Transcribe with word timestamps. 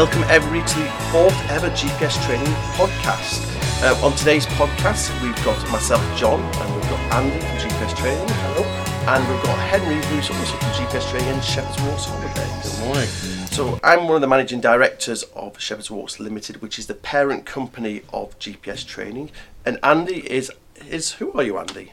Welcome 0.00 0.24
everybody 0.28 0.66
to 0.66 0.78
the 0.78 0.88
fourth 1.12 1.50
ever 1.50 1.68
GPS 1.68 2.24
training 2.24 2.54
podcast. 2.72 3.44
Uh, 3.82 4.02
on 4.02 4.16
today's 4.16 4.46
podcast, 4.46 5.12
we've 5.22 5.36
got 5.44 5.60
myself, 5.70 6.00
John, 6.18 6.40
and 6.40 6.74
we've 6.74 6.88
got 6.88 7.12
Andy 7.12 7.38
from 7.38 7.58
GPS 7.58 7.94
Training. 7.98 8.26
Hello. 8.26 8.64
And 9.12 9.28
we've 9.28 9.42
got 9.42 9.58
Henry, 9.58 9.96
who's 10.06 10.30
also 10.30 10.56
from 10.56 10.68
GPS 10.70 11.10
Training 11.10 11.28
and 11.28 11.44
Shepherd's 11.44 11.82
Walks 11.82 12.06
Holidays. 12.06 12.78
Good 12.78 12.86
morning. 12.86 13.08
So 13.50 13.78
I'm 13.84 14.04
one 14.04 14.14
of 14.14 14.22
the 14.22 14.26
managing 14.26 14.62
directors 14.62 15.24
of 15.34 15.60
Shepherd's 15.60 15.90
Walks 15.90 16.18
Limited, 16.18 16.62
which 16.62 16.78
is 16.78 16.86
the 16.86 16.94
parent 16.94 17.44
company 17.44 18.00
of 18.10 18.38
GPS 18.38 18.86
Training. 18.86 19.30
And 19.66 19.78
Andy 19.82 20.26
is 20.32 20.50
is 20.88 21.12
who 21.12 21.30
are 21.32 21.42
you, 21.42 21.58
Andy? 21.58 21.92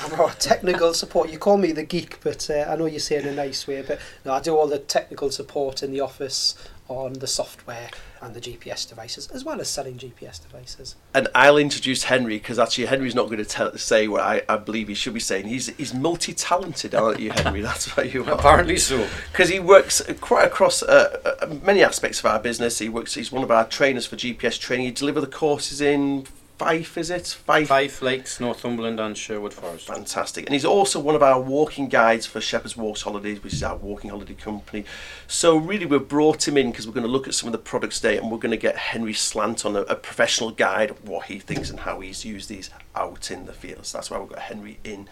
I'm 0.00 0.20
our 0.20 0.32
technical 0.32 0.92
support. 0.92 1.30
You 1.30 1.38
call 1.38 1.56
me 1.56 1.72
the 1.72 1.84
geek, 1.84 2.18
but 2.20 2.50
uh, 2.50 2.66
I 2.68 2.76
know 2.76 2.86
you 2.86 2.98
say 2.98 3.16
it 3.16 3.26
in 3.26 3.32
a 3.32 3.36
nice 3.36 3.66
way. 3.66 3.82
But 3.82 4.00
no, 4.24 4.32
I 4.32 4.40
do 4.40 4.56
all 4.56 4.66
the 4.66 4.78
technical 4.78 5.30
support 5.30 5.82
in 5.82 5.92
the 5.92 6.00
office 6.00 6.54
on 6.88 7.14
the 7.14 7.26
software 7.26 7.88
and 8.20 8.34
the 8.34 8.40
GPS 8.40 8.88
devices, 8.88 9.28
as 9.28 9.44
well 9.44 9.60
as 9.60 9.68
selling 9.68 9.96
GPS 9.96 10.42
devices. 10.42 10.96
And 11.14 11.28
I'll 11.34 11.56
introduce 11.56 12.04
Henry 12.04 12.36
because 12.36 12.58
actually 12.58 12.86
Henry's 12.86 13.14
not 13.14 13.26
going 13.26 13.38
to 13.38 13.44
tell, 13.44 13.76
say 13.76 14.06
what 14.08 14.20
I, 14.20 14.42
I 14.48 14.56
believe 14.56 14.88
he 14.88 14.94
should 14.94 15.14
be 15.14 15.20
saying. 15.20 15.46
He's 15.46 15.68
he's 15.76 15.94
multi-talented, 15.94 16.94
aren't 16.94 17.20
you, 17.20 17.30
Henry? 17.30 17.60
That's 17.62 17.96
what 17.96 18.12
you 18.12 18.24
are. 18.24 18.32
Apparently 18.32 18.76
so. 18.76 19.08
Because 19.32 19.48
he 19.48 19.60
works 19.60 20.02
quite 20.20 20.46
across 20.46 20.82
uh, 20.82 21.36
uh, 21.40 21.54
many 21.62 21.82
aspects 21.82 22.20
of 22.20 22.26
our 22.26 22.38
business. 22.38 22.78
He 22.78 22.88
works. 22.88 23.14
He's 23.14 23.32
one 23.32 23.42
of 23.42 23.50
our 23.50 23.66
trainers 23.66 24.06
for 24.06 24.16
GPS 24.16 24.58
training. 24.58 24.86
He 24.86 24.92
delivers 24.92 25.24
the 25.24 25.30
courses 25.30 25.80
in 25.80 26.26
Fife, 26.58 26.96
is 26.96 27.10
it? 27.10 27.26
Fife. 27.26 27.66
Fife 27.66 28.00
Lakes, 28.00 28.38
Northumberland, 28.38 29.00
and 29.00 29.18
Sherwood 29.18 29.52
Forest. 29.52 29.88
Fantastic. 29.88 30.46
And 30.46 30.54
he's 30.54 30.64
also 30.64 31.00
one 31.00 31.16
of 31.16 31.22
our 31.22 31.40
walking 31.40 31.88
guides 31.88 32.26
for 32.26 32.40
Shepherd's 32.40 32.76
Walks 32.76 33.02
Holidays, 33.02 33.42
which 33.42 33.54
is 33.54 33.62
our 33.64 33.76
walking 33.76 34.10
holiday 34.10 34.34
company. 34.34 34.84
So, 35.26 35.56
really, 35.56 35.84
we've 35.84 36.06
brought 36.06 36.46
him 36.46 36.56
in 36.56 36.70
because 36.70 36.86
we're 36.86 36.92
going 36.92 37.06
to 37.06 37.10
look 37.10 37.26
at 37.26 37.34
some 37.34 37.48
of 37.48 37.52
the 37.52 37.58
products 37.58 37.98
today 38.00 38.18
and 38.18 38.30
we're 38.30 38.38
going 38.38 38.52
to 38.52 38.56
get 38.56 38.76
Henry 38.76 39.14
Slant 39.14 39.66
on 39.66 39.74
a, 39.74 39.80
a 39.80 39.96
professional 39.96 40.52
guide 40.52 40.94
what 41.02 41.26
he 41.26 41.40
thinks 41.40 41.70
and 41.70 41.80
how 41.80 41.98
he's 41.98 42.24
used 42.24 42.48
these 42.48 42.70
out 42.94 43.32
in 43.32 43.46
the 43.46 43.52
fields. 43.52 43.88
So, 43.88 43.98
that's 43.98 44.10
why 44.10 44.20
we've 44.20 44.28
got 44.28 44.38
Henry 44.38 44.78
in 44.84 45.08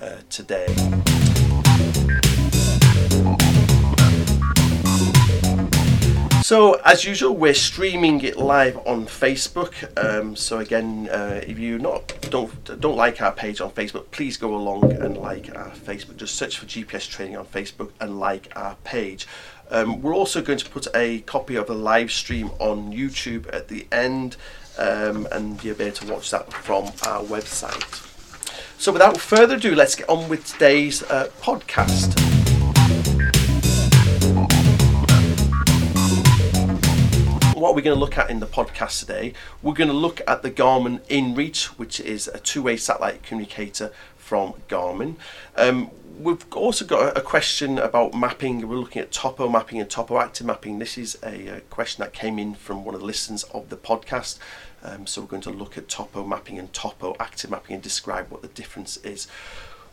uh, 0.00 0.20
today. 0.30 0.66
So, 6.46 6.74
as 6.84 7.04
usual, 7.04 7.34
we're 7.34 7.54
streaming 7.54 8.20
it 8.20 8.36
live 8.36 8.76
on 8.86 9.06
Facebook. 9.06 9.74
Um, 9.98 10.36
so 10.36 10.58
again, 10.58 11.08
uh, 11.10 11.40
if 11.44 11.58
you 11.58 11.76
not 11.76 12.06
don't 12.30 12.80
don't 12.80 12.94
like 12.94 13.20
our 13.20 13.32
page 13.32 13.60
on 13.60 13.72
Facebook, 13.72 14.12
please 14.12 14.36
go 14.36 14.54
along 14.54 14.92
and 14.92 15.16
like 15.16 15.52
our 15.56 15.70
Facebook. 15.70 16.18
Just 16.18 16.36
search 16.36 16.56
for 16.56 16.66
GPS 16.66 17.10
Training 17.10 17.36
on 17.36 17.46
Facebook 17.46 17.90
and 17.98 18.20
like 18.20 18.52
our 18.54 18.76
page. 18.84 19.26
Um, 19.72 20.00
we're 20.00 20.14
also 20.14 20.40
going 20.40 20.60
to 20.60 20.70
put 20.70 20.86
a 20.94 21.18
copy 21.22 21.56
of 21.56 21.66
the 21.66 21.74
live 21.74 22.12
stream 22.12 22.52
on 22.60 22.92
YouTube 22.92 23.52
at 23.52 23.66
the 23.66 23.88
end, 23.90 24.36
um, 24.78 25.26
and 25.32 25.64
you'll 25.64 25.74
be 25.74 25.82
able 25.82 25.96
to 25.96 26.12
watch 26.12 26.30
that 26.30 26.52
from 26.52 26.84
our 27.08 27.24
website. 27.24 28.06
So, 28.78 28.92
without 28.92 29.18
further 29.20 29.56
ado, 29.56 29.74
let's 29.74 29.96
get 29.96 30.08
on 30.08 30.28
with 30.28 30.46
today's 30.46 31.02
uh, 31.02 31.28
podcast. 31.40 32.45
What 37.66 37.74
we're 37.74 37.82
going 37.82 37.96
to 37.96 38.00
look 38.00 38.16
at 38.16 38.30
in 38.30 38.38
the 38.38 38.46
podcast 38.46 39.00
today, 39.00 39.32
we're 39.60 39.74
going 39.74 39.88
to 39.88 39.94
look 39.94 40.20
at 40.28 40.42
the 40.42 40.50
Garmin 40.52 41.00
InReach, 41.08 41.64
which 41.80 41.98
is 41.98 42.28
a 42.28 42.38
two-way 42.38 42.76
satellite 42.76 43.24
communicator 43.24 43.90
from 44.16 44.54
Garmin. 44.68 45.16
Um, 45.56 45.90
we've 46.16 46.46
also 46.52 46.84
got 46.84 47.18
a 47.18 47.20
question 47.20 47.76
about 47.80 48.14
mapping. 48.14 48.68
We're 48.68 48.76
looking 48.76 49.02
at 49.02 49.10
topo 49.10 49.48
mapping 49.48 49.80
and 49.80 49.90
topo 49.90 50.20
active 50.20 50.46
mapping. 50.46 50.78
This 50.78 50.96
is 50.96 51.18
a, 51.24 51.56
a 51.56 51.60
question 51.62 52.04
that 52.04 52.12
came 52.12 52.38
in 52.38 52.54
from 52.54 52.84
one 52.84 52.94
of 52.94 53.00
the 53.00 53.06
listeners 53.06 53.42
of 53.52 53.68
the 53.68 53.76
podcast. 53.76 54.38
Um, 54.84 55.08
so 55.08 55.22
we're 55.22 55.26
going 55.26 55.42
to 55.42 55.50
look 55.50 55.76
at 55.76 55.88
topo 55.88 56.24
mapping 56.24 56.60
and 56.60 56.72
topo 56.72 57.16
active 57.18 57.50
mapping 57.50 57.74
and 57.74 57.82
describe 57.82 58.30
what 58.30 58.42
the 58.42 58.48
difference 58.48 58.96
is. 58.98 59.26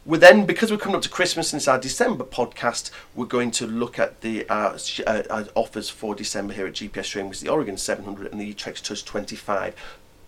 We're 0.06 0.18
then, 0.18 0.46
because 0.46 0.70
we're 0.70 0.78
coming 0.78 0.98
up 0.98 1.02
to 1.04 1.10
Christmas 1.10 1.54
and 1.54 1.62
it's 1.62 1.68
our 1.70 1.80
December 1.80 2.26
podcast, 2.26 2.92
we're 3.16 3.26
going 3.26 3.52
to 3.52 3.66
look 3.66 3.98
at 3.98 4.20
the 4.20 4.46
uh, 4.50 4.78
uh, 5.08 5.46
offers 5.56 5.90
for 5.90 6.14
December 6.14 6.54
here 6.54 6.68
at 6.68 6.74
GPS 6.74 7.10
Training, 7.10 7.30
which 7.30 7.38
is 7.38 7.44
the 7.44 7.50
Oregon 7.50 7.78
700 7.78 8.30
and 8.30 8.42
the 8.42 8.54
eTrex 8.54 8.84
Touch 8.84 9.06
25, 9.06 9.74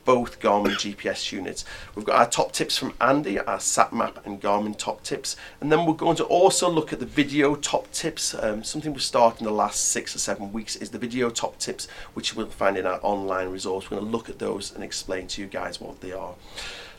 both 0.05 0.39
Garmin 0.39 0.75
GPS 0.75 1.33
units. 1.33 1.65
We've 1.93 2.05
got 2.05 2.15
our 2.19 2.29
top 2.29 2.53
tips 2.53 2.77
from 2.77 2.93
Andy, 3.01 3.37
our 3.37 3.57
SatMap 3.57 4.25
and 4.25 4.41
Garmin 4.41 4.77
top 4.77 5.03
tips, 5.03 5.35
and 5.59 5.69
then 5.69 5.85
we're 5.85 5.93
going 5.93 6.15
to 6.15 6.23
also 6.23 6.69
look 6.69 6.93
at 6.93 7.01
the 7.01 7.05
video 7.05 7.55
top 7.55 7.91
tips. 7.91 8.33
Um, 8.33 8.63
something 8.63 8.93
we've 8.93 9.03
started 9.03 9.41
in 9.41 9.45
the 9.45 9.51
last 9.51 9.89
six 9.89 10.15
or 10.15 10.19
seven 10.19 10.53
weeks 10.53 10.77
is 10.77 10.91
the 10.91 10.99
video 10.99 11.29
top 11.29 11.59
tips, 11.59 11.89
which 12.13 12.31
you 12.31 12.37
will 12.37 12.49
find 12.49 12.77
in 12.77 12.85
our 12.85 13.01
online 13.03 13.49
resource. 13.49 13.91
We're 13.91 13.97
going 13.97 14.09
to 14.09 14.17
look 14.17 14.29
at 14.29 14.39
those 14.39 14.73
and 14.73 14.85
explain 14.85 15.27
to 15.27 15.41
you 15.41 15.47
guys 15.47 15.81
what 15.81 15.99
they 15.99 16.13
are. 16.13 16.35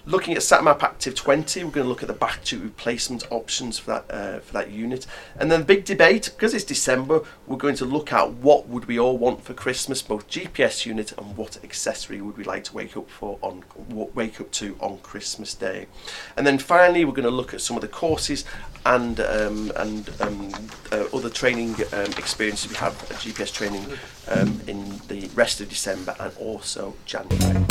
Looking 0.09 0.35
at 0.35 0.41
SatMap 0.43 0.85
Active 0.85 1.17
20, 1.17 1.65
we're 1.65 1.71
going 1.73 1.85
to 1.85 1.89
look 1.89 2.01
at 2.01 2.07
the 2.07 2.15
battery 2.15 2.61
replacement 2.61 3.27
options 3.33 3.81
for 3.81 3.91
that 3.91 4.05
uh, 4.09 4.39
for 4.39 4.53
that 4.53 4.71
unit. 4.71 5.05
And 5.37 5.51
then 5.51 5.61
the 5.61 5.67
big 5.67 5.85
debate, 5.85 6.31
because 6.33 6.55
it's 6.55 6.63
December, 6.63 7.23
we're 7.45 7.57
going 7.57 7.75
to 7.75 7.85
look 7.85 8.13
at 8.13 8.35
what 8.35 8.69
would 8.69 8.85
we 8.85 9.01
all 9.01 9.19
want 9.19 9.43
for 9.43 9.53
Christmas, 9.53 10.03
both 10.03 10.29
GPS 10.29 10.87
unit 10.87 11.11
and 11.19 11.37
what 11.37 11.59
accessory 11.65 12.21
would 12.21 12.37
we 12.37 12.45
like 12.45 12.63
to 12.65 12.73
wake 12.73 12.97
up 12.97 13.11
for 13.11 13.37
on 13.43 13.65
wake 13.89 14.41
up 14.41 14.53
to 14.53 14.77
on 14.79 14.99
Christmas 14.99 15.55
Day. 15.55 15.89
And 16.37 16.47
then 16.47 16.59
finally, 16.59 17.05
we're 17.05 17.11
going 17.11 17.25
to 17.25 17.31
look 17.31 17.53
at 17.53 17.61
some 17.61 17.77
of 17.77 17.83
the 17.83 17.89
courses 17.89 18.45
and 18.85 19.19
um, 19.19 19.73
and 19.75 20.09
um, 20.21 20.53
uh, 20.93 21.07
other 21.13 21.31
training 21.31 21.75
um, 21.93 22.13
experiences 22.13 22.71
we 22.71 22.77
have 22.77 22.93
at 23.11 23.17
GPS 23.17 23.53
training 23.53 23.85
um, 24.29 24.61
in 24.69 25.01
the 25.09 25.29
rest 25.35 25.61
of 25.61 25.69
December 25.69 26.15
and 26.21 26.33
also 26.37 26.95
January. 27.07 27.67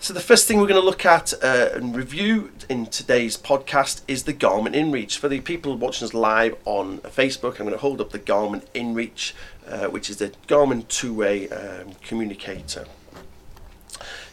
So 0.00 0.14
the 0.14 0.20
first 0.20 0.48
thing 0.48 0.58
we're 0.58 0.66
going 0.66 0.80
to 0.80 0.86
look 0.86 1.04
at 1.04 1.34
uh, 1.44 1.68
and 1.74 1.94
review 1.94 2.50
in 2.70 2.86
today's 2.86 3.36
podcast 3.36 4.00
is 4.08 4.22
the 4.22 4.32
Garmin 4.32 4.74
InReach. 4.74 5.18
For 5.18 5.28
the 5.28 5.40
people 5.40 5.76
watching 5.76 6.06
us 6.06 6.14
live 6.14 6.56
on 6.64 7.00
Facebook, 7.00 7.60
I'm 7.60 7.66
going 7.66 7.72
to 7.72 7.76
hold 7.76 8.00
up 8.00 8.08
the 8.08 8.18
Garmin 8.18 8.62
InReach, 8.74 9.34
uh, 9.66 9.88
which 9.88 10.08
is 10.08 10.16
the 10.16 10.32
Garmin 10.46 10.88
two-way 10.88 11.50
um, 11.50 11.92
communicator. 12.02 12.86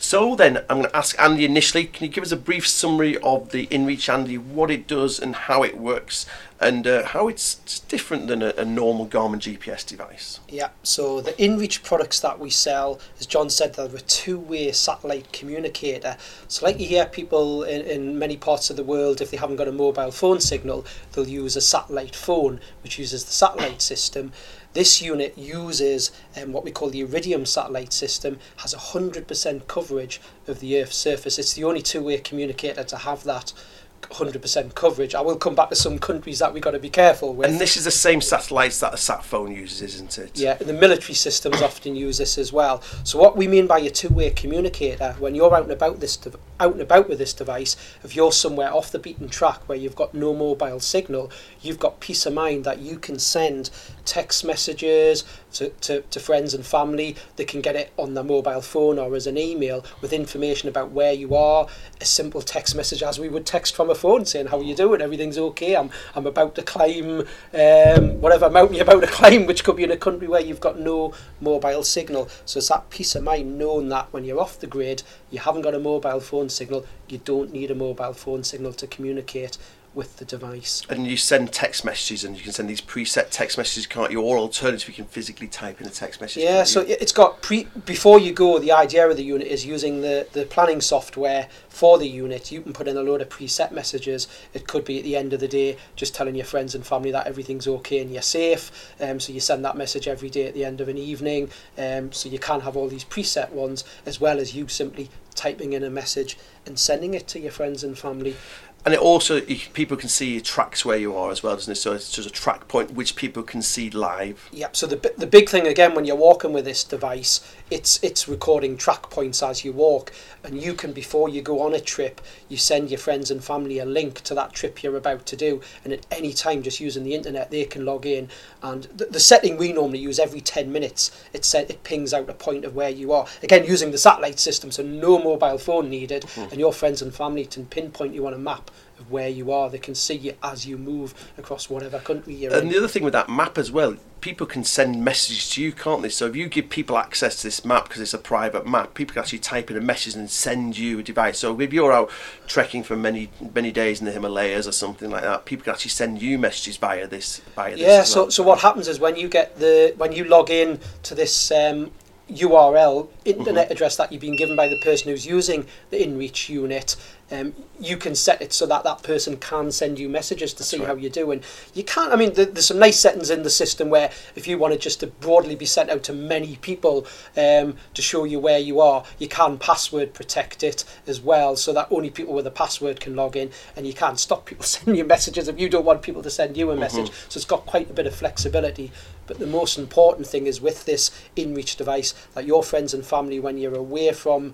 So 0.07 0.35
then, 0.35 0.57
I'm 0.69 0.81
going 0.81 0.83
to 0.83 0.95
ask 0.95 1.19
Andy 1.19 1.45
initially, 1.45 1.85
can 1.85 2.05
you 2.05 2.11
give 2.11 2.23
us 2.23 2.31
a 2.31 2.37
brief 2.37 2.67
summary 2.67 3.17
of 3.17 3.49
the 3.49 3.65
InReach, 3.65 4.07
Andy, 4.07 4.37
what 4.37 4.69
it 4.69 4.85
does 4.85 5.19
and 5.19 5.35
how 5.35 5.63
it 5.63 5.79
works, 5.79 6.27
and 6.61 6.85
uh, 6.85 7.07
how 7.07 7.27
it's 7.27 7.79
different 7.79 8.27
than 8.27 8.43
a, 8.43 8.53
a, 8.55 8.63
normal 8.63 9.07
Garmin 9.07 9.39
GPS 9.39 9.83
device. 9.83 10.41
Yeah, 10.47 10.69
so 10.83 11.21
the 11.21 11.31
InReach 11.33 11.81
products 11.81 12.19
that 12.19 12.39
we 12.39 12.51
sell, 12.51 12.99
as 13.19 13.25
John 13.25 13.49
said, 13.49 13.73
they're 13.73 13.87
a 13.87 13.99
two-way 13.99 14.71
satellite 14.73 15.31
communicator. 15.33 16.17
So 16.47 16.67
like 16.67 16.79
you 16.79 16.85
hear 16.85 17.07
people 17.07 17.63
in, 17.63 17.81
in 17.81 18.19
many 18.19 18.37
parts 18.37 18.69
of 18.69 18.75
the 18.75 18.83
world, 18.83 19.21
if 19.21 19.31
they 19.31 19.37
haven't 19.37 19.55
got 19.55 19.67
a 19.67 19.71
mobile 19.71 20.11
phone 20.11 20.39
signal, 20.39 20.85
they'll 21.13 21.27
use 21.27 21.55
a 21.55 21.61
satellite 21.61 22.15
phone, 22.15 22.59
which 22.83 22.99
uses 22.99 23.25
the 23.25 23.33
satellite 23.33 23.81
system. 23.81 24.33
This 24.75 25.01
unit 25.01 25.37
uses 25.37 26.11
um, 26.35 26.51
what 26.51 26.65
we 26.65 26.69
call 26.69 26.89
the 26.89 26.99
Iridium 26.99 27.45
satellite 27.45 27.93
system, 27.93 28.39
has 28.57 28.75
100% 28.75 29.67
coverage 29.67 30.19
of 30.49 30.59
the 30.59 30.81
Earth's 30.81 30.97
surface. 30.97 31.39
It's 31.39 31.53
the 31.53 31.63
only 31.63 31.81
two-way 31.81 32.17
communicator 32.17 32.83
to 32.83 32.97
have 32.97 33.23
that 33.23 33.53
100% 34.01 34.75
coverage. 34.75 35.15
I 35.15 35.21
will 35.21 35.37
come 35.37 35.55
back 35.55 35.69
to 35.69 35.77
some 35.77 35.97
countries 35.97 36.39
that 36.39 36.53
we've 36.53 36.61
got 36.61 36.71
to 36.71 36.79
be 36.79 36.89
careful 36.89 37.33
with. 37.33 37.49
And 37.49 37.57
this 37.57 37.77
is 37.77 37.85
the 37.85 37.91
same 37.91 38.19
satellites 38.19 38.81
that 38.81 38.93
a 38.93 38.97
sat 38.97 39.23
phone 39.23 39.53
uses, 39.53 39.95
isn't 39.95 40.17
it? 40.17 40.37
Yeah, 40.37 40.55
the 40.55 40.73
military 40.73 41.13
systems 41.13 41.61
often 41.61 41.95
use 41.95 42.17
this 42.17 42.37
as 42.37 42.51
well. 42.51 42.81
So 43.05 43.17
what 43.17 43.37
we 43.37 43.47
mean 43.47 43.67
by 43.67 43.79
a 43.79 43.89
two-way 43.89 44.31
communicator, 44.31 45.15
when 45.19 45.35
you're 45.35 45.55
out 45.55 45.63
and 45.63 45.71
about 45.71 46.01
this 46.01 46.17
out 46.59 46.73
and 46.73 46.81
about 46.81 47.09
with 47.09 47.17
this 47.17 47.33
device, 47.33 47.75
if 48.03 48.15
you're 48.15 48.31
somewhere 48.31 48.73
off 48.73 48.91
the 48.91 48.99
beaten 48.99 49.29
track 49.29 49.67
where 49.67 49.77
you've 49.77 49.95
got 49.95 50.13
no 50.13 50.33
mobile 50.33 50.79
signal, 50.79 51.31
you've 51.61 51.79
got 51.79 51.99
peace 51.99 52.25
of 52.25 52.33
mind 52.33 52.63
that 52.63 52.79
you 52.79 52.97
can 52.97 53.19
send 53.19 53.69
text 54.05 54.45
messages 54.45 55.23
to, 55.53 55.69
to, 55.69 56.01
to 56.01 56.19
friends 56.19 56.53
and 56.53 56.65
family. 56.65 57.15
They 57.35 57.45
can 57.45 57.61
get 57.61 57.75
it 57.75 57.91
on 57.97 58.13
their 58.13 58.23
mobile 58.23 58.61
phone 58.61 58.99
or 58.99 59.15
as 59.15 59.27
an 59.27 59.37
email 59.37 59.83
with 60.01 60.13
information 60.13 60.69
about 60.69 60.91
where 60.91 61.13
you 61.13 61.35
are. 61.35 61.67
A 61.99 62.05
simple 62.05 62.41
text 62.41 62.75
message 62.75 63.03
as 63.03 63.19
we 63.19 63.29
would 63.29 63.45
text 63.45 63.75
from 63.75 63.89
a 63.89 63.95
phone 63.95 64.25
saying, 64.25 64.47
how 64.47 64.59
are 64.59 64.63
you 64.63 64.75
doing? 64.75 65.01
Everything's 65.01 65.37
okay. 65.37 65.75
I'm, 65.75 65.89
I'm 66.13 66.27
about 66.27 66.55
to 66.55 66.61
climb 66.61 67.25
um, 67.53 68.21
whatever 68.21 68.49
mountain 68.49 68.75
you're 68.75 68.83
about 68.83 69.01
to 69.01 69.07
climb, 69.11 69.45
which 69.45 69.63
could 69.63 69.75
be 69.75 69.83
in 69.83 69.91
a 69.91 69.97
country 69.97 70.27
where 70.27 70.41
you've 70.41 70.59
got 70.59 70.79
no 70.79 71.13
mobile 71.41 71.83
signal. 71.83 72.29
So 72.45 72.59
it's 72.59 72.69
that 72.69 72.89
peace 72.89 73.15
of 73.15 73.23
mind 73.23 73.57
knowing 73.57 73.89
that 73.89 74.11
when 74.11 74.25
you're 74.25 74.39
off 74.39 74.59
the 74.59 74.67
grid, 74.67 75.03
you 75.35 75.41
haven't 75.41 75.63
got 75.63 75.75
a 75.75 75.79
mobile 75.79 76.21
phone 76.21 76.47
signal, 76.47 76.85
you 77.09 77.17
don't 77.17 77.51
need 77.51 77.69
a 77.69 77.75
mobile 77.75 78.13
phone 78.13 78.41
signal 78.45 78.71
to 78.71 78.87
communicate 78.87 79.57
with 79.95 80.17
the 80.17 80.25
device. 80.25 80.83
And 80.89 81.07
you 81.07 81.17
send 81.17 81.51
text 81.53 81.85
messages, 81.85 82.23
and 82.23 82.35
you 82.35 82.43
can 82.43 82.51
send 82.51 82.69
these 82.69 82.81
preset 82.81 83.29
text 83.31 83.57
messages, 83.57 83.87
can't 83.87 84.11
you? 84.11 84.21
Or 84.21 84.37
alternative, 84.37 84.89
you 84.89 84.93
can 84.93 85.05
physically 85.05 85.47
type 85.47 85.81
in 85.81 85.87
a 85.87 85.89
text 85.89 86.21
message. 86.21 86.43
Yeah, 86.43 86.63
so 86.63 86.81
it's 86.81 87.11
got 87.11 87.41
pre 87.41 87.67
before 87.85 88.19
you 88.19 88.33
go. 88.33 88.59
The 88.59 88.73
idea 88.73 89.09
of 89.09 89.15
the 89.15 89.23
unit 89.23 89.47
is 89.47 89.65
using 89.65 90.01
the 90.01 90.27
the 90.33 90.45
planning 90.45 90.81
software 90.81 91.47
for 91.69 91.97
the 91.97 92.07
unit. 92.07 92.51
You 92.51 92.61
can 92.61 92.73
put 92.73 92.87
in 92.87 92.97
a 92.97 93.01
load 93.01 93.21
of 93.21 93.29
preset 93.29 93.71
messages. 93.71 94.27
It 94.53 94.67
could 94.67 94.85
be 94.85 94.97
at 94.99 95.03
the 95.03 95.15
end 95.15 95.33
of 95.33 95.39
the 95.39 95.47
day, 95.47 95.77
just 95.95 96.13
telling 96.13 96.35
your 96.35 96.45
friends 96.45 96.75
and 96.75 96.85
family 96.85 97.11
that 97.11 97.27
everything's 97.27 97.67
okay 97.67 97.99
and 97.99 98.11
you're 98.11 98.21
safe. 98.21 98.93
Um, 98.99 99.19
so 99.19 99.31
you 99.33 99.39
send 99.39 99.63
that 99.65 99.77
message 99.77 100.07
every 100.07 100.29
day 100.29 100.47
at 100.47 100.53
the 100.53 100.65
end 100.65 100.81
of 100.81 100.89
an 100.89 100.97
evening. 100.97 101.49
Um, 101.77 102.11
so 102.11 102.29
you 102.29 102.39
can 102.39 102.61
have 102.61 102.75
all 102.75 102.87
these 102.87 103.05
preset 103.05 103.51
ones 103.51 103.83
as 104.05 104.19
well 104.19 104.39
as 104.39 104.53
you 104.55 104.67
simply 104.67 105.09
typing 105.35 105.73
in 105.73 105.83
a 105.83 105.89
message 105.89 106.37
and 106.65 106.79
sending 106.79 107.13
it 107.13 107.27
to 107.27 107.39
your 107.39 107.51
friends 107.51 107.83
and 107.83 107.97
family. 107.97 108.35
And 108.85 108.93
it 108.93 108.99
also 108.99 109.41
people 109.41 109.97
can 109.97 110.09
see 110.09 110.39
tracks 110.39 110.85
where 110.85 110.97
you 110.97 111.17
are 111.17 111.31
as 111.31 111.41
well, 111.41 111.55
doesn't 111.55 111.71
it? 111.71 111.75
So 111.75 111.93
it's 111.93 112.11
just 112.11 112.29
a 112.29 112.31
track 112.31 112.67
point 112.67 112.91
which 112.91 113.15
people 113.15 113.41
can 113.41 113.63
see 113.63 113.89
live. 113.89 114.47
Yep. 114.51 114.75
So 114.75 114.85
the 114.85 115.13
the 115.17 115.25
big 115.25 115.49
thing 115.49 115.65
again 115.65 115.95
when 115.95 116.05
you're 116.05 116.15
walking 116.15 116.53
with 116.53 116.65
this 116.65 116.83
device, 116.83 117.41
it's 117.71 118.03
it's 118.03 118.27
recording 118.27 118.77
track 118.77 119.09
points 119.09 119.41
as 119.41 119.65
you 119.65 119.71
walk, 119.71 120.11
and 120.43 120.61
you 120.61 120.73
can 120.73 120.93
before 120.93 121.29
you 121.29 121.41
go 121.41 121.61
on 121.61 121.73
a 121.73 121.79
trip, 121.79 122.21
you 122.47 122.57
send 122.57 122.91
your 122.91 122.99
friends 122.99 123.31
and 123.31 123.43
family 123.43 123.79
a 123.79 123.85
link 123.85 124.21
to 124.21 124.35
that 124.35 124.53
trip 124.53 124.83
you're 124.83 124.97
about 124.97 125.25
to 125.25 125.35
do, 125.35 125.61
and 125.83 125.91
at 125.91 126.05
any 126.11 126.31
time 126.31 126.61
just 126.61 126.79
using 126.79 127.03
the 127.03 127.15
internet 127.15 127.49
they 127.49 127.65
can 127.65 127.85
log 127.85 128.05
in. 128.05 128.29
And 128.61 128.83
the, 128.83 129.05
the 129.05 129.19
setting 129.19 129.57
we 129.57 129.73
normally 129.73 129.99
use 129.99 130.19
every 130.19 130.41
ten 130.41 130.71
minutes, 130.71 131.11
it 131.33 131.43
set 131.43 131.69
it 131.69 131.83
pings 131.83 132.13
out 132.13 132.29
a 132.29 132.33
point 132.33 132.65
of 132.65 132.75
where 132.75 132.89
you 132.89 133.11
are. 133.11 133.25
Again 133.41 133.65
using 133.65 133.91
the 133.91 133.97
satellite 133.97 134.39
system, 134.39 134.71
so 134.71 134.83
no 134.83 135.17
mobile 135.17 135.57
phone 135.57 135.89
needed, 135.89 136.23
mm-hmm. 136.23 136.51
and 136.51 136.59
your 136.59 136.73
friends 136.73 137.01
and 137.01 137.13
family 137.13 137.45
can 137.45 137.65
pinpoint 137.65 138.13
you 138.13 138.27
on 138.27 138.33
a 138.33 138.37
map 138.37 138.69
of 138.99 139.11
where 139.11 139.29
you 139.29 139.51
are. 139.51 139.69
They 139.69 139.77
can 139.77 139.95
see 139.95 140.15
you 140.15 140.33
as 140.43 140.65
you 140.65 140.77
move 140.77 141.13
across 141.37 141.69
whatever 141.69 141.99
country 141.99 142.33
you're 142.33 142.51
in. 142.51 142.59
And 142.59 142.71
the 142.71 142.77
other 142.77 142.87
thing 142.87 143.03
with 143.03 143.13
that 143.13 143.29
map 143.29 143.57
as 143.57 143.71
well, 143.71 143.95
people 144.21 144.47
can 144.47 144.63
send 144.63 145.03
messages 145.03 145.49
to 145.51 145.61
you, 145.61 145.71
can't 145.71 146.01
they? 146.01 146.09
So 146.09 146.25
if 146.25 146.35
you 146.35 146.47
give 146.47 146.69
people 146.69 146.97
access 146.97 147.37
to 147.37 147.43
this 147.43 147.63
map 147.63 147.87
because 147.87 148.01
it's 148.01 148.13
a 148.13 148.17
private 148.17 148.65
map, 148.67 148.93
people 148.93 149.13
can 149.13 149.21
actually 149.21 149.39
type 149.39 149.69
in 149.69 149.77
a 149.77 149.81
message 149.81 150.15
and 150.15 150.29
send 150.29 150.77
you 150.77 150.99
a 150.99 151.03
device. 151.03 151.39
So 151.39 151.59
if 151.59 151.71
you're 151.71 151.93
out 151.93 152.09
trekking 152.47 152.83
for 152.83 152.95
many 152.95 153.29
many 153.53 153.71
days 153.71 153.99
in 153.99 154.05
the 154.05 154.11
Himalayas 154.11 154.67
or 154.67 154.71
something 154.71 155.11
like 155.11 155.23
that, 155.23 155.45
people 155.45 155.65
can 155.65 155.73
actually 155.73 155.91
send 155.91 156.21
you 156.21 156.39
messages 156.39 156.77
via 156.77 157.07
this 157.07 157.39
via 157.55 157.71
this. 157.71 157.81
Yeah. 157.81 158.03
So 158.03 158.23
well. 158.23 158.31
so 158.31 158.43
what 158.43 158.59
happens 158.59 158.87
is 158.87 158.99
when 158.99 159.15
you 159.15 159.27
get 159.27 159.59
the 159.59 159.93
when 159.97 160.11
you 160.11 160.23
log 160.23 160.49
in 160.49 160.79
to 161.03 161.15
this 161.15 161.51
um, 161.51 161.91
URL 162.29 163.07
internet 163.23 163.71
address 163.71 163.95
that 163.97 164.11
you've 164.11 164.21
been 164.21 164.37
given 164.37 164.55
by 164.55 164.67
the 164.67 164.79
person 164.79 165.09
who's 165.09 165.25
using 165.25 165.67
the 165.91 165.97
InReach 165.97 166.49
unit, 166.49 166.95
um, 167.31 167.53
you 167.79 167.97
can 167.97 168.13
set 168.13 168.41
it 168.41 168.53
so 168.53 168.65
that 168.67 168.83
that 168.83 169.01
person 169.01 169.37
can 169.37 169.71
send 169.71 169.97
you 169.97 170.07
messages 170.07 170.53
to 170.53 170.63
see 170.63 170.77
right. 170.77 170.87
how 170.87 170.95
you're 170.95 171.09
doing. 171.09 171.41
You 171.73 171.83
can't. 171.83 172.13
I 172.13 172.15
mean, 172.15 172.33
there, 172.33 172.45
there's 172.45 172.67
some 172.67 172.77
nice 172.77 172.99
settings 172.99 173.29
in 173.31 173.43
the 173.43 173.49
system 173.49 173.89
where 173.89 174.11
if 174.35 174.47
you 174.47 174.57
wanted 174.57 174.79
just 174.79 174.99
to 174.99 175.07
broadly 175.07 175.55
be 175.55 175.65
sent 175.65 175.89
out 175.89 176.03
to 176.03 176.13
many 176.13 176.57
people 176.57 177.07
um, 177.35 177.77
to 177.95 178.01
show 178.01 178.25
you 178.25 178.39
where 178.39 178.59
you 178.59 178.79
are, 178.79 179.03
you 179.17 179.27
can 179.27 179.57
password 179.57 180.13
protect 180.13 180.61
it 180.63 180.83
as 181.07 181.19
well, 181.19 181.55
so 181.55 181.73
that 181.73 181.87
only 181.89 182.11
people 182.11 182.33
with 182.33 182.45
a 182.45 182.51
password 182.51 182.99
can 182.99 183.15
log 183.15 183.35
in, 183.35 183.49
and 183.75 183.87
you 183.87 183.93
can't 183.93 184.19
stop 184.19 184.45
people 184.45 184.63
sending 184.65 184.95
you 184.95 185.05
messages 185.05 185.47
if 185.47 185.59
you 185.59 185.67
don't 185.67 185.85
want 185.85 186.03
people 186.03 186.21
to 186.21 186.29
send 186.29 186.55
you 186.55 186.69
a 186.71 186.75
message. 186.75 187.11
So 187.29 187.37
it's 187.37 187.45
got 187.45 187.65
quite 187.65 187.89
a 187.89 187.93
bit 187.93 188.05
of 188.05 188.15
flexibility. 188.15 188.91
But 189.27 189.39
the 189.39 189.47
most 189.47 189.77
important 189.77 190.27
thing 190.27 190.47
is 190.47 190.61
with 190.61 190.85
this 190.85 191.11
InReach 191.35 191.77
device 191.77 192.13
that 192.33 192.45
your 192.45 192.63
friends 192.63 192.93
and 192.93 193.05
family, 193.05 193.39
when 193.39 193.57
you're 193.57 193.75
away 193.75 194.11
from 194.13 194.53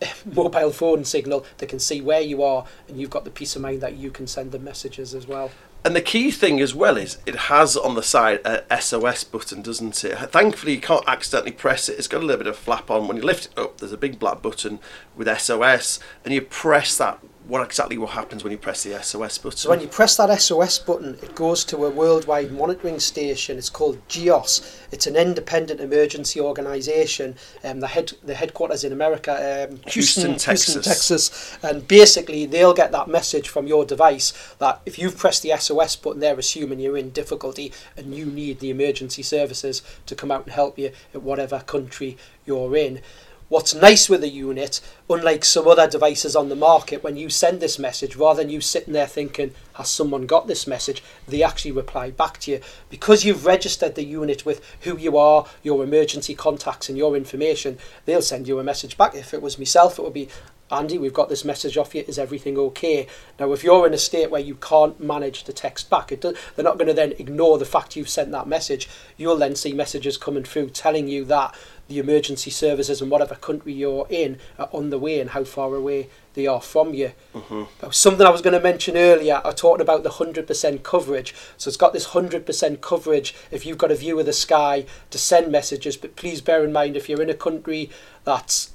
mobile 0.24 0.72
phone 0.72 1.04
signal, 1.04 1.44
they 1.58 1.66
can 1.66 1.78
see 1.78 2.00
where 2.00 2.20
you 2.20 2.42
are, 2.42 2.64
and 2.88 3.00
you've 3.00 3.10
got 3.10 3.24
the 3.24 3.30
peace 3.30 3.56
of 3.56 3.62
mind 3.62 3.80
that 3.80 3.96
you 3.96 4.10
can 4.10 4.26
send 4.26 4.52
them 4.52 4.64
messages 4.64 5.14
as 5.14 5.26
well. 5.26 5.50
And 5.84 5.94
the 5.94 6.02
key 6.02 6.32
thing 6.32 6.60
as 6.60 6.74
well 6.74 6.96
is 6.96 7.18
it 7.26 7.36
has 7.36 7.76
on 7.76 7.94
the 7.94 8.02
side 8.02 8.40
a 8.44 8.80
SOS 8.80 9.22
button, 9.22 9.62
doesn't 9.62 10.02
it? 10.02 10.16
Thankfully, 10.32 10.74
you 10.74 10.80
can't 10.80 11.04
accidentally 11.06 11.52
press 11.52 11.88
it. 11.88 11.96
It's 11.96 12.08
got 12.08 12.22
a 12.22 12.26
little 12.26 12.42
bit 12.42 12.48
of 12.48 12.56
flap 12.56 12.90
on. 12.90 13.06
When 13.06 13.16
you 13.16 13.22
lift 13.22 13.46
it 13.46 13.58
up, 13.58 13.78
there's 13.78 13.92
a 13.92 13.96
big 13.96 14.18
black 14.18 14.42
button 14.42 14.80
with 15.14 15.28
SOS, 15.38 16.00
and 16.24 16.34
you 16.34 16.42
press 16.42 16.96
that. 16.98 17.20
What 17.48 17.64
exactly 17.64 17.96
what 17.96 18.10
happens 18.10 18.42
when 18.42 18.50
you 18.50 18.58
press 18.58 18.82
the 18.82 19.00
SOS 19.00 19.38
button? 19.38 19.56
So 19.56 19.70
when 19.70 19.80
you 19.80 19.86
press 19.86 20.16
that 20.16 20.36
SOS 20.40 20.80
button, 20.80 21.16
it 21.22 21.36
goes 21.36 21.64
to 21.66 21.84
a 21.84 21.90
worldwide 21.90 22.50
monitoring 22.50 22.98
station. 22.98 23.56
It's 23.56 23.70
called 23.70 24.00
GEOS. 24.08 24.80
It's 24.90 25.06
an 25.06 25.14
independent 25.14 25.80
emergency 25.80 26.40
organisation. 26.40 27.36
Um, 27.62 27.78
the 27.78 27.86
head 27.86 28.12
the 28.24 28.34
headquarters 28.34 28.82
in 28.82 28.92
America, 28.92 29.68
um, 29.70 29.78
Houston, 29.92 30.36
Texas. 30.36 30.84
Texas, 30.84 31.58
and 31.62 31.86
basically 31.86 32.46
they'll 32.46 32.74
get 32.74 32.90
that 32.90 33.06
message 33.06 33.48
from 33.48 33.68
your 33.68 33.84
device 33.84 34.32
that 34.58 34.80
if 34.84 34.98
you've 34.98 35.16
pressed 35.16 35.44
the 35.44 35.56
SOS 35.56 35.94
button, 35.94 36.18
they're 36.18 36.38
assuming 36.38 36.80
you're 36.80 36.96
in 36.96 37.10
difficulty 37.10 37.72
and 37.96 38.12
you 38.12 38.26
need 38.26 38.58
the 38.58 38.70
emergency 38.70 39.22
services 39.22 39.82
to 40.06 40.16
come 40.16 40.32
out 40.32 40.46
and 40.46 40.52
help 40.52 40.80
you 40.80 40.90
at 41.14 41.22
whatever 41.22 41.60
country 41.60 42.16
you're 42.44 42.76
in. 42.76 43.00
What's 43.48 43.76
nice 43.76 44.08
with 44.08 44.22
the 44.22 44.28
unit, 44.28 44.80
unlike 45.08 45.44
some 45.44 45.68
other 45.68 45.86
devices 45.86 46.34
on 46.34 46.48
the 46.48 46.56
market, 46.56 47.04
when 47.04 47.16
you 47.16 47.30
send 47.30 47.60
this 47.60 47.78
message, 47.78 48.16
rather 48.16 48.42
than 48.42 48.50
you 48.50 48.60
sitting 48.60 48.92
there 48.92 49.06
thinking, 49.06 49.54
has 49.74 49.88
someone 49.88 50.26
got 50.26 50.48
this 50.48 50.66
message, 50.66 51.00
they 51.28 51.44
actually 51.44 51.70
reply 51.70 52.10
back 52.10 52.38
to 52.40 52.50
you. 52.50 52.60
Because 52.90 53.24
you've 53.24 53.46
registered 53.46 53.94
the 53.94 54.04
unit 54.04 54.44
with 54.44 54.60
who 54.80 54.98
you 54.98 55.16
are, 55.16 55.46
your 55.62 55.84
emergency 55.84 56.34
contacts, 56.34 56.88
and 56.88 56.98
your 56.98 57.16
information, 57.16 57.78
they'll 58.04 58.20
send 58.20 58.48
you 58.48 58.58
a 58.58 58.64
message 58.64 58.98
back. 58.98 59.14
If 59.14 59.32
it 59.32 59.42
was 59.42 59.60
myself, 59.60 60.00
it 60.00 60.02
would 60.02 60.12
be, 60.12 60.28
Andy, 60.68 60.98
we've 60.98 61.14
got 61.14 61.28
this 61.28 61.44
message 61.44 61.76
off 61.76 61.94
you. 61.94 62.04
Is 62.08 62.18
everything 62.18 62.58
okay? 62.58 63.06
Now, 63.38 63.52
if 63.52 63.62
you're 63.62 63.86
in 63.86 63.94
a 63.94 63.98
state 63.98 64.32
where 64.32 64.40
you 64.40 64.56
can't 64.56 64.98
manage 64.98 65.44
to 65.44 65.52
text 65.52 65.88
back, 65.88 66.08
do, 66.08 66.34
they're 66.56 66.64
not 66.64 66.78
going 66.78 66.88
to 66.88 66.94
then 66.94 67.12
ignore 67.20 67.58
the 67.58 67.64
fact 67.64 67.94
you've 67.94 68.08
sent 68.08 68.32
that 68.32 68.48
message. 68.48 68.88
You'll 69.16 69.36
then 69.36 69.54
see 69.54 69.72
messages 69.72 70.16
coming 70.16 70.42
through 70.42 70.70
telling 70.70 71.06
you 71.06 71.24
that 71.26 71.54
the 71.88 71.98
emergency 71.98 72.50
services 72.50 73.00
in 73.00 73.10
whatever 73.10 73.34
country 73.36 73.72
you're 73.72 74.06
in 74.10 74.38
are 74.58 74.68
on 74.72 74.90
the 74.90 74.98
way 74.98 75.20
and 75.20 75.30
how 75.30 75.44
far 75.44 75.74
away 75.74 76.08
they 76.34 76.46
are 76.46 76.60
from 76.60 76.94
you. 76.94 77.12
Mm-hmm. 77.34 77.62
Now, 77.82 77.90
something 77.90 78.26
I 78.26 78.30
was 78.30 78.42
going 78.42 78.54
to 78.54 78.60
mention 78.60 78.96
earlier, 78.96 79.36
uh, 79.36 79.48
I 79.48 79.52
talked 79.52 79.80
about 79.80 80.02
the 80.02 80.10
100% 80.10 80.82
coverage. 80.82 81.34
So 81.56 81.68
it's 81.68 81.76
got 81.76 81.92
this 81.92 82.08
100% 82.08 82.80
coverage 82.80 83.34
if 83.50 83.64
you've 83.64 83.78
got 83.78 83.90
a 83.90 83.96
view 83.96 84.18
of 84.18 84.26
the 84.26 84.32
sky 84.32 84.84
to 85.10 85.18
send 85.18 85.50
messages. 85.50 85.96
But 85.96 86.16
please 86.16 86.40
bear 86.40 86.64
in 86.64 86.72
mind 86.72 86.96
if 86.96 87.08
you're 87.08 87.22
in 87.22 87.30
a 87.30 87.34
country 87.34 87.90
that's 88.24 88.72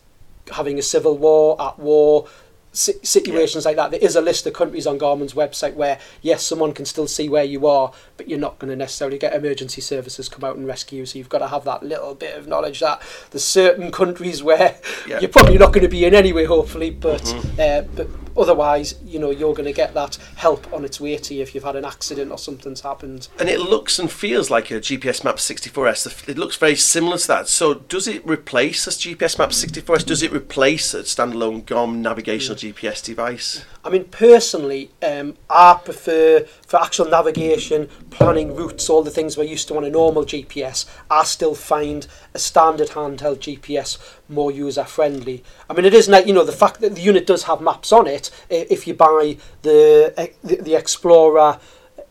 having 0.54 0.80
a 0.80 0.82
civil 0.82 1.18
war, 1.18 1.62
at 1.62 1.78
war, 1.78 2.28
si- 2.72 2.94
situations 3.04 3.66
like 3.66 3.76
that, 3.76 3.92
there 3.92 4.00
is 4.02 4.16
a 4.16 4.22
list 4.22 4.46
of 4.48 4.54
countries 4.54 4.88
on 4.88 4.98
Garmin's 4.98 5.34
website 5.34 5.74
where, 5.76 6.00
yes, 6.22 6.44
someone 6.44 6.74
can 6.74 6.86
still 6.86 7.08
see 7.08 7.30
where 7.30 7.44
you 7.44 7.68
are, 7.68 7.92
but 8.18 8.30
you're 8.30 8.40
not 8.40 8.60
going 8.60 8.70
to 8.70 8.76
necessarily 8.76 9.18
get 9.18 9.34
emergency 9.34 9.82
services 9.82 10.30
come 10.30 10.44
out 10.44 10.56
and 10.56 10.66
rescue 10.68 11.00
you. 11.00 11.06
So 11.06 11.18
you've 11.20 11.30
got 11.30 11.40
to 11.40 11.48
have 11.48 11.64
that 11.66 11.84
little 11.84 12.16
bit 12.16 12.38
of 12.38 12.48
knowledge 12.48 12.80
that 12.80 13.02
there's 13.32 13.44
certain 13.44 13.92
countries 13.92 14.42
where 14.44 14.78
Yeah. 15.08 15.20
you're 15.20 15.30
probably 15.30 15.58
not 15.58 15.74
going 15.74 15.84
to 15.84 15.90
be 15.90 16.06
in 16.06 16.14
anyway, 16.16 16.46
hopefully, 16.46 16.90
but 16.92 17.26
uh, 17.60 17.82
but 17.96 18.08
otherwise, 18.38 18.96
you 19.04 19.20
know, 19.20 19.30
you're 19.30 19.54
going 19.54 19.66
to 19.66 19.74
get 19.74 19.94
that 19.94 20.18
help 20.36 20.72
on 20.74 20.86
its 20.86 21.00
way 21.00 21.18
to 21.18 21.34
you 21.34 21.42
if 21.42 21.54
you've 21.54 21.64
had 21.64 21.76
an 21.76 21.86
accident 21.86 22.32
or 22.32 22.38
something's 22.38 22.82
happened. 22.82 23.28
and 23.40 23.50
it 23.50 23.60
looks 23.60 24.00
and 24.00 24.12
feels 24.12 24.50
like 24.50 24.72
a 24.72 24.76
GPS 24.76 25.24
Map 25.24 25.38
64S. 25.38 26.28
It 26.28 26.38
looks 26.38 26.56
very 26.56 26.76
similar 26.76 27.18
to 27.18 27.28
that. 27.28 27.48
So, 27.48 27.74
does 27.76 28.08
it 28.08 28.26
replace 28.26 28.86
this 28.86 28.98
GPS 28.98 29.38
Map 29.38 29.50
64S? 29.50 30.06
Does 30.06 30.24
it 30.24 30.32
replace 30.32 30.94
a 30.94 31.02
standalone 31.04 31.64
Garmin 31.64 31.98
navigational 31.98 32.58
GPS 32.58 33.04
device? 33.04 33.66
I 33.84 33.90
mean, 33.90 34.06
personally, 34.06 34.92
um, 35.02 35.38
I 35.50 35.80
prefer 35.84 36.46
for 36.68 36.80
actual 36.80 37.06
navigation, 37.06 37.90
planning 38.12 38.56
routes, 38.56 38.90
all 38.90 39.02
the 39.02 39.10
things 39.10 39.38
we're 39.38 39.44
used 39.46 39.68
to 39.70 39.78
on 39.78 39.84
a 39.84 39.90
normal 39.90 40.24
GPS. 40.24 40.86
I 41.10 41.24
still 41.24 41.56
find 41.56 42.06
a 42.34 42.40
standard 42.40 42.90
handheld 42.90 43.40
GPS 43.40 43.98
more 44.30 44.52
user 44.52 44.84
friendly. 44.84 45.44
I 45.70 45.74
mean, 45.74 45.86
it 45.86 45.94
is 45.94 46.08
you 46.08 46.34
know, 46.34 46.44
the 46.44 46.52
fact 46.52 46.82
that 46.82 46.96
the 46.96 47.02
unit 47.02 47.26
does 47.26 47.44
have 47.44 47.60
maps 47.62 47.92
on 47.92 48.06
it. 48.06 48.30
If 48.50 48.86
you 48.88 48.94
buy 48.94 49.38
the 49.64 50.14
eh, 50.18 50.28
the, 50.44 50.58
the 50.58 50.76
Explorer. 50.76 51.60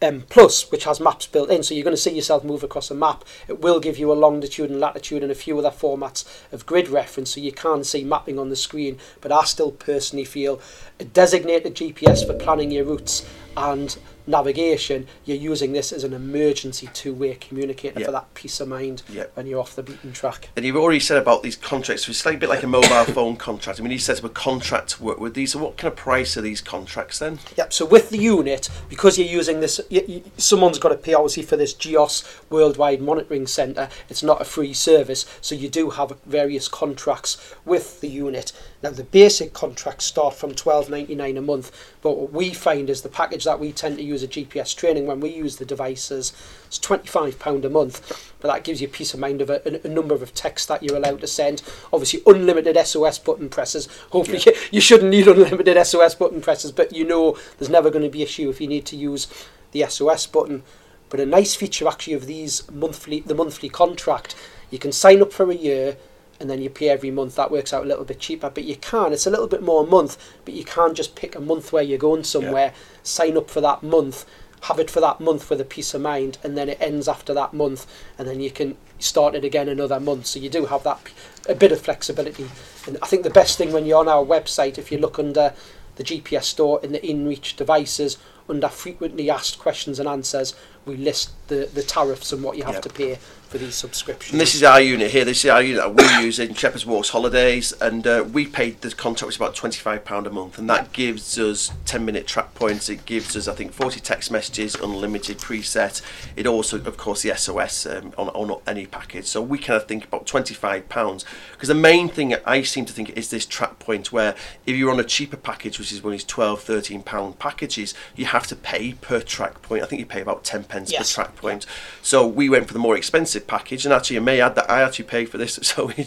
M 0.03 0.23
Plus, 0.29 0.71
which 0.71 0.85
has 0.85 0.99
maps 0.99 1.27
built 1.27 1.51
in, 1.51 1.63
so 1.63 1.75
you're 1.75 1.85
going 1.85 1.95
to 1.95 2.01
see 2.01 2.15
yourself 2.15 2.43
move 2.43 2.63
across 2.63 2.91
a 2.91 2.95
map. 2.95 3.25
It 3.49 3.61
will 3.61 3.81
give 3.81 3.99
you 3.99 4.11
a 4.11 4.15
longitude 4.15 4.71
and 4.71 4.81
latitude 4.81 5.23
and 5.23 5.31
a 5.31 5.35
few 5.35 5.59
other 5.59 5.71
formats 5.71 6.25
of 6.53 6.65
grid 6.65 6.89
reference, 6.89 7.35
so 7.35 7.41
you 7.41 7.53
can 7.53 7.85
see 7.85 8.03
mapping 8.03 8.39
on 8.39 8.49
the 8.49 8.57
screen. 8.57 8.99
But 9.21 9.33
I 9.33 9.45
still 9.45 9.73
personally 9.73 10.25
feel 10.25 10.61
a 10.99 11.05
designated 11.05 11.75
GPS 11.75 12.27
for 12.27 12.33
planning 12.33 12.71
your 12.71 12.85
routes 12.85 13.29
and 13.57 13.99
navigation, 14.27 15.07
you're 15.25 15.37
using 15.37 15.73
this 15.73 15.93
as 15.93 16.05
an 16.05 16.13
emergency 16.13 16.89
two-way 16.93 17.35
communicator 17.35 18.01
Yeah. 18.01 18.07
for 18.07 18.13
that 18.13 18.33
peace 18.35 18.61
of 18.61 18.69
mind 18.69 19.03
Yeah. 19.13 19.25
when 19.35 19.47
you're 19.47 19.61
off 19.61 19.75
the 19.77 19.83
beaten 19.83 20.13
track. 20.13 20.49
And 20.57 20.65
you've 20.65 20.77
already 20.77 21.01
said 21.01 21.17
about 21.19 21.43
these 21.43 21.57
contracts, 21.57 22.07
so 22.07 22.11
it's 22.11 22.25
like 22.25 22.37
a 22.37 22.39
bit 22.39 22.49
like 22.49 22.63
a 22.63 22.67
mobile 22.67 23.05
phone 23.15 23.37
contract. 23.37 23.81
I 23.81 23.83
mean, 23.83 23.93
you 23.93 23.99
set 23.99 24.19
up 24.19 24.25
a 24.25 24.29
contract 24.29 24.91
to 24.91 25.03
work 25.03 25.19
with 25.21 25.35
these. 25.35 25.53
So, 25.53 25.59
what 25.59 25.77
kind 25.77 25.91
of 25.93 25.97
price 25.97 26.37
are 26.37 26.41
these 26.41 26.61
contracts 26.61 27.19
then? 27.19 27.39
Yep. 27.57 27.73
So 27.73 27.85
with 27.85 28.11
the 28.11 28.19
unit, 28.19 28.69
because 28.89 29.19
you're 29.19 29.29
using 29.29 29.61
this, 29.61 29.81
y 29.91 30.05
y 30.09 30.23
someone's 30.37 30.79
got 30.79 30.91
to 30.91 30.97
pay 30.97 31.15
obviously 31.15 31.43
for 31.43 31.57
this 31.57 31.73
GEOS 31.75 32.25
Worldwide 32.51 33.01
Monitoring 33.01 33.47
Centre. 33.47 33.89
It's 34.09 34.23
not 34.23 34.41
a 34.41 34.45
free 34.45 34.73
service, 34.75 35.27
so 35.41 35.55
you 35.55 35.69
do 35.69 35.91
have 35.91 36.13
various 36.27 36.69
contracts 36.69 37.37
with 37.65 38.01
the 38.01 38.09
unit. 38.09 38.53
Now 38.83 38.91
the 38.91 39.05
basic 39.05 39.53
contracts 39.53 40.05
start 40.05 40.35
from 40.35 40.55
twelve 40.55 40.89
ninety 40.91 41.15
nine 41.15 41.37
a 41.37 41.43
month, 41.43 41.71
but 42.03 42.17
what 42.17 42.33
we 42.33 42.51
find 42.51 42.89
is 42.91 43.03
the 43.03 43.09
package 43.09 43.45
that 43.45 43.61
we 43.61 43.73
tend 43.73 43.99
to 43.99 44.03
use 44.11 44.23
a 44.23 44.29
GPS 44.29 44.77
training 44.77 45.07
when 45.07 45.21
we 45.21 45.31
use 45.31 45.57
the 45.57 45.65
devices 45.65 46.33
It's 46.67 46.79
twenty 46.79 47.07
five 47.07 47.39
pound 47.39 47.65
a 47.65 47.71
month. 47.71 48.33
But 48.41 48.49
that 48.49 48.65
gives 48.65 48.81
you 48.81 48.89
peace 48.89 49.15
of 49.15 49.21
mind 49.21 49.43
of 49.43 49.51
a, 49.51 49.81
a, 49.85 49.89
number 49.89 50.15
of 50.15 50.35
texts 50.35 50.67
that 50.69 50.83
you're 50.83 50.97
allowed 50.97 51.21
to 51.21 51.27
send. 51.27 51.63
Obviously, 51.93 52.23
unlimited 52.27 52.77
SOS 52.87 53.19
button 53.19 53.49
presses. 53.49 53.87
Hopefully, 54.11 54.41
you, 54.45 54.53
you 54.71 54.81
shouldn't 54.81 55.11
need 55.11 55.29
unlimited 55.29 55.85
SOS 55.87 56.15
button 56.15 56.41
presses, 56.41 56.73
but 56.73 56.95
you 56.95 57.05
know 57.05 57.37
there's 57.59 57.71
never 57.71 57.91
going 57.91 58.05
to 58.05 58.11
be 58.11 58.23
issue 58.23 58.49
if 58.49 58.61
you 58.61 58.67
need 58.67 58.87
to 58.87 58.97
use 58.97 59.27
the 59.73 59.85
SOS 59.89 60.27
button. 60.27 60.63
But 61.11 61.21
a 61.21 61.27
nice 61.27 61.55
feature 61.55 61.89
actually 61.89 62.15
of 62.15 62.27
these 62.27 62.71
monthly, 62.71 63.21
the 63.21 63.35
monthly 63.35 63.69
contract, 63.69 64.37
you 64.71 64.79
can 64.79 64.93
sign 64.93 65.21
up 65.21 65.33
for 65.33 65.51
a 65.51 65.55
year 65.55 65.97
and 66.41 66.49
then 66.51 66.61
you 66.63 66.71
pay 66.71 66.89
every 66.89 67.11
month. 67.11 67.37
That 67.37 67.51
works 67.51 67.73
out 67.73 67.85
a 67.85 67.87
little 67.87 68.05
bit 68.05 68.19
cheaper, 68.19 68.51
but 68.51 68.65
you 68.65 68.77
can. 68.77 69.13
It's 69.13 69.27
a 69.27 69.31
little 69.31 69.47
bit 69.47 69.63
more 69.63 69.85
a 69.85 69.87
month, 69.87 70.17
but 70.45 70.55
you 70.55 70.65
can't 70.65 70.97
just 70.97 71.15
pick 71.15 71.37
a 71.37 71.41
month 71.41 71.73
where 71.73 71.83
you're 71.83 71.99
going 71.99 72.25
somewhere, 72.25 72.73
sign 73.03 73.37
up 73.37 73.51
for 73.51 73.61
that 73.61 73.83
month, 73.83 74.25
have 74.63 74.79
it 74.79 74.91
for 74.91 75.01
that 75.01 75.21
month 75.21 75.49
with 75.51 75.61
a 75.61 75.65
peace 75.65 75.95
of 75.95 76.01
mind, 76.01 76.39
and 76.43 76.57
then 76.57 76.69
it 76.69 76.79
ends 76.81 77.07
after 77.09 77.33
that 77.35 77.53
month, 77.53 77.87
and 78.19 78.27
then 78.27 78.41
you 78.41 78.51
can 78.51 78.77
start 78.99 79.35
it 79.35 79.45
again 79.45 79.69
another 79.69 80.01
month. 80.01 80.27
So 80.27 80.39
you 80.39 80.49
do 80.51 80.67
have 80.67 80.83
that 80.85 81.01
a 81.49 81.55
bit 81.55 81.73
of 81.73 81.81
flexibility. 81.81 82.49
And 82.87 82.97
I 83.03 83.07
think 83.07 83.23
the 83.23 83.31
best 83.31 83.57
thing 83.59 83.73
when 83.73 83.87
you're 83.87 83.99
on 84.01 84.09
our 84.09 84.25
website, 84.25 84.79
if 84.79 84.91
you 84.91 84.99
look 84.99 85.19
under 85.19 85.53
the 85.97 86.05
GPS 86.05 86.45
store 86.45 86.81
in 86.83 86.93
the 86.93 87.01
InReach 87.01 87.57
devices, 87.57 88.17
under 88.49 88.69
frequently 88.69 89.31
asked 89.31 89.59
questions 89.59 89.99
and 89.99 90.09
answers, 90.09 90.55
we 90.85 90.97
list 90.97 91.31
the, 91.49 91.69
the 91.73 91.83
tariffs 91.83 92.33
and 92.33 92.43
what 92.43 92.57
you 92.57 92.65
have 92.65 92.75
Yep. 92.75 92.83
to 92.83 92.89
pay 92.91 93.19
for 93.51 93.59
these 93.59 93.75
subscriptions. 93.75 94.31
And 94.33 94.41
this 94.41 94.55
is 94.55 94.63
our 94.63 94.81
unit 94.81 95.11
here. 95.11 95.25
This 95.25 95.45
is 95.45 95.51
our 95.51 95.61
unit 95.61 95.83
that 95.83 95.95
we 96.21 96.25
use 96.25 96.39
in 96.39 96.55
Shepherd's 96.55 96.87
Walks 96.87 97.09
Holidays, 97.09 97.73
and 97.81 98.07
uh, 98.07 98.25
we 98.33 98.47
paid 98.47 98.81
the 98.81 98.93
contract 98.93 99.27
was 99.27 99.35
about 99.37 99.57
twenty 99.57 99.79
five 99.81 100.05
pound 100.05 100.29
a 100.29 100.31
month, 100.31 100.57
and 100.57 100.71
that 100.71 100.93
gives 100.93 101.37
us 101.37 101.73
ten 101.85 102.05
minute 102.05 102.29
track 102.29 102.55
points. 102.55 102.89
It 102.89 103.05
gives 103.07 103.37
us 103.37 103.49
I 103.49 103.55
think 103.55 103.73
forty 103.73 103.99
text 103.99 104.31
messages, 104.31 104.77
unlimited 104.77 105.39
preset. 105.39 106.01
It 106.37 106.47
also, 106.47 106.77
of 106.85 106.97
course, 106.97 107.23
the 107.23 107.35
SOS 107.37 107.87
um, 107.87 108.13
on 108.17 108.29
on 108.29 108.61
any 108.69 108.87
package. 108.87 109.27
So 109.27 109.43
we 109.43 109.59
kind 109.59 109.77
of 109.83 109.89
think 109.89 110.05
about 110.05 110.27
twenty 110.27 110.55
five 110.55 110.89
pounds 110.89 111.25
because 111.51 111.69
the 111.69 111.75
main 111.75 112.09
thing 112.09 112.37
I 112.47 112.63
seem 112.63 112.85
to 112.85 112.93
think 112.93 113.11
is 113.19 113.31
this 113.31 113.47
track 113.47 113.81
point 113.81 114.13
where 114.13 114.37
if 114.65 114.77
you're 114.77 114.93
on 114.93 115.01
a 115.01 115.05
cheaper 115.05 115.37
package, 115.37 115.81
which 115.81 115.91
is 115.91 116.05
one 116.05 116.13
of 116.13 116.21
these 116.21 116.25
12, 116.25 116.63
13 116.63 117.03
pound 117.03 117.39
packages, 117.41 117.95
you 118.15 118.27
have 118.27 118.47
to 118.47 118.55
pay 118.55 118.93
per 118.93 119.21
track 119.21 119.61
point. 119.63 119.83
I 119.83 119.87
think 119.87 119.99
you 119.99 120.07
pay 120.07 120.21
about 120.21 120.45
ten 120.45 120.63
pence 120.63 120.93
Yes. 120.93 121.13
per 121.13 121.23
track 121.25 121.35
point. 121.37 121.67
So 122.01 122.25
we 122.25 122.49
went 122.49 122.69
for 122.69 122.73
the 122.75 122.79
more 122.79 122.97
expensive 122.97 123.40
package, 123.47 123.85
and 123.85 123.93
actually, 123.93 124.17
I 124.17 124.21
may 124.21 124.41
add 124.41 124.55
that 124.57 124.71
I 124.71 124.83
actually 124.83 125.07
paid 125.07 125.29
for 125.29 125.39
this. 125.39 125.59
So 125.71 125.87
we, 125.87 126.03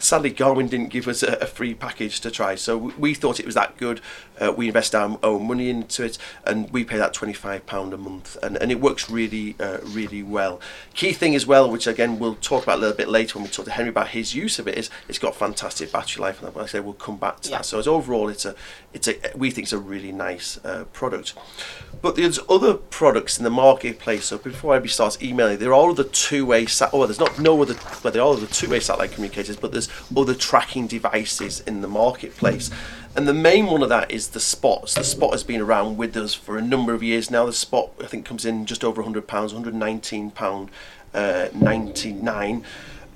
sadly, 0.00 0.30
Garmin 0.32 0.70
didn't 0.70 0.88
give 0.88 1.06
us 1.06 1.22
a, 1.22 1.34
a 1.40 1.46
free 1.46 1.74
package 1.74 2.20
to 2.20 2.30
try. 2.30 2.54
So 2.54 2.78
we, 2.78 2.92
we 2.98 3.14
thought 3.14 3.38
it 3.40 3.46
was 3.46 3.54
that 3.54 3.76
good. 3.76 4.00
Uh, 4.40 4.52
we 4.56 4.66
invest 4.66 4.94
our 4.94 5.18
own 5.22 5.46
money 5.46 5.68
into 5.70 6.02
it, 6.04 6.18
and 6.44 6.70
we 6.70 6.82
pay 6.84 6.96
that 6.98 7.12
twenty 7.12 7.32
five 7.34 7.66
pound 7.66 7.92
a 7.92 7.98
month, 7.98 8.36
and, 8.42 8.56
and 8.56 8.72
it 8.72 8.80
works 8.80 9.10
really, 9.10 9.54
uh, 9.60 9.78
really 9.84 10.22
well. 10.22 10.60
Key 10.94 11.12
thing 11.12 11.34
as 11.34 11.46
well, 11.46 11.70
which 11.70 11.86
again 11.86 12.18
we'll 12.18 12.34
talk 12.36 12.62
about 12.62 12.78
a 12.78 12.80
little 12.80 12.96
bit 12.96 13.08
later 13.08 13.38
when 13.38 13.44
we 13.44 13.50
talk 13.50 13.66
to 13.66 13.70
Henry 13.70 13.90
about 13.90 14.08
his 14.08 14.34
use 14.34 14.58
of 14.58 14.66
it, 14.66 14.76
is 14.78 14.88
it's 15.08 15.18
got 15.18 15.34
fantastic 15.36 15.92
battery 15.92 16.22
life, 16.22 16.42
and 16.42 16.54
like 16.54 16.64
I 16.64 16.66
say 16.66 16.80
we'll 16.80 16.94
come 16.94 17.16
back 17.18 17.40
to 17.40 17.50
Yeah. 17.50 17.58
that. 17.58 17.64
So 17.66 17.78
as 17.78 17.86
overall, 17.86 18.28
it's 18.28 18.44
a, 18.44 18.54
it's 18.92 19.08
a, 19.08 19.16
we 19.36 19.50
think 19.50 19.66
it's 19.66 19.72
a 19.72 19.78
really 19.78 20.12
nice 20.12 20.58
uh, 20.64 20.84
product. 20.92 21.34
But 22.00 22.16
there's 22.16 22.40
other 22.48 22.74
products 22.74 23.38
in 23.38 23.44
the 23.44 23.50
marketplace. 23.50 24.24
So 24.24 24.38
before 24.38 24.72
I 24.72 24.76
everybody 24.76 24.92
starts 24.92 25.22
emailing, 25.22 25.58
there 25.58 25.72
are 25.72 25.90
other 25.90 26.02
two-way 26.02 26.66
sat. 26.72 26.90
Oh, 26.92 27.06
there's 27.06 27.20
not 27.20 27.38
no 27.38 27.60
other. 27.62 27.74
Well, 28.02 28.12
there 28.12 28.22
are 28.22 28.32
other 28.32 28.46
two-way 28.46 28.80
satellite 28.80 29.12
communicators, 29.12 29.56
but 29.56 29.72
there's 29.72 29.88
other 30.16 30.34
tracking 30.34 30.86
devices 30.86 31.60
in 31.60 31.80
the 31.80 31.88
marketplace. 31.88 32.70
And 33.14 33.28
the 33.28 33.34
main 33.34 33.66
one 33.66 33.82
of 33.82 33.88
that 33.90 34.10
is 34.10 34.28
the 34.28 34.40
Spots. 34.40 34.94
The 34.94 35.04
Spot 35.04 35.32
has 35.32 35.44
been 35.44 35.60
around 35.60 35.98
with 35.98 36.16
us 36.16 36.34
for 36.34 36.56
a 36.56 36.62
number 36.62 36.94
of 36.94 37.02
years 37.02 37.30
now. 37.30 37.46
The 37.46 37.52
Spot, 37.52 37.90
I 38.00 38.06
think, 38.06 38.24
comes 38.24 38.44
in 38.44 38.66
just 38.66 38.82
over 38.82 39.02
hundred 39.02 39.26
pounds, 39.26 39.52
hundred 39.52 39.74
nineteen 39.74 40.30
pound 40.30 40.70
uh, 41.14 41.48
ninety 41.54 42.12
nine. 42.12 42.64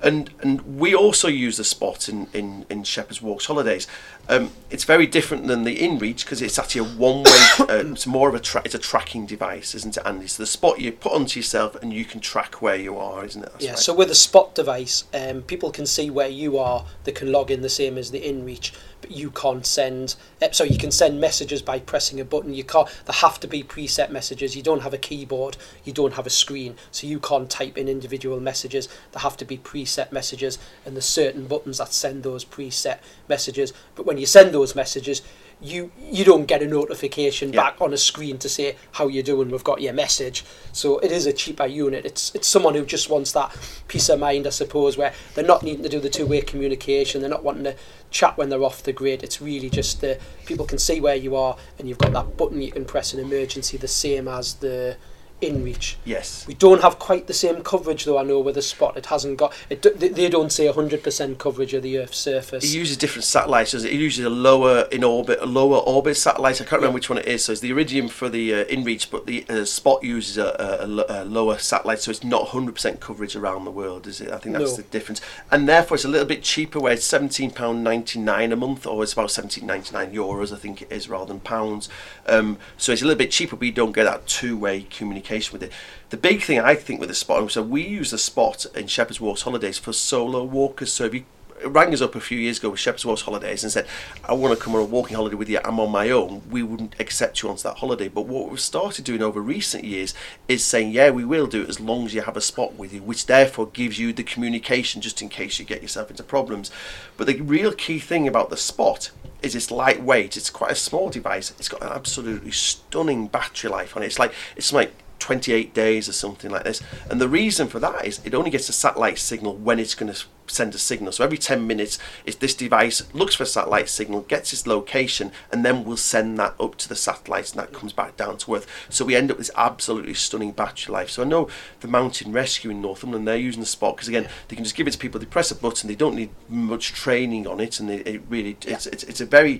And 0.01 0.29
and 0.41 0.77
we 0.79 0.93
also 0.93 1.27
use 1.27 1.57
the 1.57 1.63
spot 1.63 2.07
in, 2.07 2.27
in, 2.33 2.65
in 2.69 2.83
Shepherd's 2.83 3.21
Walks 3.21 3.45
holidays. 3.45 3.87
Um, 4.29 4.51
it's 4.69 4.83
very 4.83 5.07
different 5.07 5.47
than 5.47 5.63
the 5.63 5.77
InReach 5.77 6.23
because 6.23 6.41
it's 6.41 6.59
actually 6.59 6.81
a 6.81 6.97
one-way. 6.97 7.31
uh, 7.59 7.91
it's 7.91 8.05
more 8.05 8.29
of 8.29 8.35
a 8.35 8.39
tra- 8.39 8.61
it's 8.65 8.75
a 8.75 8.79
tracking 8.79 9.25
device, 9.25 9.73
isn't 9.73 9.97
it, 9.97 10.03
Andy? 10.05 10.27
So 10.27 10.43
the 10.43 10.47
spot 10.47 10.79
you 10.79 10.91
put 10.91 11.13
onto 11.13 11.39
yourself 11.39 11.75
and 11.81 11.91
you 11.91 12.05
can 12.05 12.19
track 12.19 12.61
where 12.61 12.75
you 12.75 12.97
are, 12.97 13.25
isn't 13.25 13.41
it? 13.41 13.51
That's 13.53 13.63
Yeah, 13.65 13.71
right. 13.71 13.79
so 13.79 13.93
with 13.93 14.11
a 14.11 14.15
spot 14.15 14.53
device, 14.53 15.05
um, 15.13 15.41
people 15.41 15.71
can 15.71 15.85
see 15.85 16.09
where 16.09 16.29
you 16.29 16.57
are. 16.57 16.85
They 17.05 17.11
can 17.11 17.31
log 17.31 17.49
in 17.49 17.61
the 17.61 17.69
same 17.69 17.97
as 17.97 18.11
the 18.11 18.21
InReach, 18.21 18.71
but 19.01 19.11
you 19.11 19.29
can't 19.31 19.65
send. 19.65 20.15
Uh, 20.41 20.51
so 20.51 20.63
you 20.63 20.77
can 20.77 20.91
send 20.91 21.19
messages 21.19 21.61
by 21.61 21.79
pressing 21.79 22.19
a 22.19 22.25
button. 22.25 22.53
You 22.53 22.63
can't. 22.63 22.87
There 23.05 23.13
have 23.13 23.39
to 23.41 23.47
be 23.47 23.63
preset 23.63 24.11
messages. 24.11 24.55
You 24.55 24.63
don't 24.63 24.81
have 24.81 24.93
a 24.93 24.97
keyboard. 24.97 25.57
You 25.83 25.93
don't 25.93 26.13
have 26.13 26.25
a 26.27 26.31
screen, 26.31 26.75
so 26.91 27.07
you 27.07 27.19
can't 27.19 27.49
type 27.49 27.77
in 27.77 27.87
individual 27.87 28.39
messages. 28.39 28.87
There 29.11 29.21
have 29.21 29.37
to 29.37 29.45
be 29.45 29.57
preset 29.57 30.11
messages, 30.11 30.57
and 30.85 30.95
there's 30.95 31.05
certain 31.05 31.47
buttons 31.47 31.77
that 31.77 31.93
send 31.93 32.23
those 32.23 32.43
preset 32.45 32.99
messages. 33.27 33.73
But 33.95 34.05
when 34.05 34.17
you 34.17 34.25
send 34.25 34.53
those 34.53 34.75
messages, 34.75 35.21
you 35.59 35.91
you 35.99 36.23
don't 36.23 36.45
get 36.45 36.61
a 36.61 36.67
notification 36.67 37.51
Yeah. 37.51 37.63
back 37.63 37.81
on 37.81 37.91
a 37.91 37.97
screen 37.97 38.37
to 38.39 38.49
say 38.49 38.75
how 38.91 39.07
you're 39.07 39.23
doing. 39.23 39.49
We've 39.49 39.63
got 39.63 39.81
your 39.81 39.93
message. 39.93 40.45
So 40.71 40.99
it 40.99 41.11
is 41.11 41.25
a 41.25 41.33
cheaper 41.33 41.65
unit. 41.65 42.05
It's 42.05 42.31
it's 42.35 42.47
someone 42.47 42.75
who 42.75 42.85
just 42.85 43.09
wants 43.09 43.31
that 43.31 43.55
peace 43.87 44.07
of 44.09 44.19
mind, 44.19 44.45
I 44.45 44.51
suppose, 44.51 44.97
where 44.97 45.13
they're 45.33 45.43
not 45.43 45.63
needing 45.63 45.81
to 45.83 45.89
do 45.89 45.99
the 45.99 46.09
two 46.09 46.27
way 46.27 46.41
communication. 46.41 47.21
They're 47.21 47.29
not 47.29 47.43
wanting 47.43 47.63
to 47.63 47.75
chat 48.09 48.37
when 48.37 48.49
they're 48.49 48.63
off 48.63 48.83
the 48.83 48.93
grid. 48.93 49.23
It's 49.23 49.41
really 49.41 49.69
just 49.69 50.01
the 50.01 50.19
people 50.45 50.65
can 50.65 50.77
see 50.77 50.99
where 50.99 51.15
you 51.15 51.35
are, 51.35 51.57
and 51.77 51.87
you've 51.87 51.97
got 51.97 52.13
that 52.13 52.37
button 52.37 52.61
you 52.61 52.71
can 52.71 52.85
press 52.85 53.13
in 53.13 53.19
emergency, 53.19 53.77
the 53.77 53.87
same 53.87 54.27
as 54.27 54.55
the 54.55 54.97
InReach. 55.41 55.95
yes. 56.03 56.45
We 56.47 56.55
don't 56.55 56.81
have 56.81 56.97
quite 56.97 57.27
the 57.27 57.33
same 57.33 57.61
coverage 57.61 58.05
though. 58.05 58.17
I 58.17 58.23
know 58.23 58.39
with 58.39 58.55
the 58.55 58.61
spot, 58.61 58.97
it 58.97 59.05
hasn't 59.05 59.37
got. 59.37 59.53
It, 59.69 59.81
they 59.99 60.29
don't 60.29 60.51
say 60.51 60.65
100% 60.65 61.37
coverage 61.37 61.73
of 61.75 61.83
the 61.83 61.99
Earth's 61.99 62.17
surface. 62.17 62.63
It 62.63 62.75
uses 62.75 62.97
different 62.97 63.23
satellites. 63.25 63.71
does 63.73 63.83
It 63.85 63.93
It 63.93 63.97
uses 63.99 64.25
a 64.25 64.29
lower 64.29 64.87
in 64.91 65.03
orbit, 65.03 65.37
a 65.39 65.45
lower 65.45 65.77
orbit 65.77 66.17
satellite. 66.17 66.55
I 66.59 66.65
can't 66.65 66.81
remember 66.81 66.95
which 66.95 67.09
one 67.09 67.19
it 67.19 67.27
is. 67.27 67.45
So 67.45 67.51
it's 67.51 67.61
the 67.61 67.69
Iridium 67.69 68.07
for 68.07 68.29
the 68.29 68.53
uh, 68.53 68.65
InReach, 68.65 69.11
but 69.11 69.27
the 69.27 69.45
uh, 69.47 69.63
Spot 69.65 70.03
uses 70.03 70.39
a, 70.39 70.47
a, 70.79 71.23
a 71.23 71.25
lower 71.25 71.59
satellite, 71.59 71.99
so 71.99 72.09
it's 72.09 72.23
not 72.23 72.47
100% 72.47 72.99
coverage 72.99 73.35
around 73.35 73.65
the 73.65 73.71
world, 73.71 74.07
is 74.07 74.19
it? 74.21 74.31
I 74.31 74.37
think 74.39 74.57
that's 74.57 74.71
No. 74.71 74.77
the 74.77 74.83
difference. 74.83 75.21
And 75.51 75.69
therefore, 75.69 75.95
it's 75.95 76.05
a 76.05 76.07
little 76.09 76.25
bit 76.27 76.41
cheaper, 76.41 76.79
where 76.79 76.93
it's 76.93 77.07
£17.99 77.07 78.51
a 78.51 78.55
month, 78.55 78.87
or 78.87 79.03
it's 79.03 79.13
about 79.13 79.29
17.99 79.29 80.13
euros, 80.13 80.51
I 80.51 80.57
think 80.57 80.81
it 80.81 80.91
is, 80.91 81.07
rather 81.09 81.25
than 81.27 81.41
pounds. 81.41 81.89
Um, 82.25 82.57
so 82.77 82.91
it's 82.91 83.01
a 83.03 83.05
little 83.05 83.17
bit 83.19 83.29
cheaper, 83.31 83.55
but 83.55 83.65
you 83.65 83.71
don't 83.71 83.91
get 83.91 84.05
that 84.05 84.25
two-way 84.25 84.81
communication 84.89 85.26
with 85.51 85.63
it. 85.63 85.71
The 86.09 86.17
big 86.17 86.41
thing 86.41 86.59
I 86.59 86.75
think 86.75 86.99
with 86.99 87.09
the 87.09 87.15
Spot, 87.15 87.51
so 87.51 87.61
we 87.61 87.85
use 87.85 88.11
the 88.11 88.17
Spot 88.17 88.65
in 88.75 88.87
Shepherd's 88.87 89.19
Walks 89.19 89.41
holidays 89.41 89.77
for 89.77 89.93
solo 89.93 90.43
walkers. 90.43 90.93
So 90.93 91.05
if 91.05 91.13
you 91.13 91.25
rang 91.65 91.91
us 91.91 92.01
up 92.01 92.15
a 92.15 92.19
few 92.19 92.37
years 92.37 92.59
ago 92.59 92.69
with 92.69 92.79
Shepherd's 92.79 93.05
Walks 93.05 93.21
holidays 93.21 93.63
and 93.63 93.71
said, 93.71 93.87
I 94.23 94.33
want 94.33 94.57
to 94.57 94.63
come 94.63 94.75
on 94.75 94.81
a 94.81 94.85
walking 94.85 95.15
holiday 95.15 95.35
with 95.35 95.49
you, 95.49 95.59
I'm 95.65 95.79
on 95.79 95.91
my 95.91 96.09
own, 96.11 96.43
we 96.49 96.63
wouldn't 96.63 96.99
accept 96.99 97.41
you 97.41 97.49
onto 97.49 97.63
that 97.63 97.77
holiday. 97.77 98.07
But 98.07 98.27
what 98.27 98.49
we've 98.49 98.59
started 98.59 99.05
doing 99.05 99.21
over 99.21 99.41
recent 99.41 99.83
years 99.83 100.13
is 100.47 100.63
saying, 100.63 100.91
yeah, 100.91 101.09
we 101.09 101.25
will 101.25 101.47
do 101.47 101.63
it 101.63 101.69
as 101.69 101.79
long 101.79 102.05
as 102.05 102.13
you 102.13 102.21
have 102.21 102.37
a 102.37 102.41
spot 102.41 102.75
with 102.75 102.93
you, 102.93 103.01
which 103.01 103.25
therefore 103.25 103.67
gives 103.67 103.99
you 103.99 104.13
the 104.13 104.23
communication 104.23 105.01
just 105.01 105.21
in 105.21 105.29
case 105.29 105.59
you 105.59 105.65
get 105.65 105.81
yourself 105.81 106.09
into 106.09 106.23
problems. 106.23 106.71
But 107.17 107.27
the 107.27 107.41
real 107.41 107.71
key 107.73 107.99
thing 107.99 108.27
about 108.27 108.49
the 108.49 108.57
spot 108.57 109.11
is 109.41 109.55
it's 109.55 109.71
lightweight, 109.71 110.37
it's 110.37 110.49
quite 110.49 110.71
a 110.71 110.75
small 110.75 111.09
device, 111.09 111.51
it's 111.59 111.69
got 111.69 111.81
an 111.81 111.89
absolutely 111.89 112.51
stunning 112.51 113.27
battery 113.27 113.69
life 113.69 113.95
on 113.95 114.03
it. 114.03 114.07
It's 114.07 114.19
like, 114.19 114.33
it's 114.55 114.73
like 114.73 114.93
28 115.27 115.73
days 115.73 116.07
or 116.07 116.13
something 116.13 116.49
like 116.49 116.63
this. 116.63 116.81
And 117.09 117.19
the 117.19 117.27
reason 117.27 117.67
for 117.67 117.79
that 117.79 118.05
is 118.05 118.21
it 118.23 118.33
only 118.33 118.49
gets 118.49 118.69
a 118.69 118.73
satellite 118.73 119.17
signal 119.17 119.57
when 119.57 119.77
it's 119.77 119.93
going 119.93 120.13
to 120.13 120.23
send 120.45 120.73
a 120.73 120.77
signal. 120.77 121.11
So 121.11 121.25
every 121.25 121.37
10 121.37 121.67
minutes, 121.67 121.99
it's 122.25 122.37
this 122.37 122.55
device 122.55 123.03
looks 123.13 123.35
for 123.35 123.43
a 123.43 123.45
satellite 123.45 123.89
signal, 123.89 124.21
gets 124.21 124.53
its 124.53 124.65
location, 124.65 125.33
and 125.51 125.65
then 125.65 125.83
we'll 125.83 125.97
send 125.97 126.39
that 126.39 126.55
up 126.61 126.77
to 126.77 126.87
the 126.87 126.95
satellites, 126.95 127.51
and 127.51 127.59
that 127.59 127.73
comes 127.73 127.91
back 127.91 128.15
down 128.15 128.37
to 128.37 128.55
Earth. 128.55 128.87
So 128.87 129.03
we 129.03 129.17
end 129.17 129.29
up 129.29 129.35
with 129.35 129.47
this 129.47 129.55
absolutely 129.57 130.13
stunning 130.13 130.51
battery 130.51 130.93
life. 130.93 131.09
So 131.09 131.23
I 131.23 131.25
know 131.25 131.49
the 131.81 131.89
Mountain 131.89 132.31
Rescue 132.31 132.71
in 132.71 132.81
Northumberland, 132.81 133.27
they're 133.27 133.35
using 133.35 133.59
the 133.59 133.65
spot 133.65 133.97
because 133.97 134.07
again, 134.07 134.29
they 134.47 134.55
can 134.55 134.63
just 134.63 134.77
give 134.77 134.87
it 134.87 134.91
to 134.91 134.97
people. 134.97 135.19
They 135.19 135.25
press 135.25 135.51
a 135.51 135.55
button, 135.55 135.89
they 135.89 135.95
don't 135.95 136.15
need 136.15 136.29
much 136.47 136.93
training 136.93 137.47
on 137.47 137.59
it, 137.59 137.81
and 137.81 137.89
they, 137.89 137.97
it 137.97 138.21
really 138.29 138.55
it's, 138.65 138.87
it's 138.87 139.03
it's 139.03 139.19
a 139.19 139.25
very 139.25 139.59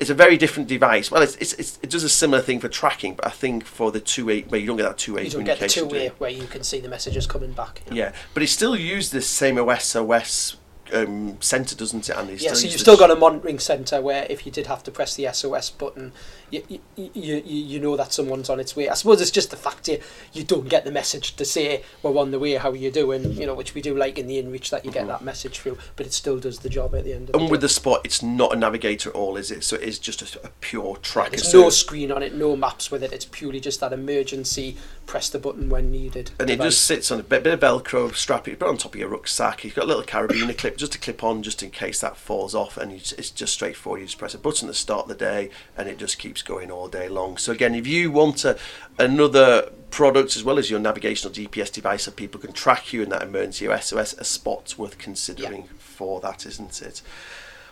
it's 0.00 0.10
a 0.10 0.14
very 0.14 0.36
different 0.36 0.68
device. 0.68 1.10
Well, 1.10 1.22
it's, 1.22 1.34
it's, 1.36 1.54
it's, 1.54 1.78
it 1.82 1.90
does 1.90 2.04
a 2.04 2.08
similar 2.08 2.42
thing 2.42 2.60
for 2.60 2.68
tracking, 2.68 3.14
but 3.14 3.26
I 3.26 3.30
think 3.30 3.64
for 3.64 3.90
the 3.90 4.00
two 4.00 4.26
way, 4.26 4.42
where 4.42 4.60
you 4.60 4.66
don't 4.66 4.76
get 4.76 4.84
that 4.84 4.98
two 4.98 5.14
way 5.14 5.24
You 5.24 5.30
don't 5.30 5.44
get 5.44 5.58
the 5.58 5.68
two 5.68 5.86
way 5.86 6.08
where 6.18 6.30
you 6.30 6.46
can 6.46 6.62
see 6.62 6.80
the 6.80 6.88
messages 6.88 7.26
coming 7.26 7.52
back. 7.52 7.82
you 7.86 7.90
know. 7.90 7.96
Yeah, 8.04 8.12
but 8.34 8.42
it 8.42 8.48
still 8.48 8.76
uses 8.76 9.10
the 9.10 9.22
same 9.22 9.58
OS 9.58 9.96
OS 9.96 10.56
um, 10.92 11.40
center, 11.40 11.74
doesn't 11.74 12.08
it? 12.08 12.16
And 12.16 12.30
it 12.30 12.40
Yeah, 12.40 12.54
so 12.54 12.66
you've 12.66 12.80
still 12.80 12.96
got 12.96 13.10
a 13.10 13.16
monitoring 13.16 13.58
centre 13.58 14.00
where 14.00 14.26
if 14.30 14.46
you 14.46 14.52
did 14.52 14.66
have 14.66 14.82
to 14.84 14.90
press 14.90 15.14
the 15.14 15.28
SOS 15.32 15.70
button, 15.70 16.12
you, 16.50 16.62
you, 16.68 16.80
you, 16.96 17.42
you 17.44 17.80
know 17.80 17.96
that 17.96 18.12
someone's 18.12 18.48
on 18.48 18.58
its 18.58 18.74
way. 18.74 18.88
I 18.88 18.94
suppose 18.94 19.20
it's 19.20 19.30
just 19.30 19.50
the 19.50 19.56
fact 19.56 19.88
you, 19.88 20.00
you 20.32 20.44
don't 20.44 20.68
get 20.68 20.84
the 20.84 20.90
message 20.90 21.36
to 21.36 21.44
say 21.44 21.82
we're 22.02 22.16
on 22.16 22.30
the 22.30 22.38
way, 22.38 22.54
how 22.54 22.70
are 22.70 22.76
you 22.76 22.90
doing, 22.90 23.32
you 23.32 23.46
know, 23.46 23.54
which 23.54 23.74
we 23.74 23.82
do 23.82 23.96
like 23.96 24.18
in 24.18 24.26
the 24.26 24.42
InReach 24.42 24.70
that 24.70 24.84
you 24.84 24.90
get 24.90 25.06
that 25.08 25.22
message 25.22 25.58
through, 25.58 25.76
but 25.96 26.06
it 26.06 26.12
still 26.14 26.38
does 26.38 26.60
the 26.60 26.70
job 26.70 26.94
at 26.94 27.04
the 27.04 27.12
end 27.12 27.28
of 27.28 27.34
And 27.34 27.48
the 27.48 27.50
with 27.50 27.60
day. 27.60 27.66
the 27.66 27.68
spot, 27.68 28.00
it's 28.04 28.22
not 28.22 28.54
a 28.54 28.56
navigator 28.56 29.10
at 29.10 29.14
all, 29.14 29.36
is 29.36 29.50
it? 29.50 29.62
So 29.62 29.76
it 29.76 29.82
is 29.82 29.98
just 29.98 30.22
a, 30.22 30.46
a 30.46 30.48
pure 30.60 30.96
tracker. 30.96 31.32
There's 31.32 31.50
so 31.50 31.62
no 31.62 31.70
screen 31.70 32.10
on 32.10 32.22
it, 32.22 32.34
no 32.34 32.56
maps 32.56 32.90
with 32.90 33.02
it. 33.02 33.12
It's 33.12 33.26
purely 33.26 33.60
just 33.60 33.80
that 33.80 33.92
emergency 33.92 34.76
press 35.04 35.28
the 35.28 35.38
button 35.38 35.68
when 35.68 35.90
needed. 35.90 36.30
and 36.40 36.48
it 36.48 36.60
just 36.60 36.84
sits 36.84 37.10
on 37.10 37.20
a 37.20 37.22
bit, 37.22 37.42
bit 37.42 37.54
of 37.54 37.60
Velcro 37.60 38.14
strap. 38.14 38.48
You 38.48 38.56
put 38.56 38.66
it 38.66 38.70
on 38.70 38.78
top 38.78 38.94
of 38.94 39.00
your 39.00 39.08
rucksack. 39.10 39.64
You've 39.64 39.74
got 39.74 39.84
a 39.84 39.88
little 39.88 40.02
carabiner 40.02 40.56
clip 40.56 40.77
just 40.78 40.92
to 40.92 40.98
clip 40.98 41.22
on, 41.22 41.42
just 41.42 41.62
in 41.62 41.70
case 41.70 42.00
that 42.00 42.16
falls 42.16 42.54
off. 42.54 42.76
And 42.76 42.92
it's, 42.92 43.12
it's 43.12 43.30
just 43.30 43.52
straightforward. 43.52 44.00
You 44.00 44.06
just 44.06 44.18
press 44.18 44.34
a 44.34 44.38
button 44.38 44.68
to 44.68 44.74
start 44.74 45.08
the 45.08 45.14
day, 45.14 45.50
and 45.76 45.88
it 45.88 45.98
just 45.98 46.18
keeps 46.18 46.42
going 46.42 46.70
all 46.70 46.88
day 46.88 47.08
long. 47.08 47.36
So 47.36 47.52
again, 47.52 47.74
if 47.74 47.86
you 47.86 48.10
want 48.10 48.44
a, 48.44 48.58
another 48.98 49.70
product 49.90 50.36
as 50.36 50.44
well 50.44 50.58
as 50.58 50.70
your 50.70 50.80
navigational 50.80 51.34
GPS 51.34 51.72
device, 51.72 52.04
so 52.04 52.10
people 52.10 52.40
can 52.40 52.52
track 52.52 52.92
you 52.92 53.02
in 53.02 53.10
that 53.10 53.22
emergency 53.22 53.66
or 53.66 53.78
SOS, 53.78 54.14
a 54.14 54.24
spot's 54.24 54.78
worth 54.78 54.98
considering 54.98 55.64
for 55.78 56.20
that, 56.20 56.46
isn't 56.46 56.80
it? 56.80 57.02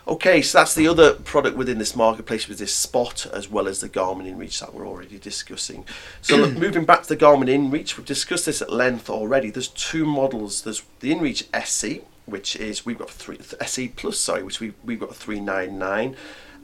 Okay, 0.07 0.41
so 0.41 0.59
that's 0.59 0.73
the 0.73 0.87
other 0.87 1.15
product 1.15 1.57
within 1.57 1.79
this 1.79 1.93
marketplace 1.93 2.47
with 2.47 2.59
this 2.59 2.73
Spot 2.73 3.25
as 3.33 3.49
well 3.49 3.67
as 3.67 3.81
the 3.81 3.89
Garmin 3.89 4.33
InReach 4.33 4.61
that 4.61 4.73
we're 4.73 4.87
already 4.87 5.19
discussing. 5.19 5.83
So 6.21 6.37
look, 6.37 6.53
moving 6.57 6.85
back 6.85 7.03
to 7.03 7.09
the 7.09 7.17
Garmin 7.17 7.49
InReach, 7.49 7.97
we've 7.97 8.05
discussed 8.05 8.45
this 8.45 8.61
at 8.61 8.71
length 8.71 9.09
already. 9.09 9.49
There's 9.49 9.67
two 9.67 10.05
models. 10.05 10.61
There's 10.61 10.83
the 11.01 11.13
InReach 11.13 11.47
SE, 11.53 12.03
which 12.27 12.55
is 12.55 12.85
we've 12.85 12.99
got 12.99 13.09
three 13.09 13.39
SE 13.61 13.87
Plus, 13.89 14.19
sorry, 14.19 14.43
which 14.43 14.59
we 14.59 14.73
we've 14.83 14.99
got 14.99 15.15
three 15.15 15.39
nine 15.39 15.79
nine, 15.79 16.15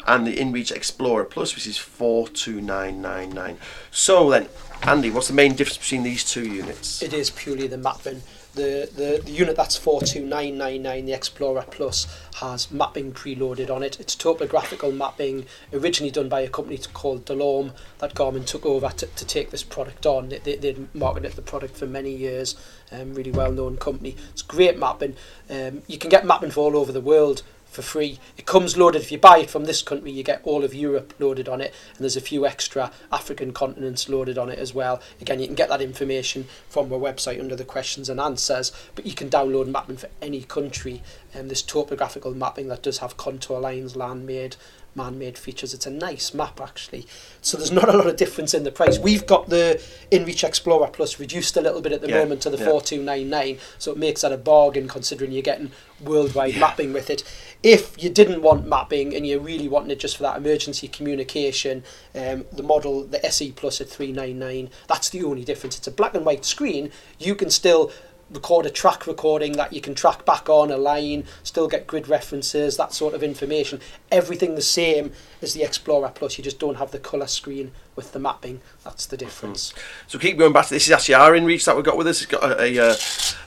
and 0.05 0.27
the 0.27 0.35
InReach 0.35 0.71
Explorer 0.71 1.25
Plus, 1.25 1.55
which 1.55 1.65
is 1.65 1.77
four 1.77 2.27
two 2.27 2.61
nine 2.61 3.01
nine 3.01 3.31
nine. 3.31 3.57
So 3.89 4.29
then, 4.29 4.49
Andy, 4.83 5.09
what's 5.09 5.29
the 5.29 5.33
main 5.33 5.55
difference 5.55 5.77
between 5.77 6.03
these 6.03 6.23
two 6.23 6.47
units? 6.47 7.01
It 7.01 7.13
is 7.13 7.29
purely 7.29 7.67
the 7.67 7.77
mapping. 7.77 8.21
The, 8.55 8.87
the, 8.95 9.21
the 9.23 9.31
unit 9.31 9.55
that's 9.55 9.77
42999, 9.77 11.05
the 11.05 11.13
Explorer 11.13 11.65
Plus, 11.71 12.05
has 12.35 12.69
mapping 12.69 13.11
preloaded 13.11 13.69
on 13.69 13.81
it. 13.81 13.99
It's 13.99 14.15
topographical 14.15 14.91
mapping, 14.91 15.47
originally 15.73 16.11
done 16.11 16.29
by 16.29 16.41
a 16.41 16.49
company 16.49 16.79
called 16.93 17.25
DeLorme 17.25 17.73
that 17.97 18.13
Garmin 18.13 18.45
took 18.45 18.65
over 18.65 18.89
to, 18.89 19.07
to 19.07 19.25
take 19.25 19.49
this 19.49 19.63
product 19.63 20.05
on. 20.05 20.29
They, 20.29 20.55
they, 20.57 20.75
marketed 20.93 21.33
the 21.33 21.41
product 21.41 21.75
for 21.77 21.87
many 21.87 22.15
years, 22.15 22.55
um, 22.91 23.15
really 23.15 23.31
well 23.31 23.51
known 23.51 23.77
company. 23.77 24.15
It's 24.31 24.43
great 24.43 24.77
mapping. 24.77 25.15
Um, 25.49 25.81
you 25.87 25.97
can 25.97 26.09
get 26.11 26.25
mapping 26.25 26.51
for 26.51 26.61
all 26.61 26.77
over 26.77 26.91
the 26.91 27.01
world 27.01 27.41
for 27.73 27.81
free. 27.81 28.19
It 28.37 28.45
comes 28.45 28.77
loaded. 28.77 29.01
If 29.01 29.11
you 29.11 29.17
buy 29.17 29.39
it 29.39 29.49
from 29.49 29.65
this 29.65 29.81
country, 29.81 30.11
you 30.11 30.23
get 30.23 30.41
all 30.43 30.63
of 30.63 30.75
Europe 30.75 31.13
loaded 31.19 31.49
on 31.49 31.59
it, 31.59 31.73
and 31.89 32.01
there's 32.01 32.15
a 32.15 32.21
few 32.21 32.45
extra 32.45 32.91
African 33.11 33.51
continents 33.51 34.07
loaded 34.07 34.37
on 34.37 34.49
it 34.49 34.59
as 34.59 34.73
well. 34.73 35.01
Again, 35.19 35.39
you 35.39 35.47
can 35.47 35.55
get 35.55 35.69
that 35.69 35.81
information 35.81 36.47
from 36.69 36.93
our 36.93 36.99
website 36.99 37.39
under 37.39 37.55
the 37.55 37.65
questions 37.65 38.09
and 38.09 38.19
answers, 38.19 38.71
but 38.95 39.05
you 39.05 39.13
can 39.13 39.29
download 39.29 39.67
mapping 39.67 39.97
for 39.97 40.09
any 40.21 40.43
country. 40.43 41.01
And 41.33 41.49
this 41.49 41.63
topographical 41.63 42.35
mapping 42.35 42.67
that 42.67 42.83
does 42.83 42.99
have 42.99 43.17
contour 43.17 43.59
lines, 43.59 43.95
land-made, 43.95 44.55
man-made 44.95 45.37
features. 45.37 45.73
It's 45.73 45.85
a 45.85 45.91
nice 45.91 46.33
map 46.33 46.61
actually. 46.61 47.05
So 47.41 47.57
there's 47.57 47.71
not 47.71 47.89
a 47.89 47.97
lot 47.97 48.07
of 48.07 48.15
difference 48.15 48.53
in 48.53 48.63
the 48.63 48.71
price. 48.71 48.99
We've 48.99 49.25
got 49.25 49.49
the 49.49 49.81
InReach 50.11 50.43
Explorer 50.43 50.87
Plus 50.87 51.19
reduced 51.19 51.57
a 51.57 51.61
little 51.61 51.81
bit 51.81 51.91
at 51.91 52.01
the 52.01 52.09
Yeah, 52.09 52.19
moment 52.19 52.41
to 52.43 52.49
the 52.49 52.57
yeah. 52.57 52.69
4299, 52.69 53.59
so 53.77 53.91
it 53.91 53.97
makes 53.97 54.21
that 54.21 54.31
a 54.31 54.37
bargain 54.37 54.87
considering 54.87 55.31
you're 55.31 55.41
getting 55.41 55.71
worldwide 56.01 56.57
mapping 56.57 56.93
with 56.93 57.09
it. 57.09 57.23
If 57.61 58.01
you 58.01 58.09
didn't 58.09 58.41
want 58.41 58.67
mapping 58.67 59.15
and 59.15 59.25
you're 59.25 59.39
really 59.39 59.67
wanting 59.69 59.91
it 59.91 59.99
just 59.99 60.17
for 60.17 60.23
that 60.23 60.37
emergency 60.37 60.87
communication, 60.87 61.83
um, 62.13 62.45
the 62.51 62.63
model, 62.63 63.05
the 63.05 63.25
SE 63.27 63.51
Plus 63.53 63.79
at 63.81 63.89
399, 63.89 64.69
that's 64.87 65.09
the 65.09 65.23
only 65.23 65.43
difference. 65.45 65.77
It's 65.77 65.87
a 65.87 65.91
black 65.91 66.13
and 66.13 66.25
white 66.25 66.45
screen. 66.45 66.91
You 67.19 67.35
can 67.35 67.49
still 67.49 67.91
record 68.31 68.65
a 68.65 68.69
track 68.69 69.05
recording 69.07 69.53
that 69.53 69.73
you 69.73 69.81
can 69.81 69.95
track 69.95 70.25
back 70.25 70.49
on 70.49 70.71
a 70.71 70.77
line, 70.77 71.25
still 71.43 71.67
get 71.67 71.87
grid 71.87 72.07
references, 72.07 72.77
that 72.77 72.93
sort 72.93 73.13
of 73.13 73.23
information. 73.23 73.79
Everything 74.11 74.55
the 74.55 74.61
same 74.61 75.11
as 75.41 75.53
the 75.53 75.63
Explorer 75.63 76.11
Plus, 76.13 76.37
you 76.37 76.43
just 76.43 76.59
don't 76.59 76.75
have 76.75 76.91
the 76.91 76.99
colour 76.99 77.27
screen 77.27 77.71
with 77.95 78.11
the 78.11 78.19
mapping. 78.19 78.61
That's 78.83 79.05
the 79.05 79.17
difference. 79.17 79.73
So 80.07 80.19
keep 80.19 80.37
going 80.37 80.53
back 80.53 80.67
to 80.67 80.73
this. 80.73 80.87
Is 80.87 80.91
actually 80.91 81.15
our 81.15 81.31
InReach 81.31 81.65
that 81.65 81.75
we've 81.75 81.85
got 81.85 81.97
with 81.97 82.07
us. 82.07 82.21
It's 82.21 82.31
got 82.31 82.43
a, 82.43 82.61
a, 82.61 82.89
uh, 82.91 82.95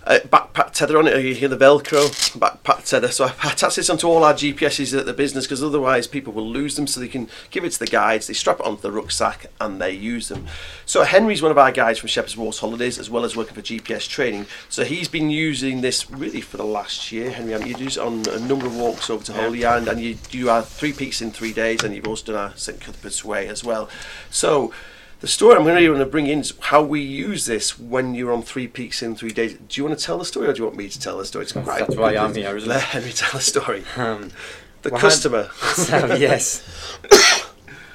a 0.07 0.21
backpack 0.21 0.73
tether 0.73 0.99
on 0.99 1.07
it. 1.07 1.25
You 1.25 1.35
hear 1.35 1.49
the 1.49 1.57
Velcro 1.57 2.09
backpack 2.39 2.89
tether. 2.89 3.09
So 3.09 3.27
I 3.43 3.53
attach 3.53 3.77
this 3.77 3.91
onto 3.91 4.07
all 4.07 4.25
our 4.25 4.35
GPSs 4.35 4.97
at 4.99 5.07
the 5.07 5.13
business 5.13 5.47
because 5.47 5.63
otherwise 5.63 6.07
people 6.07 6.33
will 6.33 6.49
lose 6.49 6.77
them. 6.77 6.87
So 6.87 7.01
they 7.01 7.09
can 7.09 7.29
give 7.51 7.65
it 7.65 7.73
to 7.73 7.79
the 7.79 7.87
guides. 7.87 8.27
They 8.27 8.35
strap 8.35 8.61
it 8.61 8.67
onto 8.67 8.83
the 8.83 8.93
rucksack 8.93 9.47
and 9.61 9.81
they 9.81 9.93
use 9.93 10.29
them. 10.29 10.47
So 10.85 11.03
Henry's 11.03 11.43
one 11.43 11.51
of 11.51 11.59
our 11.59 11.73
guides 11.73 11.99
from 11.99 12.09
Shepherd's 12.09 12.37
Walks 12.37 12.59
Holidays 12.59 12.99
as 12.99 13.11
well 13.11 13.25
as 13.25 13.37
working 13.37 13.55
for 13.55 13.63
GPS 13.63 14.09
training. 14.09 14.47
So 14.69 14.85
he's 14.85 15.09
been 15.09 15.31
using 15.31 15.81
this 15.81 16.11
really 16.11 16.41
for 16.41 16.57
the 16.57 16.65
last 16.65 17.11
year. 17.11 17.31
Henry, 17.31 17.53
haven't 17.53 17.69
you 17.69 17.77
used 17.77 17.97
it 17.97 18.03
on 18.03 18.27
a 18.29 18.39
number 18.39 18.67
of 18.67 18.77
walks 18.77 19.11
over 19.11 19.25
to 19.25 19.33
Holy 19.33 19.65
Island 19.65 19.89
and 19.89 20.01
you 20.01 20.15
do 20.31 20.49
our 20.49 20.63
three 20.63 20.93
peaks 20.93 21.21
in 21.21 21.31
three 21.31 21.53
days 21.53 21.83
and 21.83 21.95
you've 21.95 22.07
also 22.07 22.33
done 22.33 22.51
our 22.51 22.57
St 22.57 22.81
Cuthbert's 22.81 23.25
Way 23.25 23.49
as 23.49 23.65
well. 23.65 23.89
So 24.31 24.36
the 25.21 25.27
story 25.27 25.57
I'm 25.57 25.65
really 25.65 25.87
going 25.87 25.99
to 25.99 26.07
bring 26.07 26.27
in 26.27 26.41
is 26.41 26.53
how 26.61 26.83
we 26.83 27.01
use 27.01 27.47
this 27.47 27.79
when 27.79 28.15
you're 28.15 28.33
on 28.33 28.43
three 28.43 28.69
peaks 28.69 29.03
in 29.03 29.15
three 29.17 29.31
days. 29.31 29.55
Do 29.55 29.81
you 29.81 29.85
want 29.87 29.99
to 29.99 30.05
tell 30.05 30.19
the 30.19 30.25
story 30.25 30.47
or 30.49 30.53
do 30.53 30.59
you 30.59 30.65
want 30.65 30.77
me 30.77 30.89
to 30.89 31.01
tell 31.01 31.19
the 31.19 31.25
story? 31.25 31.45
It's 31.45 31.53
quite- 31.53 31.81
That's 31.81 31.97
why 31.97 32.17
I'm 32.17 32.35
here, 32.35 32.57
isn't 32.57 32.69
Let 32.69 32.83
it? 32.83 32.89
Henry 32.89 33.13
tell 33.13 33.31
the 33.33 33.41
story. 33.41 33.85
Um, 33.97 34.31
The 34.83 34.91
Well, 34.91 35.01
customer. 35.01 35.51
so 35.75 36.15
yes. 36.15 36.63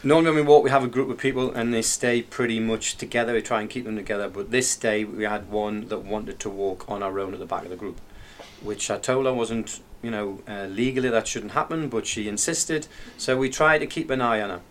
Normally 0.04 0.32
when 0.32 0.36
we 0.45 0.49
walk, 0.49 0.63
we 0.63 0.71
have 0.71 0.84
a 0.84 0.88
group 0.88 1.12
of 1.12 1.19
people, 1.19 1.51
and 1.51 1.71
they 1.71 1.84
stay 1.84 2.23
pretty 2.23 2.60
much 2.60 2.97
together. 2.97 3.34
We 3.34 3.41
try 3.43 3.62
and 3.62 3.69
keep 3.69 3.86
them 3.86 3.95
together. 3.95 4.27
But 4.30 4.49
this 4.49 4.75
day, 4.75 5.04
we 5.06 5.25
had 5.25 5.51
one 5.51 5.88
that 5.89 5.99
wanted 5.99 6.39
to 6.39 6.49
walk 6.49 6.89
on 6.89 7.04
our 7.04 7.19
own 7.19 7.34
at 7.34 7.39
the 7.39 7.45
back 7.45 7.63
of 7.65 7.69
the 7.69 7.75
group, 7.75 8.01
which 8.62 8.89
I 8.89 8.97
told 8.97 9.27
her 9.27 9.34
wasn't, 9.34 9.80
you 10.01 10.10
know, 10.10 10.41
uh, 10.47 10.65
legally 10.65 11.10
that 11.10 11.27
shouldn't 11.27 11.51
happen. 11.51 11.88
But 11.88 12.08
she 12.08 12.27
insisted, 12.27 12.88
so 13.15 13.38
we 13.38 13.47
tried 13.47 13.77
to 13.77 13.86
keep 13.86 14.10
an 14.10 14.21
eye 14.21 14.41
on 14.41 14.49
her. 14.49 14.62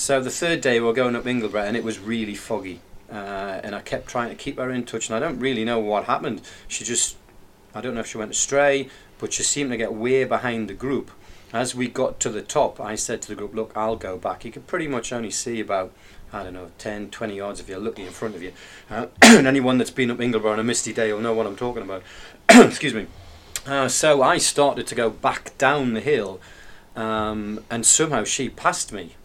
So 0.00 0.18
the 0.18 0.30
third 0.30 0.62
day, 0.62 0.80
we 0.80 0.86
were 0.86 0.94
going 0.94 1.14
up 1.14 1.24
Ingleborough, 1.24 1.68
and 1.68 1.76
it 1.76 1.84
was 1.84 1.98
really 1.98 2.34
foggy. 2.34 2.80
Uh, 3.12 3.60
and 3.62 3.74
I 3.74 3.82
kept 3.82 4.06
trying 4.06 4.30
to 4.30 4.34
keep 4.34 4.56
her 4.56 4.70
in 4.70 4.86
touch, 4.86 5.10
and 5.10 5.14
I 5.14 5.20
don't 5.20 5.38
really 5.38 5.62
know 5.62 5.78
what 5.78 6.04
happened. 6.04 6.40
She 6.68 6.84
just, 6.84 7.18
I 7.74 7.82
don't 7.82 7.92
know 7.92 8.00
if 8.00 8.06
she 8.06 8.16
went 8.16 8.30
astray, 8.30 8.88
but 9.18 9.34
she 9.34 9.42
seemed 9.42 9.72
to 9.72 9.76
get 9.76 9.92
way 9.92 10.24
behind 10.24 10.70
the 10.70 10.74
group. 10.74 11.10
As 11.52 11.74
we 11.74 11.86
got 11.86 12.18
to 12.20 12.30
the 12.30 12.40
top, 12.40 12.80
I 12.80 12.94
said 12.94 13.20
to 13.20 13.28
the 13.28 13.34
group, 13.34 13.54
Look, 13.54 13.72
I'll 13.76 13.96
go 13.96 14.16
back. 14.16 14.42
You 14.42 14.50
could 14.50 14.66
pretty 14.66 14.88
much 14.88 15.12
only 15.12 15.30
see 15.30 15.60
about, 15.60 15.92
I 16.32 16.44
don't 16.44 16.54
know, 16.54 16.70
10, 16.78 17.10
20 17.10 17.36
yards 17.36 17.60
if 17.60 17.68
you're 17.68 17.78
looking 17.78 18.06
in 18.06 18.12
front 18.12 18.34
of 18.34 18.42
you. 18.42 18.54
Uh, 18.88 19.08
and 19.22 19.46
anyone 19.46 19.76
that's 19.76 19.90
been 19.90 20.10
up 20.10 20.16
Ingleborough 20.16 20.54
on 20.54 20.60
a 20.60 20.64
misty 20.64 20.94
day 20.94 21.12
will 21.12 21.20
know 21.20 21.34
what 21.34 21.46
I'm 21.46 21.56
talking 21.56 21.82
about. 21.82 22.02
Excuse 22.48 22.94
me. 22.94 23.06
Uh, 23.66 23.86
so 23.88 24.22
I 24.22 24.38
started 24.38 24.86
to 24.86 24.94
go 24.94 25.10
back 25.10 25.58
down 25.58 25.92
the 25.92 26.00
hill, 26.00 26.40
um, 26.96 27.62
and 27.70 27.84
somehow 27.84 28.24
she 28.24 28.48
passed 28.48 28.94
me. 28.94 29.16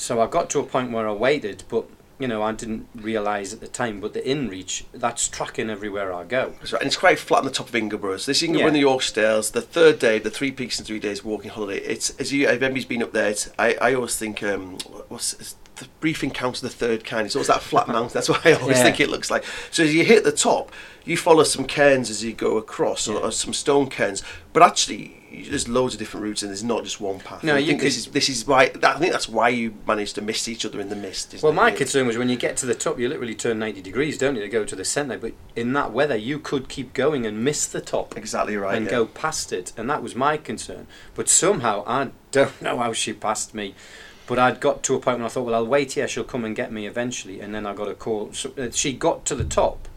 So 0.00 0.18
I 0.22 0.26
got 0.26 0.48
to 0.50 0.60
a 0.60 0.62
point 0.64 0.92
where 0.92 1.06
I 1.06 1.12
waited, 1.12 1.64
but 1.68 1.84
you 2.18 2.26
know 2.26 2.42
I 2.42 2.52
didn't 2.52 2.88
realise 2.94 3.52
at 3.52 3.60
the 3.60 3.68
time. 3.68 4.00
But 4.00 4.14
the 4.14 4.22
InReach, 4.22 4.84
that's 4.94 5.28
tracking 5.28 5.68
everywhere 5.68 6.10
I 6.12 6.24
go. 6.24 6.54
That's 6.58 6.72
right, 6.72 6.80
and 6.80 6.86
it's 6.86 6.96
quite 6.96 7.18
flat 7.18 7.40
on 7.40 7.44
the 7.44 7.50
top 7.50 7.68
of 7.68 7.74
Ingleborough. 7.74 8.18
So 8.18 8.30
this 8.30 8.42
is 8.42 8.48
Ingleborough 8.48 8.58
Yeah. 8.60 8.66
in 8.68 8.72
the 8.72 8.80
York 8.80 9.02
Dales. 9.12 9.50
The 9.50 9.60
third 9.60 9.98
day, 9.98 10.18
the 10.18 10.30
three 10.30 10.52
peaks 10.52 10.78
in 10.78 10.86
three 10.86 11.00
days 11.00 11.22
walking 11.22 11.50
holiday. 11.50 11.80
It's 11.84 12.10
as 12.18 12.32
you, 12.32 12.48
if 12.48 12.62
anybody's 12.62 12.86
been 12.86 13.02
up 13.02 13.12
there, 13.12 13.34
I, 13.58 13.74
I 13.74 13.94
always 13.94 14.16
think 14.16 14.42
um, 14.42 14.78
what's 15.08 15.54
the 15.80 15.88
brief 16.00 16.22
encounter 16.22 16.58
of 16.58 16.62
the 16.62 16.68
third 16.76 17.04
kind. 17.04 17.26
It's 17.26 17.34
always 17.36 17.48
that 17.48 17.62
flat 17.62 17.88
mountain. 17.96 18.12
That's 18.14 18.28
what 18.28 18.46
I 18.46 18.52
always 18.52 18.78
Yeah. 18.78 18.84
think 18.84 19.00
it 19.00 19.10
looks 19.10 19.30
like. 19.30 19.44
So 19.70 19.82
as 19.82 19.94
you 19.94 20.04
hit 20.04 20.24
the 20.24 20.32
top, 20.32 20.72
you 21.04 21.16
follow 21.16 21.42
some 21.44 21.64
cairns 21.64 22.10
as 22.10 22.22
you 22.22 22.32
go 22.32 22.56
across, 22.56 23.08
or, 23.08 23.14
Yeah. 23.14 23.20
or 23.26 23.32
some 23.32 23.52
stone 23.52 23.88
cairns. 23.88 24.22
But 24.52 24.62
actually, 24.62 25.16
there's 25.48 25.68
loads 25.68 25.94
of 25.94 26.00
different 26.00 26.24
routes, 26.24 26.42
and 26.42 26.50
there's 26.50 26.64
not 26.64 26.82
just 26.84 27.00
one 27.00 27.20
path. 27.20 27.42
No, 27.44 27.54
I 27.54 27.58
you 27.58 27.68
think 27.68 27.80
this 27.82 27.96
is 27.96 28.06
this 28.06 28.28
is 28.28 28.46
why 28.46 28.64
I 28.64 28.68
think 28.98 29.12
that's 29.12 29.28
why 29.28 29.48
you 29.48 29.74
managed 29.86 30.16
to 30.16 30.22
miss 30.22 30.48
each 30.48 30.64
other 30.66 30.80
in 30.80 30.88
the 30.88 30.96
mist. 30.96 31.34
Well, 31.42 31.52
my 31.52 31.66
really? 31.66 31.76
concern 31.78 32.06
was 32.06 32.18
when 32.18 32.28
you 32.28 32.36
get 32.36 32.56
to 32.58 32.66
the 32.66 32.74
top, 32.74 32.98
you 32.98 33.08
literally 33.08 33.34
turn 33.34 33.58
90 33.60 33.80
degrees, 33.80 34.18
don't 34.18 34.34
you, 34.36 34.42
to 34.42 34.48
go 34.48 34.64
to 34.64 34.76
the 34.76 34.84
centre. 34.84 35.18
But 35.18 35.32
in 35.54 35.72
that 35.74 35.92
weather, 35.92 36.16
you 36.16 36.38
could 36.38 36.68
keep 36.68 36.92
going 36.94 37.26
and 37.26 37.44
miss 37.44 37.66
the 37.66 37.80
top 37.80 38.16
exactly 38.16 38.56
right. 38.56 38.76
and 38.76 38.86
yeah. 38.86 38.90
go 38.90 39.06
past 39.06 39.52
it. 39.52 39.72
And 39.76 39.88
that 39.88 40.02
was 40.02 40.14
my 40.16 40.36
concern. 40.36 40.86
But 41.14 41.28
somehow, 41.28 41.84
I 41.86 42.10
don't 42.32 42.60
know 42.66 42.78
how 42.78 42.92
she 42.92 43.12
passed 43.12 43.54
me. 43.54 43.74
But 44.30 44.38
I'd 44.38 44.60
got 44.60 44.84
to 44.84 44.94
a 44.94 45.00
point 45.00 45.18
where 45.18 45.26
I 45.26 45.28
thought, 45.28 45.44
well, 45.44 45.56
I'll 45.56 45.66
wait 45.66 45.94
here, 45.94 46.06
she'll 46.06 46.22
come 46.22 46.44
and 46.44 46.54
get 46.54 46.70
me 46.70 46.86
eventually. 46.86 47.40
And 47.40 47.52
then 47.52 47.66
I 47.66 47.74
got 47.74 47.88
a 47.88 47.94
call. 47.94 48.32
So, 48.32 48.52
uh, 48.56 48.70
she 48.70 48.92
got 48.92 49.24
to 49.24 49.34
the 49.34 49.44
top, 49.44 49.88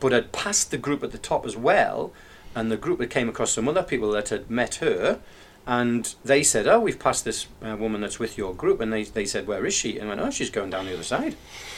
but 0.00 0.10
had 0.10 0.32
passed 0.32 0.72
the 0.72 0.78
group 0.78 1.04
at 1.04 1.12
the 1.12 1.18
top 1.18 1.46
as 1.46 1.56
well. 1.56 2.12
And 2.56 2.72
the 2.72 2.76
group 2.76 2.98
had 2.98 3.08
came 3.08 3.28
across 3.28 3.52
some 3.52 3.68
other 3.68 3.84
people 3.84 4.10
that 4.10 4.30
had 4.30 4.50
met 4.50 4.74
her. 4.76 5.20
And 5.64 6.12
they 6.24 6.42
said, 6.42 6.66
"Oh, 6.66 6.80
we've 6.80 6.98
passed 6.98 7.24
this 7.24 7.46
uh, 7.62 7.76
woman 7.76 8.00
that's 8.00 8.18
with 8.18 8.36
your 8.36 8.52
group," 8.52 8.80
and 8.80 8.92
they 8.92 9.04
they 9.04 9.26
said, 9.26 9.46
"Where 9.46 9.64
is 9.64 9.74
she?" 9.74 9.98
And 9.98 10.06
I 10.06 10.14
went, 10.14 10.20
"Oh, 10.22 10.30
she's 10.30 10.50
going 10.50 10.70
down 10.70 10.86
the 10.86 10.94
other 10.94 11.04
side." 11.04 11.36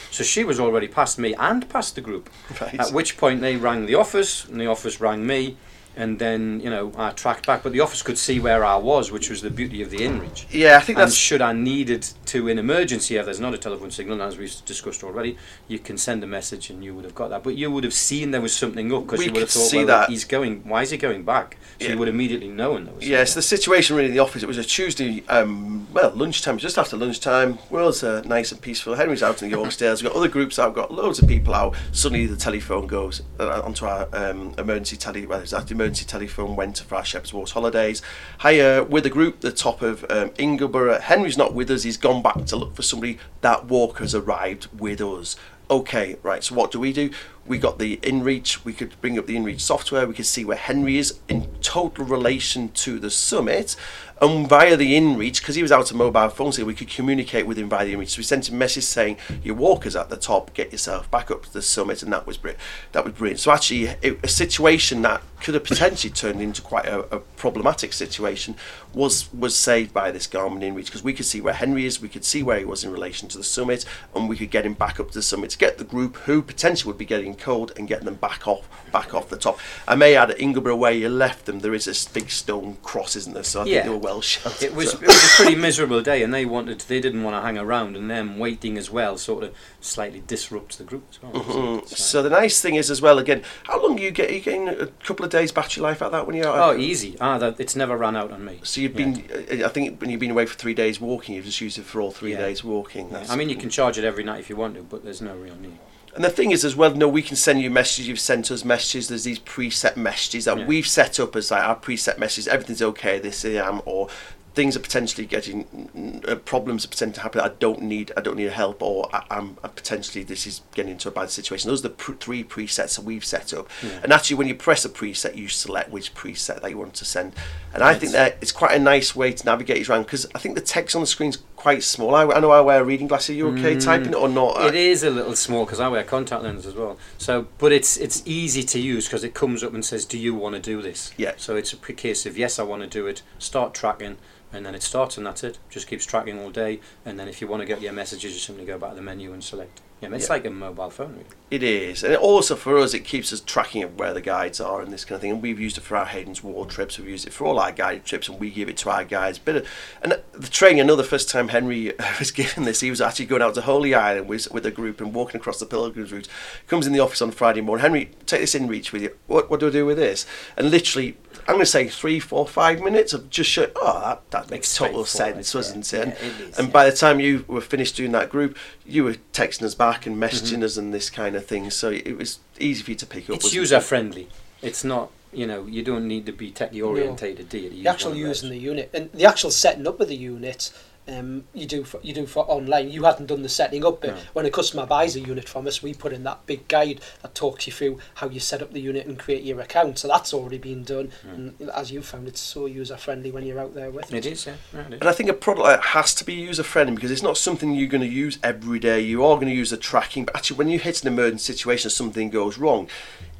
So 0.09 0.23
she 0.23 0.43
was 0.43 0.59
already 0.59 0.87
past 0.87 1.19
me 1.19 1.35
and 1.35 1.69
past 1.69 1.93
the 1.93 2.01
group. 2.01 2.31
Right. 2.61 2.79
At 2.79 2.93
which 2.93 3.17
point 3.17 3.41
they 3.41 3.57
rang 3.57 3.85
the 3.85 3.95
office, 3.95 4.45
and 4.45 4.59
the 4.59 4.67
office 4.67 4.99
rang 5.01 5.27
me, 5.27 5.57
and 5.95 6.19
then 6.19 6.59
you 6.61 6.69
know 6.69 6.91
I 6.97 7.11
tracked 7.11 7.45
back. 7.45 7.63
But 7.63 7.73
the 7.73 7.79
office 7.79 8.01
could 8.01 8.17
see 8.17 8.39
where 8.39 8.63
I 8.63 8.75
was, 8.75 9.11
which 9.11 9.29
was 9.29 9.41
the 9.41 9.49
beauty 9.49 9.81
of 9.81 9.89
the 9.89 9.97
InReach. 9.97 10.45
Yeah, 10.49 10.77
I 10.77 10.81
think 10.81 10.97
And 10.97 11.07
that's 11.07 11.15
should 11.15 11.41
I 11.41 11.53
needed 11.53 12.07
to, 12.31 12.47
in 12.47 12.57
emergency, 12.57 13.17
if 13.17 13.25
there's 13.25 13.39
not 13.39 13.53
a 13.53 13.57
telephone 13.57 13.91
signal, 13.91 14.21
as 14.21 14.37
we've 14.37 14.53
discussed 14.65 15.03
already, 15.03 15.37
you 15.67 15.79
can 15.79 15.97
send 15.97 16.23
a 16.23 16.27
message 16.27 16.69
and 16.69 16.83
you 16.83 16.95
would 16.95 17.03
have 17.03 17.13
got 17.15 17.29
that. 17.29 17.43
But 17.43 17.57
you 17.57 17.69
would 17.69 17.83
have 17.83 17.93
seen 17.93 18.31
there 18.31 18.41
was 18.41 18.55
something 18.55 18.91
up 18.93 19.05
because 19.05 19.25
you 19.25 19.31
would 19.33 19.41
have 19.41 19.49
thought, 19.51 19.73
well, 19.73 19.85
that. 19.87 20.09
he's 20.09 20.23
going. 20.23 20.61
Why 20.67 20.81
is 20.83 20.91
he 20.91 20.97
going 20.97 21.23
back? 21.23 21.57
So 21.79 21.85
Yeah. 21.85 21.93
you 21.93 21.99
would 21.99 22.07
immediately 22.07 22.47
known 22.47 22.85
there 22.85 22.93
was. 22.93 23.07
Yes, 23.07 23.31
something 23.31 23.39
the 23.41 23.57
situation 23.57 23.95
really 23.95 24.07
in 24.09 24.13
the 24.13 24.19
office. 24.19 24.43
It 24.43 24.47
was 24.47 24.57
a 24.57 24.63
Tuesday, 24.63 25.23
um, 25.27 25.87
well, 25.93 26.11
lunchtime, 26.11 26.57
just 26.57 26.77
after 26.77 26.95
lunchtime. 26.95 27.57
World's 27.69 28.03
uh, 28.03 28.21
nice 28.25 28.51
and 28.51 28.61
peaceful. 28.61 28.95
Henry's 28.95 29.23
out 29.23 29.41
in 29.41 29.49
the 29.49 29.57
Yorkstairs. 29.57 29.95
We've 30.01 30.11
got 30.11 30.17
other 30.17 30.29
groups 30.29 30.57
out. 30.57 30.73
Got 30.73 30.93
loads 30.93 31.19
of 31.19 31.27
people 31.27 31.53
out. 31.53 31.75
Suddenly 31.91 32.27
the 32.27 32.37
telephone 32.37 32.87
goes 32.87 33.21
uh, 33.39 33.61
onto 33.63 33.85
our 33.85 34.07
um, 34.13 34.53
emergency 34.57 34.95
tele. 34.95 35.25
Well, 35.25 35.41
it's 35.41 35.53
our 35.53 35.65
emergency 35.69 36.05
telephone 36.05 36.55
went 36.55 36.79
for 36.79 36.95
our 36.95 37.03
Shepherd's 37.05 37.33
Walks 37.33 37.51
holidays. 37.51 38.01
Hi, 38.39 38.59
uh, 38.59 38.83
we're 38.85 39.01
the 39.01 39.09
group, 39.09 39.41
the 39.41 39.51
top 39.51 39.81
of 39.81 40.03
um, 40.09 40.29
Ingleborough. 40.31 41.01
Henry's 41.01 41.37
not 41.37 41.53
with 41.53 41.69
us. 41.71 41.83
He's 41.83 41.97
gone 41.97 42.20
back 42.21 42.45
to 42.45 42.55
look 42.55 42.75
for 42.75 42.83
somebody. 42.83 43.17
That 43.41 43.65
walker's 43.65 44.15
arrived 44.15 44.67
with 44.77 45.01
us. 45.01 45.35
Okay, 45.69 46.17
right. 46.21 46.43
So 46.43 46.55
what 46.55 46.71
do 46.71 46.79
we 46.79 46.91
do? 46.91 47.11
We 47.45 47.57
got 47.57 47.79
the 47.79 47.97
InReach. 47.97 48.63
We 48.63 48.73
could 48.73 48.99
bring 49.01 49.17
up 49.17 49.25
the 49.25 49.35
InReach 49.35 49.61
software. 49.61 50.07
We 50.07 50.13
could 50.13 50.25
see 50.25 50.45
where 50.45 50.57
Henry 50.57 50.97
is 50.97 51.19
in 51.27 51.47
total 51.61 52.05
relation 52.05 52.69
to 52.69 52.99
the 52.99 53.09
summit, 53.09 53.75
and 54.21 54.47
via 54.47 54.77
the 54.77 54.93
InReach, 54.93 55.39
because 55.39 55.55
he 55.55 55.63
was 55.63 55.71
out 55.71 55.89
of 55.89 55.97
mobile 55.97 56.29
phone, 56.29 56.51
so 56.51 56.63
we 56.63 56.75
could 56.75 56.89
communicate 56.89 57.47
with 57.47 57.57
him 57.57 57.67
via 57.67 57.85
the 57.85 57.95
InReach. 57.95 58.09
So 58.09 58.19
we 58.19 58.23
sent 58.23 58.47
him 58.47 58.55
a 58.55 58.57
message 58.59 58.83
saying, 58.83 59.17
"Your 59.43 59.55
walker's 59.55 59.95
at 59.95 60.09
the 60.09 60.17
top. 60.17 60.53
Get 60.53 60.71
yourself 60.71 61.09
back 61.09 61.31
up 61.31 61.43
to 61.45 61.53
the 61.53 61.61
summit," 61.63 62.03
and 62.03 62.13
that 62.13 62.27
was 62.27 62.37
brilliant. 62.37 62.61
That 62.91 63.03
was 63.03 63.13
brilliant. 63.15 63.39
So 63.39 63.51
actually, 63.51 63.85
it, 64.01 64.19
a 64.23 64.27
situation 64.27 65.01
that 65.01 65.23
could 65.41 65.55
have 65.55 65.63
potentially 65.63 66.13
turned 66.13 66.39
into 66.39 66.61
quite 66.61 66.85
a, 66.85 66.99
a 67.15 67.19
problematic 67.19 67.93
situation 67.93 68.55
was 68.93 69.33
was 69.33 69.55
saved 69.55 69.91
by 69.91 70.11
this 70.11 70.27
Garmin 70.27 70.61
InReach 70.61 70.85
because 70.85 71.03
we 71.03 71.13
could 71.13 71.25
see 71.25 71.41
where 71.41 71.55
Henry 71.55 71.87
is, 71.87 71.99
we 71.99 72.09
could 72.09 72.23
see 72.23 72.43
where 72.43 72.59
he 72.59 72.65
was 72.65 72.83
in 72.83 72.91
relation 72.91 73.27
to 73.29 73.37
the 73.39 73.43
summit, 73.43 73.85
and 74.13 74.29
we 74.29 74.37
could 74.37 74.51
get 74.51 74.65
him 74.65 74.73
back 74.73 74.99
up 74.99 75.07
to 75.07 75.15
the 75.15 75.23
summit 75.23 75.49
to 75.49 75.57
get 75.57 75.79
the 75.79 75.83
group 75.83 76.17
who 76.17 76.43
potentially 76.43 76.91
would 76.91 76.99
be 76.99 77.05
getting 77.05 77.30
cold 77.35 77.71
and 77.77 77.87
getting 77.87 78.05
them 78.05 78.15
back 78.15 78.47
off 78.47 78.67
back 78.91 79.13
off 79.13 79.29
the 79.29 79.37
top. 79.37 79.57
I 79.87 79.95
may 79.95 80.15
add 80.15 80.31
at 80.31 80.37
Ingleborough 80.39 80.77
where 80.77 80.91
you 80.91 81.07
left 81.07 81.45
them, 81.45 81.59
there 81.61 81.73
is 81.73 81.87
a 81.87 82.13
big 82.13 82.29
stone 82.29 82.77
cross, 82.83 83.15
isn't 83.15 83.33
there? 83.33 83.43
So 83.43 83.61
I 83.61 83.65
Yeah. 83.65 83.73
think 83.75 83.83
they 83.85 83.89
were 83.91 83.97
well 83.97 84.21
sheltered. 84.21 84.63
It 84.63 84.73
was, 84.75 84.91
so- 84.91 84.97
it 84.97 85.07
was 85.07 85.15
a 85.23 85.35
pretty 85.37 85.55
miserable 85.55 86.01
day, 86.01 86.23
and 86.23 86.33
they 86.33 86.45
wanted 86.45 86.81
they 86.81 86.99
didn't 86.99 87.23
want 87.23 87.35
to 87.37 87.41
hang 87.41 87.57
around, 87.57 87.95
and 87.95 88.09
them 88.09 88.37
waiting 88.37 88.77
as 88.77 88.89
well 88.91 89.17
sort 89.17 89.43
of 89.45 89.53
slightly 89.79 90.21
disrupts 90.27 90.75
the 90.75 90.83
group 90.83 91.03
as 91.09 91.21
well. 91.21 91.31
Mhm. 91.43 91.87
So- 91.87 91.95
So 91.95 92.21
the 92.21 92.29
nice 92.29 92.59
thing 92.59 92.75
is 92.75 92.91
as 92.91 93.01
well 93.01 93.17
again, 93.19 93.43
how 93.63 93.81
long 93.81 93.97
you 93.97 94.11
get? 94.11 94.29
Are 94.29 94.33
you 94.33 94.41
getting 94.41 94.67
a 94.67 94.87
couple 95.05 95.23
of 95.25 95.31
days 95.31 95.51
battery 95.53 95.81
life 95.81 96.01
out 96.01 96.11
that 96.11 96.27
when 96.27 96.35
you're 96.35 96.47
out? 96.47 96.75
oh, 96.75 96.77
easy. 96.77 97.15
Ah, 97.21 97.37
that 97.37 97.57
it's 97.59 97.75
never 97.75 97.95
ran 97.95 98.15
out 98.17 98.31
on 98.31 98.43
me. 98.43 98.59
So 98.63 98.81
you've 98.81 98.95
been, 98.95 99.23
uh, 99.33 99.65
I 99.65 99.69
think 99.69 100.01
when 100.01 100.09
you've 100.09 100.19
been 100.19 100.31
away 100.31 100.45
for 100.45 100.55
three 100.55 100.73
days 100.73 100.99
walking, 100.99 101.35
you've 101.35 101.45
just 101.45 101.61
used 101.61 101.77
it 101.77 101.85
for 101.85 102.01
all 102.01 102.11
three 102.11 102.31
Yeah. 102.33 102.39
days 102.39 102.63
walking. 102.63 103.07
Yeah. 103.07 103.19
That's 103.19 103.29
I 103.31 103.35
mean, 103.37 103.47
you 103.49 103.55
can 103.55 103.69
charge 103.69 103.97
it 103.97 104.03
every 104.03 104.23
night 104.25 104.39
if 104.41 104.49
you 104.49 104.55
want 104.57 104.75
to, 104.75 104.81
but 104.83 105.03
there's 105.05 105.21
no 105.21 105.33
real 105.35 105.55
need. 105.55 105.77
And 106.15 106.23
the 106.23 106.29
thing 106.29 106.51
is, 106.51 106.65
as 106.65 106.75
well, 106.75 106.93
no, 106.93 107.07
we 107.07 107.21
can 107.21 107.35
send 107.37 107.61
you 107.61 107.69
messages. 107.69 108.07
You've 108.07 108.19
sent 108.19 108.51
us 108.51 108.65
messages. 108.65 109.07
There's 109.07 109.23
these 109.23 109.39
preset 109.39 109.95
messages 109.95 110.45
that 110.45 110.57
Yeah. 110.57 110.65
we've 110.65 110.87
set 110.87 111.19
up 111.19 111.35
as 111.35 111.51
like 111.51 111.63
our 111.63 111.75
preset 111.77 112.17
messages. 112.17 112.47
Everything's 112.47 112.81
okay. 112.81 113.19
This 113.19 113.45
I 113.45 113.49
am, 113.51 113.81
or 113.85 114.09
things 114.53 114.75
are 114.75 114.81
potentially 114.81 115.25
getting 115.25 116.21
uh, 116.27 116.35
problems 116.35 116.83
are 116.83 116.89
potentially 116.89 117.21
happening. 117.23 117.45
I 117.45 117.51
don't 117.59 117.81
need. 117.83 118.11
I 118.17 118.21
don't 118.21 118.35
need 118.35 118.49
help, 118.51 118.81
or 118.83 119.09
I, 119.15 119.23
I'm 119.31 119.57
uh, 119.63 119.69
potentially 119.69 120.25
this 120.25 120.45
is 120.45 120.61
getting 120.75 120.91
into 120.91 121.07
a 121.07 121.11
bad 121.11 121.29
situation. 121.29 121.69
Those 121.69 121.79
are 121.79 121.87
the 121.87 121.93
pr- 121.95 122.13
three 122.13 122.43
presets 122.43 122.97
that 122.97 123.05
we've 123.05 123.23
set 123.23 123.53
up. 123.53 123.69
Yeah. 123.81 124.01
And 124.03 124.11
actually, 124.11 124.35
when 124.35 124.47
you 124.47 124.55
press 124.55 124.83
a 124.83 124.89
preset, 124.89 125.35
you 125.37 125.47
select 125.47 125.91
which 125.91 126.13
preset 126.13 126.61
that 126.61 126.69
you 126.69 126.77
want 126.77 126.93
to 126.95 127.05
send. 127.05 127.33
And 127.73 127.81
I 127.81 127.93
think 127.93 128.11
that 128.11 128.37
it's 128.41 128.51
quite 128.51 128.75
a 128.75 128.79
nice 128.79 129.15
way 129.15 129.31
to 129.31 129.45
navigate 129.45 129.89
around 129.89 130.03
because 130.03 130.27
I 130.35 130.39
think 130.39 130.55
the 130.55 130.61
text 130.61 130.93
on 130.93 131.01
the 131.01 131.07
screen's 131.07 131.37
quite 131.61 131.83
small. 131.83 132.15
I, 132.15 132.23
I 132.25 132.39
know 132.39 132.51
I 132.51 132.61
wear 132.61 132.83
reading 132.83 133.07
glasses. 133.07 133.29
Are 133.29 133.33
you 133.33 133.47
okay 133.49 133.75
Mm. 133.75 133.83
typing 133.83 134.09
it 134.09 134.15
or 134.15 134.27
not? 134.27 134.59
It 134.65 134.75
is 134.75 135.03
a 135.03 135.09
little 135.11 135.35
small 135.35 135.65
because 135.65 135.79
I 135.79 135.87
wear 135.87 136.03
contact 136.03 136.41
lenses 136.43 136.65
as 136.65 136.75
well. 136.75 136.97
So, 137.17 137.47
but 137.59 137.71
it's 137.71 137.97
it's 137.97 138.23
easy 138.25 138.63
to 138.63 138.79
use 138.79 139.05
because 139.07 139.23
it 139.23 139.33
comes 139.33 139.63
up 139.63 139.73
and 139.73 139.85
says, 139.85 140.03
"Do 140.05 140.17
you 140.17 140.33
want 140.33 140.55
to 140.55 140.61
do 140.61 140.81
this?" 140.81 141.13
Yeah. 141.17 141.33
So 141.37 141.55
it's 141.55 141.71
a 141.73 141.77
case 141.77 142.25
of 142.25 142.37
yes, 142.37 142.57
I 142.59 142.63
want 142.63 142.81
to 142.81 142.87
do 142.87 143.05
it. 143.07 143.21
Start 143.37 143.73
tracking, 143.75 144.17
and 144.51 144.65
then 144.65 144.73
it 144.75 144.81
starts, 144.83 145.17
and 145.17 145.25
that's 145.25 145.43
it. 145.43 145.59
Just 145.69 145.87
keeps 145.87 146.05
tracking 146.05 146.39
all 146.39 146.49
day, 146.49 146.79
and 147.05 147.19
then 147.19 147.27
if 147.27 147.41
you 147.41 147.47
want 147.47 147.61
to 147.61 147.67
get 147.67 147.81
your 147.81 147.93
messages, 147.93 148.33
you 148.33 148.39
simply 148.39 148.65
go 148.65 148.77
back 148.79 148.89
to 148.91 148.95
the 148.95 149.01
menu 149.03 149.31
and 149.31 149.43
select. 149.43 149.81
Yeah, 150.01 150.09
it's 150.13 150.27
Yeah. 150.27 150.33
like 150.33 150.45
a 150.45 150.49
mobile 150.49 150.89
phone. 150.89 151.11
Really. 151.11 151.25
It 151.51 151.63
is, 151.63 152.01
and 152.01 152.13
it 152.13 152.19
also 152.19 152.55
for 152.55 152.77
us, 152.77 152.93
it 152.93 153.01
keeps 153.01 153.33
us 153.33 153.41
tracking 153.41 153.83
of 153.83 153.99
where 153.99 154.13
the 154.13 154.21
guides 154.21 154.61
are 154.61 154.81
and 154.81 154.89
this 154.93 155.03
kind 155.03 155.17
of 155.17 155.21
thing. 155.21 155.31
And 155.31 155.41
we've 155.41 155.59
used 155.59 155.77
it 155.77 155.81
for 155.81 155.97
our 155.97 156.05
Hadrian's 156.05 156.41
Wall 156.41 156.63
trips. 156.65 156.97
We've 156.97 157.09
used 157.09 157.27
it 157.27 157.33
for 157.33 157.45
all 157.45 157.59
our 157.59 157.73
guided 157.73 158.05
trips, 158.05 158.29
and 158.29 158.39
we 158.39 158.49
give 158.49 158.69
it 158.69 158.77
to 158.77 158.89
our 158.89 159.03
guides. 159.03 159.37
Bit 159.37 159.57
of, 159.57 159.67
and 160.01 160.17
the 160.31 160.47
training. 160.47 160.87
Know 160.87 160.95
the 160.95 161.03
first 161.03 161.29
time 161.29 161.49
Henry 161.49 161.91
was 162.19 162.31
given 162.31 162.63
this, 162.63 162.79
he 162.79 162.89
was 162.89 163.01
actually 163.01 163.25
going 163.25 163.41
out 163.41 163.53
to 163.55 163.61
Holy 163.61 163.93
Island 163.93 164.29
with 164.29 164.49
with 164.53 164.65
a 164.65 164.71
group 164.71 165.01
and 165.01 165.13
walking 165.13 165.41
across 165.41 165.59
the 165.59 165.65
pilgrims 165.65 166.13
route. 166.13 166.29
Comes 166.67 166.87
in 166.87 166.93
the 166.93 167.01
office 167.01 167.21
on 167.21 167.31
Friday 167.31 167.59
morning. 167.59 167.81
Henry, 167.81 168.11
take 168.25 168.39
this 168.39 168.55
InReach 168.55 168.93
with 168.93 169.01
you. 169.01 169.17
What 169.27 169.49
what 169.51 169.59
do 169.59 169.67
I 169.67 169.71
do 169.71 169.85
with 169.85 169.97
this? 169.97 170.25
And 170.55 170.71
literally, 170.71 171.17
I'm 171.41 171.55
going 171.55 171.59
to 171.59 171.65
say 171.65 171.89
three, 171.89 172.21
four, 172.21 172.47
five 172.47 172.79
minutes 172.79 173.11
of 173.11 173.29
just 173.29 173.49
show. 173.49 173.69
Oh, 173.75 173.99
that, 174.01 174.31
that 174.31 174.49
makes 174.49 174.73
total 174.73 175.03
sense, 175.03 175.53
yeah. 175.53 175.57
wasn't 175.59 175.93
it? 175.93 175.99
And, 176.01 176.11
Yeah, 176.13 176.17
it 176.17 176.49
is, 176.49 176.57
and 176.59 176.67
yeah. 176.69 176.71
by 176.71 176.89
the 176.89 176.95
time 176.95 177.19
you 177.19 177.43
were 177.49 177.59
finished 177.61 177.97
doing 177.97 178.13
that 178.13 178.29
group, 178.29 178.57
you 178.85 179.03
were 179.03 179.15
texting 179.33 179.63
us 179.63 179.75
back 179.75 180.05
and 180.05 180.15
messaging 180.15 180.59
Mhm. 180.59 180.63
us 180.63 180.77
and 180.77 180.93
this 180.93 181.09
kind 181.09 181.35
of 181.35 181.40
thing. 181.41 181.69
So 181.69 181.89
it 181.91 182.17
was 182.17 182.39
easy 182.59 182.83
for 182.83 182.91
you 182.91 182.97
to 182.97 183.05
pick 183.05 183.29
up. 183.29 183.35
It's 183.35 183.53
user 183.53 183.77
it? 183.77 183.83
friendly. 183.83 184.27
It's 184.61 184.83
not. 184.83 185.11
You 185.33 185.47
know, 185.47 185.65
you 185.65 185.81
don't 185.81 186.09
need 186.09 186.25
to 186.25 186.33
be 186.33 186.51
techie 186.51 186.85
orientated, 186.85 187.47
do 187.47 187.57
you? 187.57 187.69
to 187.69 187.75
use 187.75 187.83
the 187.83 187.89
actual 187.89 188.11
one 188.11 188.17
of 188.17 188.23
those? 188.23 188.43
using 188.43 188.49
the 188.49 188.57
unit 188.57 188.89
and 188.93 189.09
the 189.13 189.25
actual 189.25 189.49
setting 189.49 189.87
up 189.87 190.01
of 190.01 190.09
the 190.09 190.15
unit 190.17 190.73
um, 191.07 191.43
you 191.53 191.65
do 191.65 191.83
for, 191.83 191.99
you 192.03 192.13
do 192.13 192.25
for 192.25 192.45
online 192.49 192.89
you 192.91 193.03
hadn't 193.03 193.25
done 193.25 193.41
the 193.41 193.49
setting 193.49 193.83
up 193.83 194.01
but 194.01 194.11
No. 194.11 194.17
when 194.33 194.45
a 194.45 194.51
customer 194.51 194.85
buys 194.85 195.15
a 195.15 195.19
unit 195.19 195.49
from 195.49 195.65
us 195.67 195.81
we 195.81 195.93
put 195.93 196.13
in 196.13 196.23
that 196.23 196.45
big 196.45 196.67
guide 196.67 197.01
that 197.21 197.33
talks 197.33 197.65
you 197.67 197.73
through 197.73 197.97
how 198.15 198.29
you 198.29 198.39
set 198.39 198.61
up 198.61 198.71
the 198.71 198.79
unit 198.81 199.07
and 199.07 199.17
create 199.17 199.43
your 199.43 199.59
account 199.59 199.97
so 199.97 200.07
that's 200.07 200.33
already 200.33 200.57
been 200.59 200.83
done 200.83 201.11
Mm. 201.27 201.33
and 201.59 201.69
as 201.71 201.91
you 201.91 202.01
found 202.01 202.27
it's 202.27 202.39
so 202.39 202.65
user 202.67 202.97
friendly 202.97 203.31
when 203.31 203.45
you're 203.45 203.59
out 203.59 203.73
there 203.73 203.89
with 203.91 204.13
it. 204.13 204.25
It 204.25 204.31
is, 204.31 204.45
yeah. 204.45 204.55
yeah 204.73 204.81
it 204.81 204.93
is. 204.93 204.99
And 205.01 205.09
I 205.09 205.11
think 205.11 205.29
a 205.29 205.33
product 205.33 205.63
like 205.65 205.77
that 205.81 205.87
has 205.89 206.13
to 206.15 206.23
be 206.23 206.33
user 206.33 206.63
friendly 206.63 206.95
because 206.95 207.11
it's 207.11 207.23
not 207.23 207.37
something 207.37 207.73
you're 207.73 207.87
going 207.89 208.01
to 208.01 208.07
use 208.07 208.37
every 208.43 208.79
day. 208.79 208.99
You 209.01 209.25
are 209.25 209.35
going 209.35 209.47
to 209.47 209.53
use 209.53 209.71
the 209.71 209.77
tracking, 209.77 210.25
but 210.25 210.35
actually, 210.35 210.57
when 210.57 210.69
you 210.69 210.79
hit 210.79 211.01
an 211.01 211.07
emergency 211.07 211.53
situation, 211.53 211.87
or 211.87 211.91
something 211.91 212.29
goes 212.29 212.57
wrong. 212.57 212.87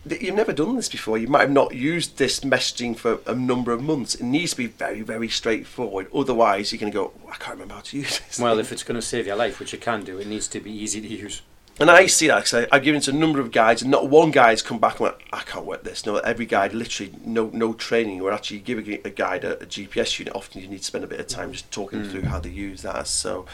You've 0.10 0.36
never 0.36 0.52
done 0.52 0.76
this 0.76 0.90
before. 0.90 1.18
You 1.20 1.28
might 1.28 1.42
have 1.42 1.52
not 1.52 1.76
used 1.76 2.18
this 2.18 2.40
messaging 2.40 2.98
for 2.98 3.20
a 3.28 3.36
number 3.36 3.72
of 3.72 3.84
months. 3.84 4.16
It 4.16 4.24
needs 4.24 4.52
to 4.52 4.58
be 4.58 4.66
very, 4.66 5.02
very 5.02 5.30
straightforward. 5.30 6.08
Otherwise, 6.14 6.72
you're 6.72 6.80
going 6.80 6.92
to 6.92 6.98
go, 6.98 7.12
"Oh, 7.24 7.30
I 7.30 7.36
can't 7.36 7.52
remember 7.52 7.76
how 7.76 7.82
to 7.82 7.98
use 7.98 8.20
this. 8.20 8.40
Well, 8.40 8.56
thing." 8.56 8.62
if 8.62 8.72
it's 8.72 8.84
going 8.84 9.00
to 9.00 9.06
save 9.06 9.28
your 9.28 9.36
life, 9.36 9.60
which 9.60 9.74
it 9.76 9.82
can 9.82 10.04
do, 10.04 10.18
it 10.18 10.26
needs 10.28 10.48
to 10.50 10.60
be 10.60 10.72
easy 10.72 11.02
to 11.02 11.08
use. 11.08 11.42
And 11.80 11.90
I 11.90 12.06
see 12.08 12.28
that 12.28 12.44
because 12.44 12.68
I've 12.72 12.84
given 12.84 13.00
it 13.00 13.06
to 13.06 13.12
a 13.12 13.14
number 13.14 13.40
of 13.40 13.52
guides, 13.52 13.82
and 13.82 13.90
not 13.90 14.10
one 14.10 14.30
guide's 14.32 14.62
come 14.62 14.78
back 14.80 14.94
and 14.94 15.02
went, 15.02 15.16
I 15.32 15.42
can't 15.42 15.66
work 15.66 15.84
this. 15.84 16.06
No, 16.06 16.18
every 16.18 16.46
guide, 16.46 16.74
literally, 16.74 17.14
no 17.24 17.50
no 17.54 17.74
training. 17.74 18.22
We're 18.22 18.32
actually 18.34 18.60
giving 18.60 19.00
a 19.06 19.10
guide 19.10 19.44
a, 19.44 19.54
a 19.62 19.66
GPS 19.66 20.18
unit. 20.20 20.36
Often 20.36 20.62
you 20.62 20.68
need 20.68 20.80
to 20.80 20.84
spend 20.84 21.04
a 21.04 21.08
bit 21.08 21.20
of 21.20 21.28
time 21.28 21.52
just 21.54 21.72
talking 21.72 22.02
Mm. 22.02 22.12
through 22.12 22.22
how 22.24 22.40
they 22.40 22.50
use 22.50 22.82
that. 22.82 23.08
So, 23.08 23.46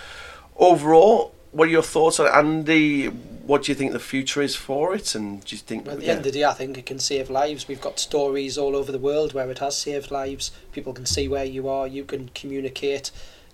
overall, 0.57 1.33
what 1.57 1.69
are 1.69 1.71
your 1.71 1.81
thoughts 1.81 2.19
on 2.19 2.27
it, 2.27 2.33
Andy? 2.33 3.07
What 3.07 3.63
do 3.63 3.71
you 3.71 3.75
think 3.75 3.91
the 3.91 3.99
future 3.99 4.43
is 4.43 4.55
for 4.55 4.93
it? 4.93 5.15
And 5.15 5.43
do 5.43 5.55
you 5.55 5.59
think 5.59 5.87
at 5.87 5.97
the 5.97 6.05
yeah. 6.05 6.11
end 6.11 6.19
of 6.19 6.25
the 6.25 6.31
day, 6.31 6.43
I 6.43 6.53
think 6.53 6.77
it 6.77 6.85
can 6.85 6.99
save 6.99 7.31
lives. 7.31 7.67
We've 7.67 7.81
got 7.81 7.99
stories 7.99 8.59
all 8.59 8.75
over 8.75 8.91
the 8.91 8.99
world 8.99 9.33
where 9.33 9.49
it 9.49 9.57
has 9.57 9.75
saved 9.75 10.11
lives. 10.11 10.51
People 10.71 10.93
can 10.93 11.07
see 11.07 11.27
where 11.27 11.43
you 11.43 11.67
are. 11.67 11.87
You 11.87 12.03
can 12.03 12.29
communicate 12.35 13.09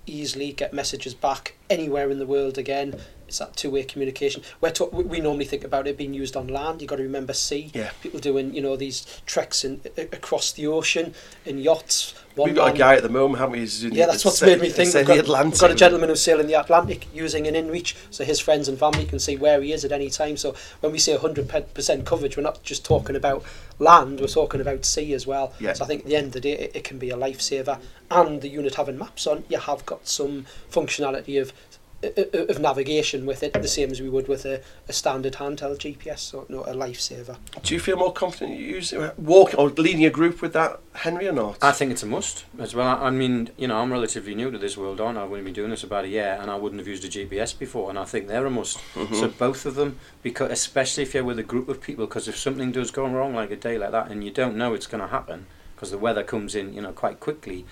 easily, 0.06 0.52
get 0.52 0.74
messages 0.74 1.14
back 1.14 1.56
anywhere 1.70 2.10
in 2.10 2.20
the 2.20 2.26
world 2.26 2.58
again. 2.58 3.00
It's 3.34 3.40
that 3.40 3.56
two-way 3.56 3.82
communication. 3.82 4.44
We're 4.62 4.70
to- 4.74 4.86
we 4.86 5.04
we 5.06 5.20
normally 5.20 5.46
think 5.46 5.64
about 5.64 5.88
it 5.88 5.98
being 5.98 6.14
used 6.14 6.38
on 6.38 6.48
land. 6.50 6.82
You've 6.84 6.90
got 6.90 6.98
to 6.98 7.02
remember 7.02 7.34
sea. 7.34 7.72
Yeah. 7.74 7.90
People 8.04 8.20
doing, 8.20 8.54
you 8.54 8.62
know, 8.62 8.76
these 8.76 9.08
treks 9.26 9.66
in, 9.66 9.82
across 9.98 10.52
the 10.52 10.68
ocean 10.68 11.16
in 11.44 11.58
yachts. 11.58 12.14
One 12.36 12.50
We've 12.50 12.56
got 12.56 12.76
a 12.76 12.78
guy 12.78 12.96
at 12.96 13.02
the 13.02 13.10
moment, 13.10 13.40
haven't 13.40 13.54
we? 13.54 13.60
who's 13.62 13.84
yeah, 13.84 14.06
the- 14.06 14.12
that's 14.12 14.24
what's 14.24 14.40
made 14.44 14.62
me 14.62 14.70
think. 14.70 14.94
We've 14.94 15.06
the 15.08 15.16
got, 15.16 15.24
Atlantic. 15.24 15.54
we've 15.54 15.62
got 15.62 15.72
a 15.72 15.76
gentleman 15.76 16.10
who's 16.10 16.22
sailing 16.22 16.46
the 16.46 16.54
Atlantic 16.60 17.08
using 17.12 17.48
an 17.48 17.56
InReach, 17.56 17.96
so 18.12 18.24
his 18.24 18.40
friends 18.40 18.68
and 18.68 18.78
family 18.78 19.06
can 19.06 19.18
see 19.18 19.36
where 19.36 19.60
he 19.64 19.74
is 19.74 19.84
at 19.84 19.92
any 19.92 20.12
time. 20.12 20.38
So 20.38 20.54
when 20.82 20.92
we 20.92 21.00
say 21.00 21.18
100% 21.18 22.06
coverage, 22.06 22.38
we're 22.38 22.44
not 22.44 22.62
just 22.62 22.86
talking 22.86 23.16
about 23.16 23.44
land, 23.80 24.20
we're 24.20 24.28
talking 24.28 24.62
about 24.62 24.86
sea 24.86 25.12
as 25.16 25.26
well. 25.26 25.54
Yeah. 25.60 25.74
So 25.74 25.86
I 25.86 25.88
think 25.88 26.02
at 26.02 26.08
the 26.08 26.16
end 26.16 26.28
of 26.28 26.34
the 26.34 26.42
day, 26.42 26.52
it, 26.52 26.76
it 26.76 26.84
can 26.84 27.00
be 27.00 27.10
a 27.10 27.18
lifesaver. 27.18 27.80
And 28.12 28.42
the 28.44 28.50
unit 28.50 28.76
having 28.76 29.00
maps 29.00 29.26
on, 29.26 29.44
you 29.50 29.58
have 29.58 29.84
got 29.88 30.08
some 30.08 30.46
functionality 30.72 31.42
of 31.42 31.52
of 32.04 32.50
of 32.50 32.60
navigation 32.60 33.26
with 33.26 33.44
it, 33.44 33.54
the 33.54 33.68
same 33.68 33.90
as 33.92 34.02
we 34.02 34.10
would 34.10 34.28
with 34.28 34.46
a, 34.46 34.62
a 34.88 34.94
standard 34.94 35.34
handheld 35.34 35.78
GPS, 35.80 36.20
so 36.20 36.46
no, 36.50 36.62
a 36.62 36.74
lifesaver. 36.74 37.38
Do 37.64 37.74
you 37.74 37.80
feel 37.80 37.98
more 37.98 38.14
confident 38.14 38.60
using 38.60 39.10
walking 39.18 39.60
or 39.60 39.70
leading 39.70 40.06
a 40.06 40.10
group 40.10 40.42
with 40.42 40.54
that, 40.54 40.80
Henry, 40.94 41.28
or 41.28 41.32
not? 41.34 41.58
I 41.62 41.72
think 41.72 41.92
it's 41.92 42.04
a 42.04 42.06
must 42.06 42.46
as 42.60 42.76
well. 42.76 42.88
I, 42.88 43.08
I 43.08 43.10
mean, 43.10 43.50
you 43.58 43.68
know, 43.68 43.78
I'm 43.78 43.92
relatively 43.92 44.36
new 44.36 44.52
to 44.52 44.58
this 44.58 44.78
world, 44.78 45.00
aren't 45.02 45.18
I? 45.18 45.24
I've 45.24 45.30
only 45.32 45.44
been 45.44 45.54
doing 45.54 45.70
this 45.72 45.84
about 45.84 46.06
a 46.06 46.10
year, 46.10 46.38
and 46.42 46.52
I 46.52 46.56
wouldn't 46.56 46.80
have 46.80 46.88
used 46.88 47.06
a 47.06 47.10
GPS 47.10 47.58
before, 47.58 47.90
and 47.90 47.98
I 47.98 48.06
think 48.06 48.28
they're 48.28 48.46
a 48.46 48.50
must. 48.52 48.78
Mhm. 48.96 49.16
So 49.20 49.28
both 49.30 49.66
of 49.66 49.76
them, 49.76 49.98
because 50.22 50.52
especially 50.52 51.04
if 51.04 51.14
you're 51.14 51.24
with 51.24 51.40
a 51.40 51.44
group 51.44 51.70
of 51.70 51.82
people, 51.82 52.06
because 52.06 52.28
if 52.28 52.38
something 52.38 52.72
does 52.72 52.92
go 52.92 53.06
wrong, 53.08 53.34
like 53.34 53.52
a 53.52 53.56
day 53.56 53.78
like 53.78 53.92
that, 53.92 54.10
and 54.12 54.24
you 54.24 54.32
don't 54.32 54.56
know 54.58 54.74
it's 54.74 54.88
going 54.88 55.02
to 55.02 55.08
happen, 55.08 55.46
because 55.76 55.92
the 55.92 55.98
weather 55.98 56.24
comes 56.24 56.56
in, 56.56 56.74
you 56.74 56.82
know, 56.82 56.92
quite 56.92 57.20
quickly, 57.20 57.66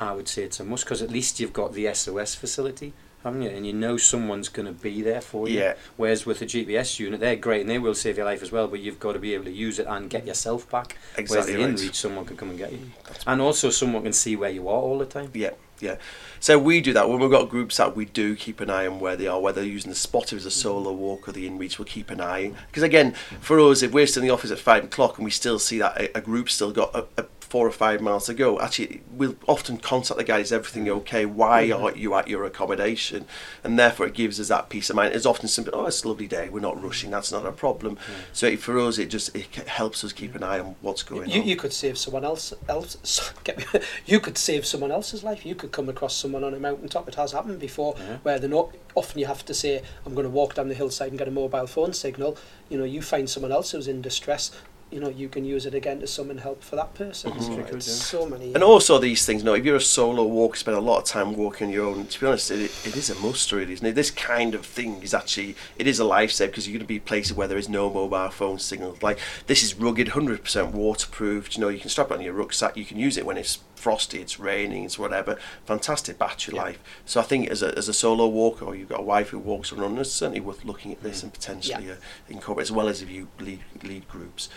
I 0.00 0.12
would 0.12 0.28
say 0.28 0.42
it's 0.44 0.60
a 0.60 0.64
must, 0.64 0.84
because 0.84 1.02
at 1.02 1.10
least 1.10 1.40
you've 1.40 1.52
got 1.52 1.72
the 1.74 1.86
SOS 1.92 2.34
facility. 2.34 2.92
Haven't 3.28 3.42
you? 3.42 3.50
And 3.50 3.66
you 3.66 3.72
know 3.72 3.96
someone's 3.96 4.48
going 4.48 4.66
to 4.66 4.72
be 4.72 5.02
there 5.02 5.20
for 5.20 5.48
you. 5.48 5.58
yeah, 5.60 5.74
Whereas 5.96 6.24
with 6.26 6.40
a 6.42 6.46
GPS 6.46 6.98
unit, 6.98 7.20
they're 7.20 7.36
great 7.36 7.60
and 7.60 7.70
they 7.70 7.78
will 7.78 7.94
save 7.94 8.16
your 8.16 8.26
life 8.26 8.42
as 8.42 8.50
well, 8.50 8.68
but 8.68 8.80
you've 8.80 8.98
got 8.98 9.12
to 9.12 9.18
be 9.18 9.34
able 9.34 9.44
to 9.44 9.52
use 9.52 9.78
it 9.78 9.86
and 9.86 10.08
get 10.08 10.26
yourself 10.26 10.68
back. 10.70 10.96
exactly 11.16 11.56
Whereas 11.56 11.70
right. 11.70 11.78
the 11.78 11.88
InReach, 11.88 11.94
someone 11.94 12.24
can 12.24 12.36
come 12.36 12.50
and 12.50 12.58
get 12.58 12.72
you. 12.72 12.80
And 13.26 13.40
also 13.40 13.70
someone 13.70 14.02
can 14.02 14.12
see 14.12 14.34
where 14.36 14.50
you 14.50 14.68
are 14.68 14.80
all 14.80 14.98
the 14.98 15.06
time. 15.06 15.30
Yeah, 15.34 15.50
yeah. 15.80 15.96
So 16.40 16.58
we 16.58 16.80
do 16.80 16.92
that 16.92 17.08
when 17.08 17.18
we've 17.20 17.30
got 17.30 17.48
groups 17.48 17.78
out. 17.80 17.96
We 17.96 18.04
do 18.04 18.34
keep 18.36 18.60
an 18.60 18.70
eye 18.70 18.86
on 18.86 19.00
where 19.00 19.16
they 19.16 19.26
are, 19.26 19.40
whether 19.40 19.60
they're 19.60 19.70
using 19.70 19.90
the 19.90 19.96
spot 19.96 20.32
as 20.32 20.46
a 20.46 20.50
solo 20.50 20.92
walk 20.92 21.28
or 21.28 21.32
the 21.32 21.48
InReach. 21.48 21.78
We'll 21.78 21.86
keep 21.86 22.10
an 22.10 22.20
eye 22.20 22.52
because 22.68 22.82
again, 22.82 23.12
for 23.40 23.58
us, 23.60 23.82
if 23.82 23.92
we're 23.92 24.06
still 24.06 24.22
in 24.22 24.28
the 24.28 24.34
office 24.34 24.50
at 24.50 24.58
five 24.58 24.84
o'clock 24.84 25.18
and 25.18 25.24
we 25.24 25.30
still 25.30 25.58
see 25.58 25.78
that 25.78 26.00
a, 26.00 26.18
a 26.18 26.20
group 26.20 26.48
still 26.48 26.72
got 26.72 26.94
a, 26.94 27.06
a 27.16 27.24
four 27.48 27.66
or 27.66 27.70
five 27.70 28.00
miles 28.00 28.26
to 28.26 28.34
go, 28.34 28.60
actually, 28.60 29.00
we'll 29.10 29.36
often 29.46 29.78
contact 29.78 30.18
the 30.18 30.24
guys. 30.24 30.46
Is 30.46 30.52
everything 30.52 30.88
okay? 30.88 31.24
Why 31.24 31.68
mm-hmm. 31.68 31.82
aren't 31.82 31.96
you 31.96 32.14
at 32.14 32.28
your 32.28 32.44
accommodation? 32.44 33.24
And 33.64 33.78
therefore, 33.78 34.06
it 34.06 34.14
gives 34.14 34.38
us 34.38 34.48
that 34.48 34.68
peace 34.68 34.90
of 34.90 34.96
mind. 34.96 35.14
It's 35.14 35.24
often 35.26 35.48
simple. 35.48 35.74
Oh, 35.74 35.86
it's 35.86 36.04
a 36.04 36.08
lovely 36.08 36.26
day. 36.26 36.48
We're 36.50 36.60
not 36.60 36.82
rushing. 36.82 37.10
That's 37.10 37.32
not 37.32 37.46
a 37.46 37.52
problem. 37.52 37.96
Mm. 37.96 38.00
So 38.32 38.46
it, 38.46 38.60
for 38.60 38.78
us, 38.78 38.98
it 38.98 39.06
just 39.06 39.34
it 39.34 39.46
helps 39.68 40.04
us 40.04 40.12
keep 40.12 40.34
an 40.34 40.42
eye 40.42 40.58
on 40.58 40.76
what's 40.82 41.02
going 41.02 41.30
You, 41.30 41.40
on. 41.40 41.48
you 41.48 41.56
could 41.56 41.72
save 41.72 41.96
someone 41.96 42.24
else. 42.24 42.52
else 42.68 43.32
you 44.06 44.20
could 44.20 44.36
save 44.36 44.66
someone 44.66 44.90
else's 44.90 45.24
life. 45.24 45.46
You 45.46 45.54
could 45.54 45.72
come 45.72 45.88
across 45.88 46.14
someone 46.14 46.44
on 46.44 46.52
a 46.54 46.60
mountaintop. 46.60 47.08
It 47.08 47.14
has 47.14 47.32
happened 47.32 47.58
before, 47.60 47.94
Yeah. 47.98 48.18
where 48.22 48.38
they're 48.38 48.48
not. 48.48 48.74
Often 48.94 49.20
you 49.20 49.26
have 49.26 49.44
to 49.46 49.54
say, 49.54 49.82
"I'm 50.04 50.14
going 50.14 50.26
to 50.26 50.30
walk 50.30 50.54
down 50.54 50.68
the 50.68 50.74
hillside 50.74 51.08
and 51.08 51.18
get 51.18 51.28
a 51.28 51.30
mobile 51.30 51.66
phone 51.66 51.92
signal." 51.92 52.36
You 52.68 52.78
know, 52.78 52.84
you 52.84 53.00
find 53.00 53.28
someone 53.30 53.52
else 53.52 53.70
who's 53.70 53.88
in 53.88 54.02
distress. 54.02 54.50
You 54.90 55.00
know, 55.00 55.10
you 55.10 55.28
can 55.28 55.44
use 55.44 55.66
it 55.66 55.74
again 55.74 56.00
to 56.00 56.06
summon 56.06 56.38
help 56.38 56.62
for 56.64 56.74
that 56.76 56.94
person. 56.94 57.30
Mhm. 57.32 57.42
So 57.42 57.50
Very 57.52 57.62
good, 57.64 57.74
it's 57.74 57.88
yeah. 57.88 57.94
so 58.20 58.26
many. 58.26 58.54
And 58.54 58.64
also 58.64 58.98
these 58.98 59.26
things, 59.26 59.42
you 59.42 59.44
know, 59.44 59.52
if 59.54 59.62
you're 59.64 59.76
a 59.76 59.80
solo 59.80 60.24
walker, 60.24 60.56
spend 60.56 60.78
a 60.78 60.80
lot 60.80 60.98
of 61.00 61.04
time 61.04 61.36
walking 61.36 61.66
on 61.66 61.72
your 61.74 61.86
own. 61.86 62.06
To 62.06 62.20
be 62.20 62.26
honest, 62.26 62.50
it, 62.50 62.70
it 62.86 62.96
is 62.96 63.10
a 63.10 63.14
must, 63.16 63.52
really, 63.52 63.74
isn't 63.74 63.84
it? 63.86 63.94
This 63.94 64.10
kind 64.10 64.54
of 64.54 64.64
thing 64.64 65.02
is 65.02 65.12
actually 65.12 65.56
it 65.76 65.86
is 65.86 66.00
a 66.00 66.04
lifesaver 66.04 66.46
because 66.46 66.66
you're 66.66 66.78
going 66.78 66.86
to 66.86 66.88
be 66.88 66.98
places 67.00 67.34
where 67.34 67.46
there 67.46 67.58
is 67.58 67.68
no 67.68 67.90
mobile 67.92 68.30
phone 68.30 68.58
signal. 68.58 68.96
Like 69.02 69.18
this 69.46 69.62
is 69.62 69.74
rugged, 69.74 70.08
hundred 70.08 70.42
percent 70.42 70.72
waterproof. 70.72 71.54
You 71.54 71.60
know, 71.60 71.68
you 71.68 71.80
can 71.80 71.90
strap 71.90 72.10
it 72.10 72.14
on 72.14 72.22
your 72.22 72.32
rucksack. 72.32 72.76
You 72.78 72.86
can 72.86 72.98
use 72.98 73.18
it 73.18 73.26
when 73.26 73.36
it's 73.36 73.58
frosty, 73.78 74.20
it's 74.20 74.38
raining, 74.38 74.84
it's 74.84 74.98
whatever. 74.98 75.38
Fantastic 75.64 76.18
battery 76.18 76.54
Yeah. 76.54 76.62
life. 76.62 76.78
So 77.06 77.20
I 77.20 77.24
think 77.24 77.48
as 77.48 77.62
a 77.62 77.76
as 77.78 77.88
a 77.88 77.94
solo 77.94 78.26
walker, 78.26 78.64
or 78.64 78.74
you've 78.74 78.88
got 78.88 79.00
a 79.00 79.04
wife 79.04 79.30
who 79.30 79.38
walks 79.38 79.72
around, 79.72 79.98
it's 79.98 80.10
certainly 80.12 80.40
worth 80.40 80.64
looking 80.64 80.92
at 80.92 81.02
this 81.02 81.22
and 81.22 81.32
potentially 81.32 81.90
uh, 81.90 81.94
incorporate 82.28 82.64
as 82.64 82.72
well 82.72 82.88
as 82.88 83.00
if 83.02 83.10
you 83.10 83.28
lead 83.40 83.60
lead 83.82 84.06
groups. 84.08 84.48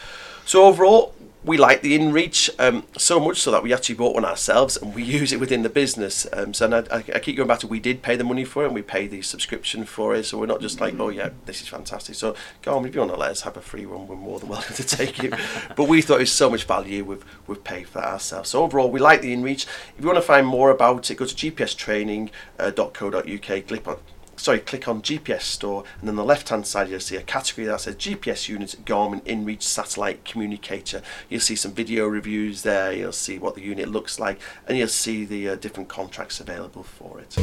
So 0.46 0.66
overall, 0.66 1.14
we 1.44 1.58
like 1.58 1.82
the 1.82 1.98
InReach 1.98 2.50
um, 2.60 2.84
so 2.98 3.20
much 3.20 3.40
so 3.42 3.50
that 3.52 3.64
we 3.64 3.74
actually 3.74 3.96
bought 3.96 4.14
one 4.14 4.26
ourselves 4.26 4.78
and 4.78 4.94
we 4.94 5.04
use 5.20 5.32
it 5.32 5.40
within 5.40 5.64
the 5.64 5.70
business. 5.70 6.28
Um, 6.34 6.54
so 6.54 6.66
and 6.66 6.76
I, 6.76 6.98
I, 6.98 7.04
I 7.16 7.20
keep 7.20 7.36
going 7.38 7.48
back 7.48 7.60
to 7.60 7.68
we 7.68 7.80
did 7.80 8.02
pay 8.04 8.16
the 8.16 8.24
money 8.24 8.44
for 8.46 8.64
it 8.64 8.68
and 8.68 8.76
we 8.76 8.82
pay 8.84 9.08
the 9.08 9.22
subscription 9.24 9.86
for 9.86 10.14
it. 10.16 10.26
So 10.26 10.38
we're 10.38 10.46
not 10.46 10.62
just 10.62 10.80
like, 10.80 11.00
oh 11.00 11.10
yeah, 11.10 11.30
this 11.46 11.62
is 11.62 11.68
fantastic. 11.68 12.16
So 12.16 12.36
go 12.62 12.76
on, 12.78 12.86
if 12.86 12.94
you 12.94 13.02
want 13.02 13.14
to 13.14 13.18
let 13.20 13.32
us 13.32 13.42
have 13.42 13.58
a 13.58 13.62
free 13.62 13.86
one, 13.88 14.08
we're 14.08 14.16
more 14.16 14.40
than 14.40 14.50
welcome 14.56 14.76
to 14.76 14.84
take 14.84 15.24
it. 15.24 15.34
but 15.76 15.88
we 15.88 16.02
thought 16.02 16.16
it 16.18 16.20
was 16.30 16.32
so 16.32 16.50
much 16.50 16.64
value, 16.66 17.04
we've, 17.04 17.26
we've 17.48 17.64
paid 17.64 17.88
for 17.88 18.00
ourselves. 18.00 18.50
So 18.50 18.64
overall, 18.64 18.92
we 18.92 19.00
like 19.00 19.11
the 19.17 19.36
InReach. 19.36 19.65
If 19.97 20.00
you 20.00 20.06
want 20.06 20.17
to 20.17 20.21
find 20.21 20.47
more 20.47 20.69
about 20.69 21.12
it, 21.12 21.15
go 21.15 21.26
to 21.26 21.36
gpstraining.co.uk, 21.36 23.67
click 23.67 23.88
on 23.88 23.97
sorry, 24.41 24.60
click 24.60 24.88
on 24.88 25.02
GPS 25.02 25.41
store, 25.41 25.84
and 26.00 26.08
then 26.08 26.15
the 26.15 26.24
left 26.24 26.50
hand 26.50 26.65
side 26.65 26.89
you'll 26.89 27.00
see 27.00 27.15
a 27.15 27.21
category 27.21 27.67
that 27.67 27.82
says 27.82 27.95
GPS 27.95 28.50
unit 28.50 28.76
Garmin 28.86 29.21
InReach 29.21 29.62
satellite 29.62 30.26
communicator. 30.26 31.02
You'll 31.30 31.41
see 31.41 31.56
some 31.56 31.74
video 31.74 32.08
reviews 32.08 32.63
there, 32.63 32.91
you'll 32.91 33.12
see 33.12 33.38
what 33.38 33.56
the 33.56 33.62
unit 33.62 33.89
looks 33.89 34.19
like, 34.19 34.39
and 34.67 34.78
you'll 34.78 34.88
see 34.88 35.26
the 35.26 35.50
uh, 35.50 35.56
different 35.56 35.89
contracts 35.89 36.39
available 36.39 36.84
for 36.84 37.19
it. 37.19 37.38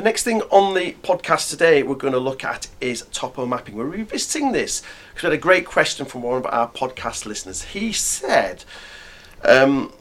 The 0.00 0.04
next 0.04 0.22
thing 0.22 0.40
on 0.48 0.72
the 0.72 0.92
podcast 1.02 1.50
today 1.50 1.82
we're 1.82 1.94
going 1.94 2.14
to 2.14 2.18
look 2.18 2.42
at 2.42 2.68
is 2.80 3.04
topo 3.12 3.44
mapping. 3.44 3.76
We're 3.76 3.84
revisiting 3.84 4.52
this 4.52 4.82
because 5.10 5.24
we 5.24 5.26
had 5.26 5.34
a 5.34 5.42
great 5.42 5.66
question 5.66 6.06
from 6.06 6.22
one 6.22 6.38
of 6.38 6.46
our 6.46 6.70
podcast 6.70 7.26
listeners. 7.26 7.64
He 7.64 7.92
said, 7.92 8.64
um, 9.44 9.92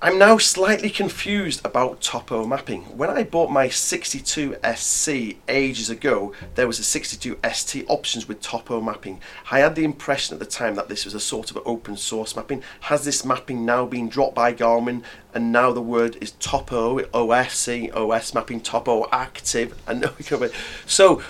I'm 0.00 0.16
now 0.16 0.38
slightly 0.38 0.90
confused 0.90 1.60
about 1.66 2.00
topo 2.00 2.46
mapping. 2.46 2.82
When 2.96 3.10
I 3.10 3.24
bought 3.24 3.50
my 3.50 3.66
62SC 3.66 5.38
ages 5.48 5.90
ago, 5.90 6.32
there 6.54 6.68
was 6.68 6.78
a 6.78 7.00
62ST 7.00 7.84
options 7.88 8.28
with 8.28 8.40
topo 8.40 8.80
mapping. 8.80 9.20
I 9.50 9.58
had 9.58 9.74
the 9.74 9.82
impression 9.82 10.34
at 10.34 10.38
the 10.38 10.46
time 10.46 10.76
that 10.76 10.88
this 10.88 11.04
was 11.04 11.14
a 11.14 11.20
sort 11.20 11.50
of 11.50 11.58
open 11.66 11.96
source 11.96 12.36
mapping. 12.36 12.62
Has 12.82 13.04
this 13.04 13.24
mapping 13.24 13.64
now 13.64 13.86
been 13.86 14.08
dropped 14.08 14.36
by 14.36 14.54
Garmin 14.54 15.02
and 15.34 15.50
now 15.50 15.72
the 15.72 15.82
word 15.82 16.16
is 16.20 16.30
topo, 16.30 17.00
OSC, 17.00 17.92
OS 17.92 18.34
mapping, 18.34 18.60
topo 18.60 19.08
active, 19.10 19.74
and 19.88 20.08
so 20.86 21.22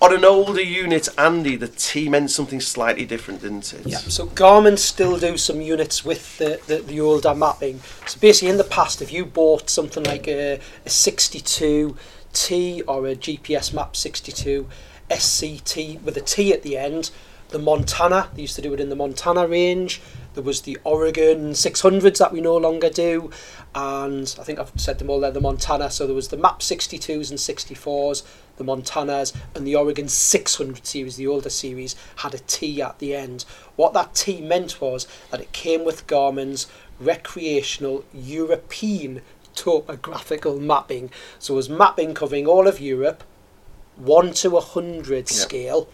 on 0.00 0.14
an 0.14 0.24
older 0.24 0.62
unit, 0.62 1.08
Andy, 1.18 1.56
the 1.56 1.68
T 1.68 2.08
meant 2.08 2.30
something 2.30 2.60
slightly 2.60 3.04
different, 3.04 3.42
didn't 3.42 3.72
it? 3.74 3.86
Yeah, 3.86 3.98
so 3.98 4.26
Garmin 4.26 4.78
still 4.78 5.18
do 5.18 5.36
some 5.36 5.60
units 5.60 6.04
with 6.04 6.38
the, 6.38 6.60
the, 6.66 6.78
the 6.78 7.00
older 7.00 7.34
mapping. 7.34 7.80
So 8.06 8.18
basically, 8.18 8.48
in 8.48 8.56
the 8.56 8.64
past, 8.64 9.02
if 9.02 9.12
you 9.12 9.26
bought 9.26 9.68
something 9.68 10.02
like 10.04 10.26
a, 10.26 10.54
a 10.54 10.88
62T 10.88 12.82
or 12.86 13.06
a 13.06 13.14
GPS 13.14 13.74
Map 13.74 13.94
62 13.94 14.66
SCT 15.10 16.02
with 16.02 16.16
a 16.16 16.22
T 16.22 16.52
at 16.52 16.62
the 16.62 16.78
end, 16.78 17.10
the 17.50 17.58
Montana, 17.58 18.30
they 18.34 18.42
used 18.42 18.56
to 18.56 18.62
do 18.62 18.72
it 18.72 18.80
in 18.80 18.88
the 18.88 18.96
Montana 18.96 19.46
range. 19.46 20.00
There 20.34 20.42
was 20.44 20.62
the 20.62 20.78
Oregon 20.84 21.50
600s 21.50 22.18
that 22.18 22.32
we 22.32 22.40
no 22.40 22.56
longer 22.56 22.88
do, 22.88 23.30
and 23.74 24.34
I 24.38 24.42
think 24.42 24.58
I've 24.58 24.72
said 24.76 24.98
them 24.98 25.10
all 25.10 25.20
there. 25.20 25.30
The 25.30 25.40
Montana, 25.40 25.90
so 25.90 26.06
there 26.06 26.14
was 26.14 26.28
the 26.28 26.36
Map 26.36 26.60
62s 26.60 27.30
and 27.30 27.38
64s, 27.38 28.24
the 28.56 28.64
Montanas, 28.64 29.34
and 29.54 29.66
the 29.66 29.76
Oregon 29.76 30.08
600 30.08 30.86
series, 30.86 31.16
the 31.16 31.26
older 31.26 31.50
series, 31.50 31.94
had 32.16 32.34
a 32.34 32.38
T 32.38 32.82
at 32.82 32.98
the 32.98 33.14
end. 33.14 33.44
What 33.76 33.92
that 33.94 34.14
T 34.14 34.40
meant 34.40 34.80
was 34.80 35.06
that 35.30 35.40
it 35.40 35.52
came 35.52 35.84
with 35.84 36.06
Garmin's 36.06 36.66
recreational 36.98 38.04
European 38.12 39.22
topographical 39.54 40.58
mapping. 40.58 41.10
So 41.38 41.54
it 41.54 41.56
was 41.56 41.68
mapping 41.68 42.14
covering 42.14 42.46
all 42.46 42.66
of 42.66 42.80
Europe, 42.80 43.24
1 43.96 44.32
to 44.34 44.50
100 44.50 45.30
Yeah. 45.30 45.36
scale. 45.36 45.88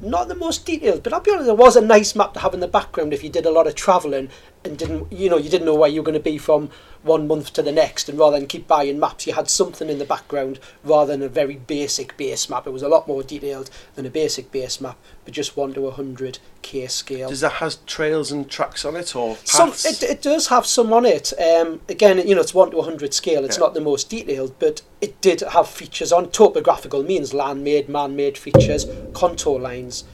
Not 0.00 0.28
the 0.28 0.36
most 0.36 0.64
detailed, 0.64 1.02
but 1.02 1.12
I'll 1.12 1.20
be 1.20 1.32
honest, 1.32 1.48
it 1.48 1.56
was 1.56 1.74
a 1.74 1.80
nice 1.80 2.14
map 2.14 2.32
to 2.34 2.40
have 2.40 2.54
in 2.54 2.60
the 2.60 2.68
background 2.68 3.12
if 3.12 3.24
you 3.24 3.30
did 3.30 3.44
a 3.46 3.50
lot 3.50 3.66
of 3.66 3.74
travelling 3.74 4.28
and 4.64 4.76
didn't, 4.78 5.12
you 5.12 5.28
know, 5.30 5.36
you 5.38 5.48
didn't 5.50 5.66
know 5.66 5.74
where 5.74 5.88
you 5.88 6.00
were 6.00 6.04
going 6.04 6.18
to 6.18 6.20
be 6.20 6.38
from 6.38 6.70
one 7.02 7.28
month 7.28 7.52
to 7.52 7.62
the 7.62 7.72
next. 7.72 8.08
And 8.08 8.18
rather 8.18 8.38
than 8.38 8.48
keep 8.48 8.66
buying 8.66 8.98
maps, 8.98 9.26
you 9.26 9.32
had 9.32 9.48
something 9.48 9.88
in 9.88 9.98
the 9.98 10.04
background 10.04 10.58
rather 10.82 11.12
than 11.12 11.22
a 11.22 11.28
very 11.28 11.54
basic 11.56 12.16
base 12.16 12.50
map. 12.50 12.66
It 12.66 12.70
was 12.72 12.82
a 12.82 12.88
lot 12.88 13.06
more 13.06 13.22
detailed 13.22 13.70
than 13.94 14.04
a 14.04 14.10
basic 14.10 14.50
base 14.50 14.80
map, 14.80 14.98
but 15.24 15.32
just 15.32 15.56
1 15.56 15.74
to 15.74 15.80
100 15.82 16.38
k 16.62 16.86
scale. 16.88 17.28
Does 17.28 17.40
that 17.40 17.52
has 17.54 17.76
trails 17.86 18.32
and 18.32 18.50
tracks 18.50 18.84
on 18.84 18.96
it 18.96 19.14
or 19.14 19.36
Some, 19.44 19.70
paths? 19.70 19.84
it, 19.84 20.02
it 20.02 20.22
does 20.22 20.48
have 20.48 20.66
some 20.66 20.92
on 20.92 21.06
it. 21.06 21.32
Um, 21.40 21.80
again, 21.88 22.18
you 22.26 22.34
know, 22.34 22.40
it's 22.40 22.52
1 22.54 22.72
to 22.72 22.78
100 22.78 23.14
scale. 23.14 23.44
It's 23.44 23.56
Yeah. 23.56 23.60
not 23.60 23.74
the 23.74 23.80
most 23.80 24.10
detailed, 24.10 24.58
but 24.58 24.82
it 25.00 25.20
did 25.20 25.40
have 25.40 25.68
features 25.68 26.12
on. 26.12 26.30
Topographical 26.30 27.04
means 27.04 27.32
land-made, 27.32 27.88
man-made 27.88 28.36
features, 28.36 28.86
contour 29.14 29.58
lines. 29.60 30.04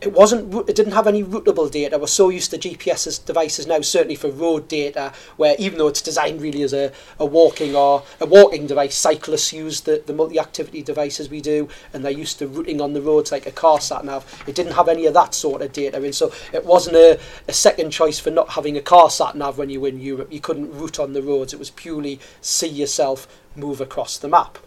It 0.00 0.12
wasn't. 0.12 0.52
It 0.68 0.74
didn't 0.74 0.92
have 0.92 1.06
any 1.06 1.22
routable 1.22 1.70
data. 1.70 1.98
We're 1.98 2.06
so 2.06 2.28
used 2.28 2.50
to 2.50 2.58
GPS 2.58 3.24
devices 3.24 3.66
now, 3.66 3.80
certainly 3.80 4.16
for 4.16 4.30
road 4.30 4.68
data, 4.68 5.12
where 5.36 5.54
even 5.58 5.78
though 5.78 5.88
it's 5.88 6.02
designed 6.02 6.40
really 6.40 6.62
as 6.62 6.72
a, 6.72 6.92
a 7.18 7.26
walking 7.26 7.76
or 7.76 8.02
a 8.20 8.26
walking 8.26 8.66
device, 8.66 8.96
cyclists 8.96 9.52
use 9.52 9.82
the, 9.82 10.02
the 10.06 10.12
multi-activity 10.12 10.82
devices 10.82 11.28
we 11.28 11.40
do, 11.40 11.68
and 11.92 12.04
they're 12.04 12.12
used 12.12 12.38
to 12.40 12.48
routing 12.48 12.80
on 12.80 12.92
the 12.92 13.02
roads 13.02 13.30
like 13.30 13.46
a 13.46 13.52
car 13.52 13.80
sat 13.80 14.04
nav. 14.04 14.24
It 14.46 14.54
didn't 14.54 14.72
have 14.72 14.88
any 14.88 15.06
of 15.06 15.14
that 15.14 15.34
sort 15.34 15.62
of 15.62 15.72
data, 15.72 15.96
and 15.96 16.14
so 16.14 16.32
it 16.52 16.64
wasn't 16.64 16.96
a, 16.96 17.20
a 17.46 17.52
second 17.52 17.90
choice 17.90 18.18
for 18.18 18.30
not 18.30 18.50
having 18.50 18.76
a 18.76 18.82
car 18.82 19.10
sat 19.10 19.36
nav 19.36 19.58
when 19.58 19.70
you 19.70 19.80
were 19.80 19.88
in 19.88 20.00
Europe. 20.00 20.32
You 20.32 20.40
couldn't 20.40 20.72
route 20.72 20.98
on 20.98 21.12
the 21.12 21.22
roads. 21.22 21.52
It 21.52 21.58
was 21.58 21.70
purely 21.70 22.20
see 22.40 22.68
yourself 22.68 23.28
move 23.54 23.80
across 23.80 24.18
the 24.18 24.28
map. 24.28 24.58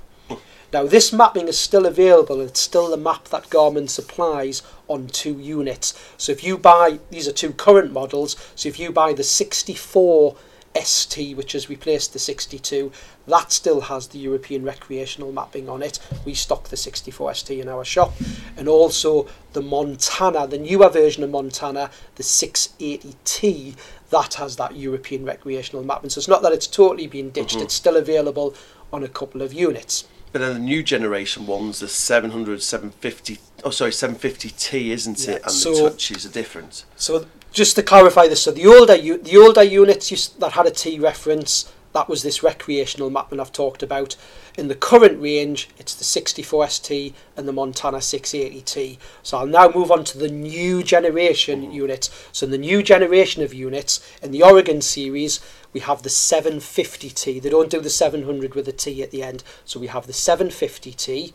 Now, 0.73 0.85
this 0.85 1.11
mapping 1.11 1.47
is 1.49 1.59
still 1.59 1.85
available. 1.85 2.39
It's 2.39 2.61
still 2.61 2.89
the 2.89 2.97
map 2.97 3.25
that 3.25 3.49
Garmin 3.49 3.89
supplies 3.89 4.63
on 4.87 5.07
two 5.07 5.37
units. 5.37 5.93
So, 6.17 6.31
if 6.31 6.43
you 6.43 6.57
buy, 6.57 6.99
these 7.09 7.27
are 7.27 7.33
two 7.33 7.51
current 7.51 7.91
models. 7.91 8.37
So, 8.55 8.69
if 8.69 8.79
you 8.79 8.91
buy 8.91 9.11
the 9.13 9.23
64 9.23 10.37
ST, 10.81 11.35
which 11.35 11.51
has 11.51 11.69
replaced 11.69 12.13
the 12.13 12.19
62, 12.19 12.91
that 13.27 13.51
still 13.51 13.81
has 13.81 14.07
the 14.07 14.19
European 14.19 14.63
recreational 14.63 15.33
mapping 15.33 15.67
on 15.67 15.83
it. 15.83 15.99
We 16.25 16.33
stock 16.33 16.69
the 16.69 16.77
64 16.77 17.33
ST 17.33 17.59
in 17.59 17.67
our 17.67 17.83
shop. 17.83 18.13
And 18.55 18.69
also 18.69 19.27
the 19.51 19.61
Montana, 19.61 20.47
the 20.47 20.57
newer 20.57 20.89
version 20.89 21.23
of 21.23 21.29
Montana, 21.29 21.91
the 22.15 22.23
680T, 22.23 23.75
that 24.09 24.35
has 24.35 24.55
that 24.55 24.75
European 24.75 25.25
recreational 25.25 25.83
mapping. 25.83 26.09
So 26.09 26.19
it's 26.19 26.27
not 26.27 26.41
that 26.43 26.53
it's 26.53 26.67
totally 26.67 27.07
been 27.07 27.31
ditched, 27.31 27.55
mm-hmm. 27.55 27.65
it's 27.65 27.73
still 27.73 27.97
available 27.97 28.55
on 28.93 29.03
a 29.03 29.09
couple 29.09 29.41
of 29.41 29.53
units. 29.53 30.05
But 30.31 30.39
then 30.39 30.53
the 30.53 30.59
new 30.59 30.81
generation 30.81 31.45
ones, 31.45 31.79
the 31.79 31.87
700, 31.87 32.61
750, 32.61 33.39
oh 33.63 33.69
sorry, 33.69 33.91
750T, 33.91 34.89
isn't 34.89 35.27
Yeah, 35.27 35.35
it? 35.35 35.43
And 35.43 35.51
so- 35.51 35.73
the 35.73 35.89
touches 35.89 36.25
are 36.25 36.29
different. 36.29 36.85
So 36.95 37.25
just 37.51 37.75
to 37.75 37.83
clarify 37.83 38.27
this, 38.27 38.41
so 38.41 38.51
the 38.51 38.65
older 38.65 38.95
u- 38.95 39.17
the 39.17 39.37
older 39.37 39.63
units 39.63 40.09
used, 40.09 40.39
that 40.39 40.53
had 40.53 40.65
a 40.65 40.71
T 40.71 40.99
reference, 40.99 41.71
that 41.93 42.07
was 42.07 42.23
this 42.23 42.41
recreational 42.41 43.09
mapping 43.09 43.39
I've 43.39 43.51
talked 43.51 43.83
about. 43.83 44.15
In 44.57 44.67
the 44.67 44.75
current 44.75 45.21
range, 45.21 45.69
it's 45.77 45.93
the 45.93 46.03
64ST 46.03 47.13
and 47.35 47.47
the 47.47 47.53
Montana 47.53 47.97
680T. 47.97 48.97
So 49.23 49.37
I'll 49.37 49.47
now 49.47 49.69
move 49.73 49.91
on 49.91 50.03
to 50.05 50.17
the 50.17 50.29
new 50.29 50.83
generation 50.83 51.63
mm-hmm. 51.63 51.71
units. 51.71 52.09
So 52.31 52.45
in 52.45 52.51
the 52.51 52.57
new 52.57 52.81
generation 52.83 53.43
of 53.43 53.53
units, 53.53 53.99
in 54.21 54.31
the 54.31 54.43
Oregon 54.43 54.81
series, 54.81 55.39
we 55.73 55.79
have 55.81 56.03
the 56.03 56.09
750T. 56.09 57.41
They 57.41 57.49
don't 57.49 57.69
do 57.69 57.79
the 57.79 57.89
700 57.89 58.55
with 58.55 58.67
a 58.67 58.71
T 58.71 59.01
at 59.01 59.11
the 59.11 59.23
end. 59.23 59.43
So 59.65 59.79
we 59.79 59.87
have 59.87 60.07
the 60.07 60.13
750T, 60.13 61.33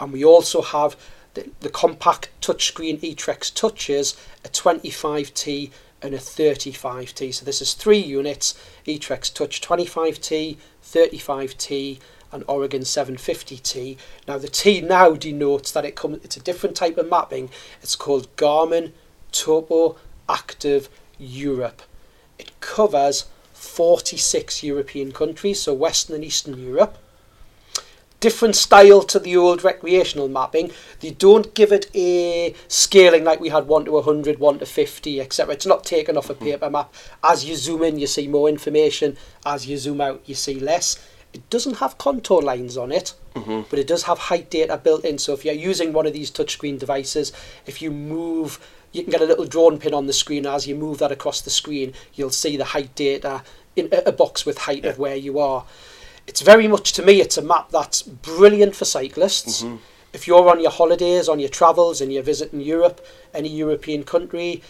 and 0.00 0.12
we 0.12 0.24
also 0.24 0.62
have 0.62 0.96
the, 1.34 1.50
the 1.60 1.70
compact 1.70 2.30
touchscreen 2.40 2.98
eTrex 3.00 3.52
touches, 3.52 4.16
a 4.44 4.48
25T 4.48 5.70
and 6.02 6.14
a 6.14 6.18
35T. 6.18 7.34
So 7.34 7.44
this 7.44 7.60
is 7.60 7.74
three 7.74 7.98
units, 7.98 8.54
eTrex 8.86 9.32
Touch 9.32 9.60
25T, 9.60 10.56
35T 10.84 11.98
and 12.32 12.44
Oregon 12.48 12.82
750T. 12.82 13.96
Now 14.26 14.38
the 14.38 14.48
T 14.48 14.80
now 14.80 15.12
denotes 15.12 15.72
that 15.72 15.84
it 15.84 15.96
comes 15.96 16.24
it's 16.24 16.36
a 16.36 16.40
different 16.40 16.76
type 16.76 16.98
of 16.98 17.08
mapping. 17.08 17.50
It's 17.82 17.96
called 17.96 18.34
Garmin 18.36 18.92
Topo 19.32 19.96
Active 20.28 20.88
Europe. 21.18 21.82
It 22.38 22.58
covers 22.60 23.26
46 23.66 24.62
European 24.62 25.12
countries, 25.12 25.60
so 25.60 25.74
Western 25.74 26.16
and 26.16 26.24
Eastern 26.24 26.58
Europe 26.58 26.98
different 28.20 28.56
style 28.56 29.02
to 29.02 29.18
the 29.18 29.36
old 29.36 29.62
recreational 29.62 30.28
mapping. 30.28 30.70
They 31.00 31.10
don't 31.10 31.54
give 31.54 31.72
it 31.72 31.90
a 31.94 32.54
scaling 32.68 33.24
like 33.24 33.40
we 33.40 33.50
had 33.50 33.68
1 33.68 33.84
to 33.86 33.92
100, 33.92 34.38
1 34.38 34.58
to 34.58 34.66
50, 34.66 35.20
etc. 35.20 35.54
It's 35.54 35.66
not 35.66 35.84
taken 35.84 36.16
off 36.16 36.30
a 36.30 36.34
mm-hmm. 36.34 36.44
paper 36.44 36.70
map. 36.70 36.94
As 37.22 37.44
you 37.44 37.56
zoom 37.56 37.82
in, 37.82 37.98
you 37.98 38.06
see 38.06 38.26
more 38.26 38.48
information. 38.48 39.16
As 39.44 39.66
you 39.66 39.76
zoom 39.78 40.00
out, 40.00 40.22
you 40.26 40.34
see 40.34 40.58
less. 40.58 40.98
It 41.32 41.48
doesn't 41.50 41.78
have 41.78 41.98
contour 41.98 42.40
lines 42.40 42.76
on 42.78 42.90
it, 42.90 43.12
mm-hmm. 43.34 43.62
but 43.68 43.78
it 43.78 43.86
does 43.86 44.04
have 44.04 44.18
height 44.18 44.48
data 44.48 44.78
built 44.78 45.04
in. 45.04 45.18
So 45.18 45.34
if 45.34 45.44
you're 45.44 45.54
using 45.54 45.92
one 45.92 46.06
of 46.06 46.14
these 46.14 46.30
touchscreen 46.30 46.78
devices, 46.78 47.32
if 47.66 47.82
you 47.82 47.90
move, 47.90 48.58
you 48.92 49.02
can 49.02 49.10
get 49.10 49.20
a 49.20 49.26
little 49.26 49.44
drawn 49.44 49.78
pin 49.78 49.94
on 49.94 50.06
the 50.06 50.12
screen. 50.12 50.46
As 50.46 50.66
you 50.66 50.74
move 50.74 50.98
that 50.98 51.12
across 51.12 51.40
the 51.40 51.50
screen, 51.50 51.92
you'll 52.14 52.30
see 52.30 52.56
the 52.56 52.64
height 52.64 52.94
data 52.94 53.42
in 53.76 53.88
a 53.92 54.12
box 54.12 54.46
with 54.46 54.58
height 54.58 54.84
of 54.84 54.98
where 54.98 55.16
you 55.16 55.38
are. 55.38 55.64
It's 56.26 56.40
very 56.40 56.66
much 56.66 56.92
to 56.94 57.02
me 57.02 57.20
it's 57.20 57.38
a 57.38 57.42
map 57.42 57.70
that's 57.70 58.02
brilliant 58.02 58.74
for 58.74 58.84
cyclists. 58.84 59.62
Mm-hmm. 59.62 59.76
If 60.12 60.26
you're 60.26 60.48
on 60.48 60.60
your 60.60 60.70
holidays 60.70 61.28
on 61.28 61.38
your 61.38 61.50
travels 61.50 62.00
and 62.00 62.12
you're 62.12 62.22
visiting 62.22 62.60
europe 62.60 63.04
any 63.34 63.50
european 63.50 64.02
country 64.02 64.62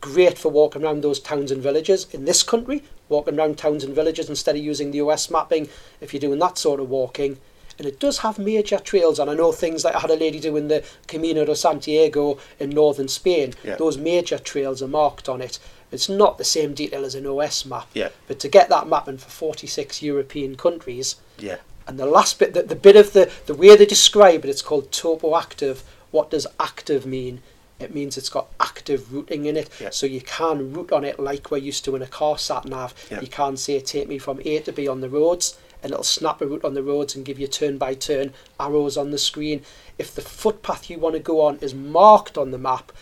great 0.00 0.38
for 0.38 0.50
walking 0.50 0.84
around 0.84 1.02
those 1.02 1.20
towns 1.20 1.50
and 1.50 1.62
villages. 1.62 2.06
In 2.12 2.24
this 2.24 2.42
country 2.42 2.82
walking 3.08 3.38
around 3.38 3.58
towns 3.58 3.84
and 3.84 3.94
villages 3.94 4.28
instead 4.28 4.56
of 4.56 4.62
using 4.62 4.90
the 4.90 5.00
os 5.00 5.28
mapping 5.30 5.68
if 6.00 6.12
you're 6.14 6.20
doing 6.20 6.38
that 6.38 6.56
sort 6.56 6.80
of 6.80 6.88
walking 6.88 7.38
and 7.78 7.86
it 7.86 7.98
does 7.98 8.18
have 8.18 8.38
major 8.38 8.78
trails 8.78 9.18
and 9.18 9.30
i 9.30 9.34
know 9.34 9.52
things 9.52 9.84
like 9.84 9.94
i 9.94 10.00
had 10.00 10.10
a 10.10 10.16
lady 10.16 10.38
doing 10.40 10.68
the 10.68 10.84
camino 11.06 11.44
de 11.44 11.54
santiago 11.56 12.38
in 12.60 12.70
northern 12.70 13.08
spain 13.08 13.54
Yeah. 13.64 13.76
those 13.76 13.96
major 13.98 14.38
trails 14.38 14.82
are 14.82 14.88
marked 14.88 15.28
on 15.28 15.40
it 15.40 15.58
it's 15.90 16.08
not 16.08 16.38
the 16.38 16.44
same 16.44 16.72
detail 16.74 17.04
as 17.04 17.14
an 17.14 17.26
os 17.26 17.64
map 17.66 17.88
Yeah. 17.94 18.08
but 18.28 18.38
to 18.40 18.48
get 18.48 18.68
that 18.70 18.86
mapping 18.88 19.18
for 19.18 19.28
46 19.28 20.02
European 20.02 20.56
countries, 20.56 21.16
Yeah. 21.38 21.56
and 21.86 21.98
the 21.98 22.06
last 22.06 22.38
bit, 22.38 22.54
the, 22.54 22.62
the 22.62 22.74
bit 22.76 22.96
of 22.96 23.12
the, 23.12 23.30
the 23.46 23.54
way 23.54 23.76
they 23.76 23.84
describe 23.86 24.44
it, 24.44 24.48
it's 24.48 24.62
called 24.62 24.90
topo 24.90 25.36
active. 25.36 25.82
What 26.10 26.30
does 26.30 26.46
active 26.58 27.04
mean? 27.04 27.42
It 27.78 27.94
means 27.94 28.16
it's 28.16 28.30
got 28.30 28.46
active 28.58 29.12
routing 29.12 29.44
in 29.44 29.56
it, 29.58 29.68
Yeah. 29.80 29.90
so 29.90 30.06
you 30.06 30.22
can 30.22 30.72
route 30.72 30.92
on 30.92 31.04
it 31.04 31.18
like 31.20 31.50
we're 31.50 31.58
used 31.58 31.84
to 31.84 31.94
in 31.96 32.00
a 32.02 32.06
car 32.06 32.38
sat 32.38 32.64
nav. 32.64 32.94
Yeah. 33.10 33.20
You 33.20 33.26
can 33.28 33.56
say, 33.58 33.78
take 33.80 34.08
me 34.08 34.16
from 34.18 34.40
A 34.46 34.60
to 34.60 34.72
B 34.72 34.88
on 34.88 35.00
the 35.02 35.10
roads, 35.10 35.58
and 35.82 35.92
it'll 35.92 36.04
snap 36.04 36.40
a 36.40 36.46
route 36.46 36.64
on 36.64 36.74
the 36.74 36.82
roads 36.82 37.14
and 37.14 37.24
give 37.24 37.38
you 37.38 37.46
turn 37.46 37.78
by 37.78 37.94
turn 37.94 38.32
arrows 38.58 38.96
on 38.96 39.10
the 39.10 39.18
screen. 39.18 39.62
If 39.98 40.14
the 40.14 40.22
footpath 40.22 40.88
you 40.88 40.98
want 40.98 41.14
to 41.14 41.20
go 41.20 41.40
on 41.40 41.58
is 41.58 41.74
marked 41.74 42.38
on 42.38 42.50
the 42.50 42.58
map, 42.58 42.92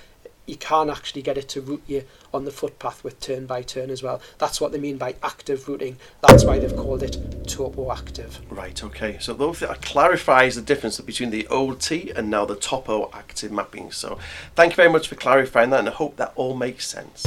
you 0.51 0.57
can 0.57 0.91
actually 0.91 1.23
get 1.23 1.39
it 1.39 1.49
to 1.49 1.61
route 1.61 1.83
you 1.87 2.05
on 2.35 2.45
the 2.45 2.51
footpath 2.51 3.05
with 3.05 3.21
turn 3.21 3.47
by 3.47 3.63
turn 3.63 3.89
as 3.89 4.03
well. 4.03 4.21
That's 4.39 4.61
what 4.61 4.73
they 4.73 4.79
mean 4.79 4.99
by 4.99 5.15
active 5.23 5.69
routing. 5.69 5.97
That's 6.27 6.45
why 6.45 6.59
they've 6.59 6.75
called 6.75 7.03
it 7.03 7.47
topo 7.47 7.93
active. 7.93 8.41
Right, 8.51 8.83
okay. 8.83 9.17
So 9.21 9.33
that 9.33 9.83
clarifies 9.83 10.57
the 10.57 10.63
difference 10.63 11.01
between 11.01 11.31
the 11.31 11.47
old 11.47 11.81
T 11.81 12.11
and 12.15 12.31
now 12.31 12.45
the 12.45 12.57
Topo 12.57 13.11
active 13.13 13.53
mapping. 13.53 13.93
So 13.93 14.19
thank 14.57 14.73
you 14.73 14.77
very 14.77 14.91
much 14.91 15.09
for 15.09 15.15
clarifying 15.15 15.71
that 15.71 15.81
and 15.81 15.89
I 15.89 15.93
hope 15.93 16.17
that 16.17 16.33
all 16.35 16.57
makes 16.57 16.87
sense. 16.87 17.27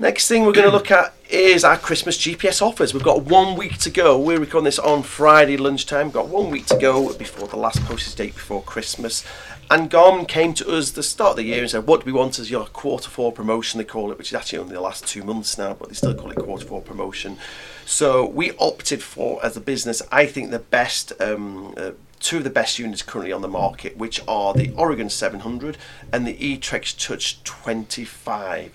Next 0.00 0.28
thing 0.28 0.44
we're 0.44 0.52
going 0.52 0.68
to 0.68 0.72
look 0.72 0.92
at 0.92 1.12
is 1.28 1.64
our 1.64 1.76
Christmas 1.76 2.16
GPS 2.16 2.62
offers. 2.62 2.94
We've 2.94 3.02
got 3.02 3.24
one 3.24 3.56
week 3.56 3.78
to 3.78 3.90
go. 3.90 4.16
We're 4.16 4.38
recording 4.38 4.66
this 4.66 4.78
on 4.78 5.02
Friday 5.02 5.56
lunchtime. 5.56 6.06
We've 6.06 6.14
got 6.14 6.28
one 6.28 6.50
week 6.52 6.66
to 6.66 6.78
go 6.78 7.12
before 7.14 7.48
the 7.48 7.56
last 7.56 7.82
postage 7.82 8.14
date 8.14 8.34
before 8.34 8.62
Christmas. 8.62 9.24
And 9.68 9.90
Garmin 9.90 10.28
came 10.28 10.54
to 10.54 10.70
us 10.70 10.92
the 10.92 11.02
start 11.02 11.30
of 11.30 11.36
the 11.38 11.42
year 11.42 11.62
and 11.62 11.70
said, 11.70 11.88
"What 11.88 12.04
do 12.04 12.06
we 12.06 12.12
want 12.12 12.38
as 12.38 12.48
your 12.48 12.66
quarter 12.66 13.10
four 13.10 13.32
promotion?" 13.32 13.78
They 13.78 13.84
call 13.84 14.12
it, 14.12 14.18
which 14.18 14.28
is 14.28 14.34
actually 14.34 14.60
only 14.60 14.74
the 14.74 14.80
last 14.80 15.04
two 15.04 15.24
months 15.24 15.58
now, 15.58 15.74
but 15.74 15.88
they 15.88 15.96
still 15.96 16.14
call 16.14 16.30
it 16.30 16.36
quarter 16.36 16.64
four 16.64 16.80
promotion. 16.80 17.36
So 17.84 18.24
we 18.24 18.52
opted 18.56 19.02
for, 19.02 19.44
as 19.44 19.56
a 19.56 19.60
business, 19.60 20.00
I 20.12 20.26
think 20.26 20.52
the 20.52 20.60
best. 20.60 21.12
Um, 21.20 21.74
uh, 21.76 21.90
Two 22.20 22.38
of 22.38 22.44
the 22.44 22.50
best 22.50 22.80
units 22.80 23.00
currently 23.02 23.32
on 23.32 23.42
the 23.42 23.48
market, 23.48 23.96
which 23.96 24.20
are 24.26 24.52
the 24.52 24.72
Oregon 24.72 25.08
700 25.08 25.78
and 26.12 26.26
the 26.26 26.34
eTrex 26.34 26.98
Touch 26.98 27.40
25. 27.44 28.72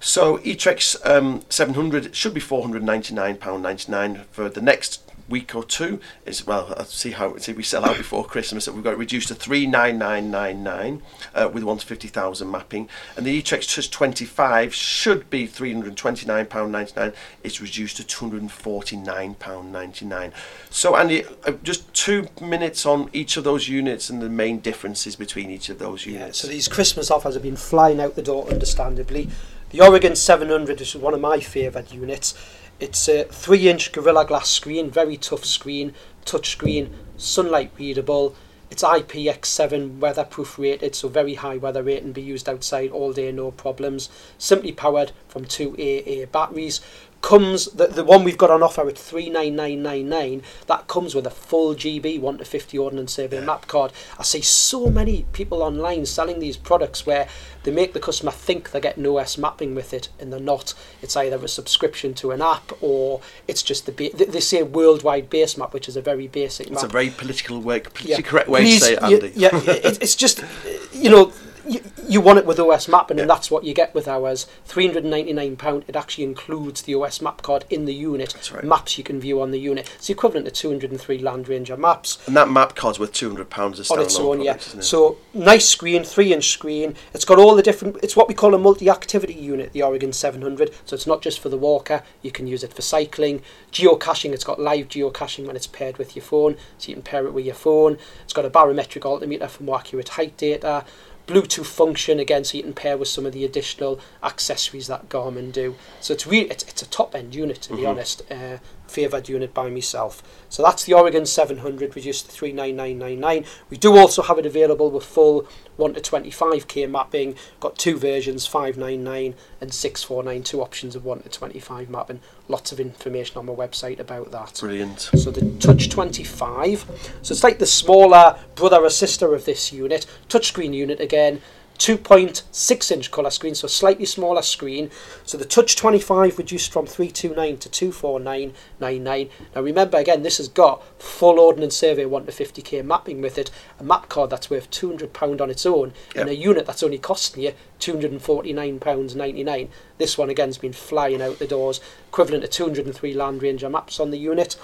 So 0.00 0.38
eTrex 0.38 0.96
um, 1.08 1.42
700 1.48 2.14
should 2.14 2.34
be 2.34 2.40
£499.99 2.40 4.24
for 4.26 4.48
the 4.48 4.60
next 4.60 5.02
week 5.28 5.54
or 5.54 5.62
two. 5.62 6.00
Is 6.24 6.46
well, 6.46 6.72
I'll 6.76 6.84
see 6.84 7.10
how 7.12 7.36
see 7.36 7.52
if 7.52 7.58
we 7.58 7.62
sell 7.62 7.84
out 7.84 7.96
before 7.96 8.24
Christmas. 8.24 8.64
So 8.64 8.72
we've 8.72 8.84
got 8.84 8.94
it 8.94 8.98
reduced 8.98 9.28
to 9.28 9.34
39999 9.34 11.02
uh, 11.34 11.50
with 11.52 11.62
1 11.62 11.78
to 11.78 11.86
50,000 11.86 12.50
mapping, 12.50 12.88
and 13.16 13.24
the 13.26 13.42
eTrex 13.42 13.74
Touch 13.74 13.90
25 13.90 14.74
should 14.74 15.28
be 15.30 15.46
329 15.46 16.46
pound 16.46 16.72
99. 16.72 17.12
It's 17.42 17.60
reduced 17.60 17.96
to 17.98 18.04
249.99. 18.04 20.32
So 20.70 20.96
Andy, 20.96 21.24
uh, 21.44 21.52
just 21.62 21.92
two 21.94 22.28
minutes 22.40 22.86
on 22.86 23.10
each 23.12 23.36
of 23.36 23.44
those 23.44 23.68
units 23.68 24.10
and 24.10 24.22
the 24.22 24.30
main 24.30 24.60
differences 24.60 25.16
between 25.16 25.50
each 25.50 25.68
of 25.68 25.78
those 25.78 26.06
units. 26.06 26.42
Yeah, 26.42 26.42
so 26.46 26.48
these 26.48 26.68
Christmas 26.68 27.10
offers 27.10 27.34
have 27.34 27.42
been 27.42 27.56
flying 27.56 28.00
out 28.00 28.14
the 28.14 28.22
door, 28.22 28.48
understandably. 28.48 29.28
The 29.70 29.82
Oregon 29.82 30.16
700 30.16 30.80
is 30.80 30.96
one 30.96 31.12
of 31.12 31.20
my 31.20 31.40
favourite 31.40 31.92
units. 31.92 32.32
It's 32.80 33.06
a 33.06 33.24
3 33.24 33.68
inch 33.68 33.92
Gorilla 33.92 34.24
Glass 34.24 34.48
screen, 34.48 34.90
very 34.90 35.18
tough 35.18 35.44
screen, 35.44 35.92
touch 36.24 36.48
screen, 36.48 36.94
sunlight 37.18 37.72
readable. 37.78 38.34
It's 38.70 38.82
IPX7 38.82 39.98
weatherproof 39.98 40.58
rated, 40.58 40.94
so 40.94 41.08
very 41.08 41.34
high 41.34 41.58
weather 41.58 41.82
rating, 41.82 42.12
be 42.12 42.22
used 42.22 42.48
outside 42.48 42.90
all 42.92 43.12
day, 43.12 43.30
no 43.30 43.50
problems. 43.50 44.08
Simply 44.38 44.72
powered 44.72 45.12
from 45.28 45.44
two 45.44 45.76
AA 45.78 46.24
batteries. 46.24 46.80
Comes 47.20 47.66
the, 47.72 47.88
the 47.88 48.04
one 48.04 48.22
we've 48.22 48.38
got 48.38 48.50
on 48.50 48.62
offer 48.62 48.88
at 48.88 48.96
three 48.96 49.28
nine 49.28 49.56
nine 49.56 49.82
nine 49.82 50.08
nine. 50.08 50.42
That 50.68 50.86
comes 50.86 51.16
with 51.16 51.26
a 51.26 51.30
full 51.30 51.74
GB 51.74 52.20
one 52.20 52.38
to 52.38 52.44
fifty 52.44 52.78
ordnance 52.78 53.12
survey 53.14 53.44
map 53.44 53.66
card. 53.66 53.92
I 54.18 54.22
see 54.22 54.40
so 54.40 54.86
many 54.86 55.26
people 55.32 55.60
online 55.62 56.06
selling 56.06 56.38
these 56.38 56.56
products 56.56 57.06
where 57.06 57.28
they 57.64 57.72
make 57.72 57.92
the 57.92 57.98
customer 58.00 58.30
think 58.30 58.70
they're 58.70 58.80
getting 58.80 59.04
OS 59.04 59.36
mapping 59.36 59.74
with 59.74 59.92
it, 59.92 60.08
and 60.20 60.32
they're 60.32 60.38
not. 60.38 60.74
It's 61.02 61.16
either 61.16 61.36
a 61.44 61.48
subscription 61.48 62.14
to 62.14 62.30
an 62.30 62.40
app 62.40 62.72
or 62.80 63.20
it's 63.48 63.62
just 63.64 63.86
the 63.86 63.92
ba- 63.92 64.16
they- 64.16 64.38
say 64.38 64.62
worldwide 64.62 65.28
base 65.28 65.58
map, 65.58 65.74
which 65.74 65.88
is 65.88 65.96
a 65.96 66.00
very 66.00 66.28
basic 66.28 66.68
It's 66.68 66.82
map 66.82 66.84
a 66.84 66.92
very 66.92 67.10
political 67.10 67.60
way, 67.60 67.80
politically 67.80 68.10
yeah. 68.12 68.20
correct 68.20 68.48
way 68.48 68.62
These- 68.62 68.78
to 68.78 68.84
say 68.86 68.92
it, 68.94 69.00
yeah, 69.02 69.48
Andy. 69.52 69.66
Yeah, 69.66 69.74
it, 69.88 69.98
it's 70.00 70.14
just, 70.14 70.44
you 70.92 71.10
know, 71.10 71.32
you, 71.68 71.80
you 72.06 72.20
want 72.20 72.38
it 72.38 72.46
with 72.46 72.58
OS 72.58 72.88
mapping, 72.88 73.20
and 73.20 73.28
that's 73.28 73.50
what 73.50 73.64
you 73.64 73.74
get 73.74 73.94
with 73.94 74.08
ours. 74.08 74.46
Three 74.64 74.86
hundred 74.86 75.04
and 75.04 75.10
ninety 75.10 75.32
nine 75.32 75.56
pound. 75.56 75.84
It 75.86 75.96
actually 75.96 76.24
includes 76.24 76.82
the 76.82 76.94
OS 76.94 77.20
map 77.20 77.42
card 77.42 77.64
in 77.70 77.84
the 77.84 77.94
unit. 77.94 78.32
That's 78.34 78.52
right. 78.52 78.64
Maps 78.64 78.98
you 78.98 79.04
can 79.04 79.20
view 79.20 79.40
on 79.40 79.50
the 79.50 79.60
unit. 79.60 79.90
It's 79.96 80.06
the 80.06 80.14
equivalent 80.14 80.46
to 80.46 80.52
two 80.52 80.68
hundred 80.68 80.90
and 80.90 81.00
three 81.00 81.20
Landranger 81.20 81.78
maps 81.78 82.18
And 82.26 82.36
that 82.36 82.48
map 82.48 82.74
card's 82.74 82.98
worth 82.98 83.12
two 83.12 83.28
hundred 83.28 83.50
pounds 83.50 83.90
on 83.90 84.00
its 84.00 84.18
own. 84.18 84.40
Yeah. 84.40 84.54
product, 84.54 84.74
it? 84.76 84.82
So 84.82 85.18
nice 85.34 85.68
screen, 85.68 86.04
three 86.04 86.32
inch 86.32 86.48
screen. 86.48 86.94
It's 87.12 87.24
got 87.24 87.38
all 87.38 87.54
the 87.54 87.62
different. 87.62 87.96
It's 88.02 88.16
what 88.16 88.28
we 88.28 88.34
call 88.34 88.54
a 88.54 88.58
multi 88.58 88.88
activity 88.88 89.34
unit. 89.34 89.72
The 89.72 89.82
Oregon 89.82 90.12
seven 90.12 90.42
hundred. 90.42 90.72
So 90.84 90.94
it's 90.94 91.06
not 91.06 91.22
just 91.22 91.40
for 91.40 91.48
the 91.48 91.58
walker. 91.58 92.02
You 92.22 92.30
can 92.30 92.46
use 92.46 92.64
it 92.64 92.72
for 92.72 92.82
cycling, 92.82 93.42
geocaching. 93.72 94.32
It's 94.32 94.44
got 94.44 94.60
live 94.60 94.88
geocaching 94.88 95.46
when 95.46 95.56
it's 95.56 95.66
paired 95.66 95.98
with 95.98 96.16
your 96.16 96.24
phone, 96.24 96.56
so 96.78 96.88
you 96.88 96.94
can 96.94 97.02
pair 97.02 97.26
it 97.26 97.34
with 97.34 97.44
your 97.44 97.54
phone. 97.54 97.98
It's 98.24 98.32
got 98.32 98.44
a 98.44 98.50
barometric 98.50 99.04
altimeter 99.04 99.48
for 99.48 99.62
more 99.62 99.78
accurate 99.78 100.10
height 100.10 100.36
data. 100.36 100.84
Bluetooth 101.28 101.66
function 101.66 102.18
again, 102.18 102.42
so 102.42 102.56
you 102.56 102.64
can 102.64 102.72
pair 102.72 102.96
with 102.96 103.08
some 103.08 103.26
of 103.26 103.32
the 103.32 103.44
additional 103.44 104.00
accessories 104.22 104.86
that 104.86 105.08
Garmin 105.08 105.52
do. 105.52 105.76
So 106.00 106.14
it's 106.14 106.26
really 106.26 106.50
it's, 106.50 106.64
it's 106.64 106.82
a 106.82 106.88
top 106.88 107.14
end 107.14 107.34
unit 107.34 107.60
to 107.62 107.76
be 107.76 107.84
honest. 107.86 108.22
Uh, 108.30 108.58
favoured 108.90 109.28
unit 109.28 109.54
by 109.54 109.70
myself. 109.70 110.22
So 110.48 110.62
that's 110.62 110.84
the 110.84 110.94
Oregon 110.94 111.26
700 111.26 111.94
reduced 111.94 112.26
to 112.26 112.32
39999. 112.32 113.44
We 113.70 113.76
do 113.76 113.96
also 113.96 114.22
have 114.22 114.38
it 114.38 114.46
available 114.46 114.90
with 114.90 115.04
full 115.04 115.46
1 115.76 115.94
to 115.94 116.00
25k 116.00 116.90
mapping. 116.90 117.36
Got 117.60 117.78
two 117.78 117.96
versions, 117.98 118.46
599 118.46 119.34
and 119.60 119.72
649, 119.72 120.42
two 120.42 120.62
options 120.62 120.96
of 120.96 121.04
1 121.04 121.22
to 121.22 121.28
25 121.28 121.88
mapping. 121.90 122.20
Lots 122.48 122.72
of 122.72 122.80
information 122.80 123.38
on 123.38 123.46
my 123.46 123.52
website 123.52 123.98
about 123.98 124.30
that. 124.32 124.58
Brilliant. 124.60 125.00
So 125.00 125.30
the 125.30 125.50
Touch 125.58 125.88
25. 125.90 127.18
So 127.22 127.32
it's 127.32 127.44
like 127.44 127.58
the 127.58 127.66
smaller 127.66 128.38
brother 128.54 128.78
or 128.78 128.90
sister 128.90 129.34
of 129.34 129.44
this 129.44 129.72
unit. 129.72 130.06
Touchscreen 130.28 130.74
unit 130.74 131.00
again. 131.00 131.40
2.6 131.78 132.90
inch 132.90 133.10
colour 133.10 133.30
screen, 133.30 133.54
so 133.54 133.68
slightly 133.68 134.04
smaller 134.04 134.42
screen. 134.42 134.90
So 135.24 135.38
the 135.38 135.44
Touch 135.44 135.76
25 135.76 136.36
reduced 136.38 136.72
from 136.72 136.86
329 136.86 137.58
to 137.58 137.68
24999. 137.68 139.30
Now 139.54 139.62
remember 139.62 139.96
again, 139.98 140.22
this 140.22 140.38
has 140.38 140.48
got 140.48 140.82
full 141.00 141.38
Ordnance 141.38 141.76
Survey 141.76 142.04
1 142.04 142.26
to 142.26 142.32
50k 142.32 142.84
mapping 142.84 143.20
with 143.20 143.38
it, 143.38 143.50
a 143.78 143.84
map 143.84 144.08
card 144.08 144.30
that's 144.30 144.50
worth 144.50 144.70
£200 144.70 145.40
on 145.40 145.50
its 145.50 145.64
own, 145.64 145.92
and 146.16 146.28
a 146.28 146.34
unit 146.34 146.66
that's 146.66 146.82
only 146.82 146.98
costing 146.98 147.44
you 147.44 147.52
£249.99. 147.78 149.68
This 149.98 150.18
one 150.18 150.30
again's 150.30 150.58
been 150.58 150.72
flying 150.72 151.22
out 151.22 151.38
the 151.38 151.46
doors, 151.46 151.80
equivalent 152.08 152.42
to 152.42 152.48
203 152.48 153.14
Landranger 153.14 153.70
maps 153.70 154.00
on 154.00 154.10
the 154.10 154.18
unit. 154.18 154.56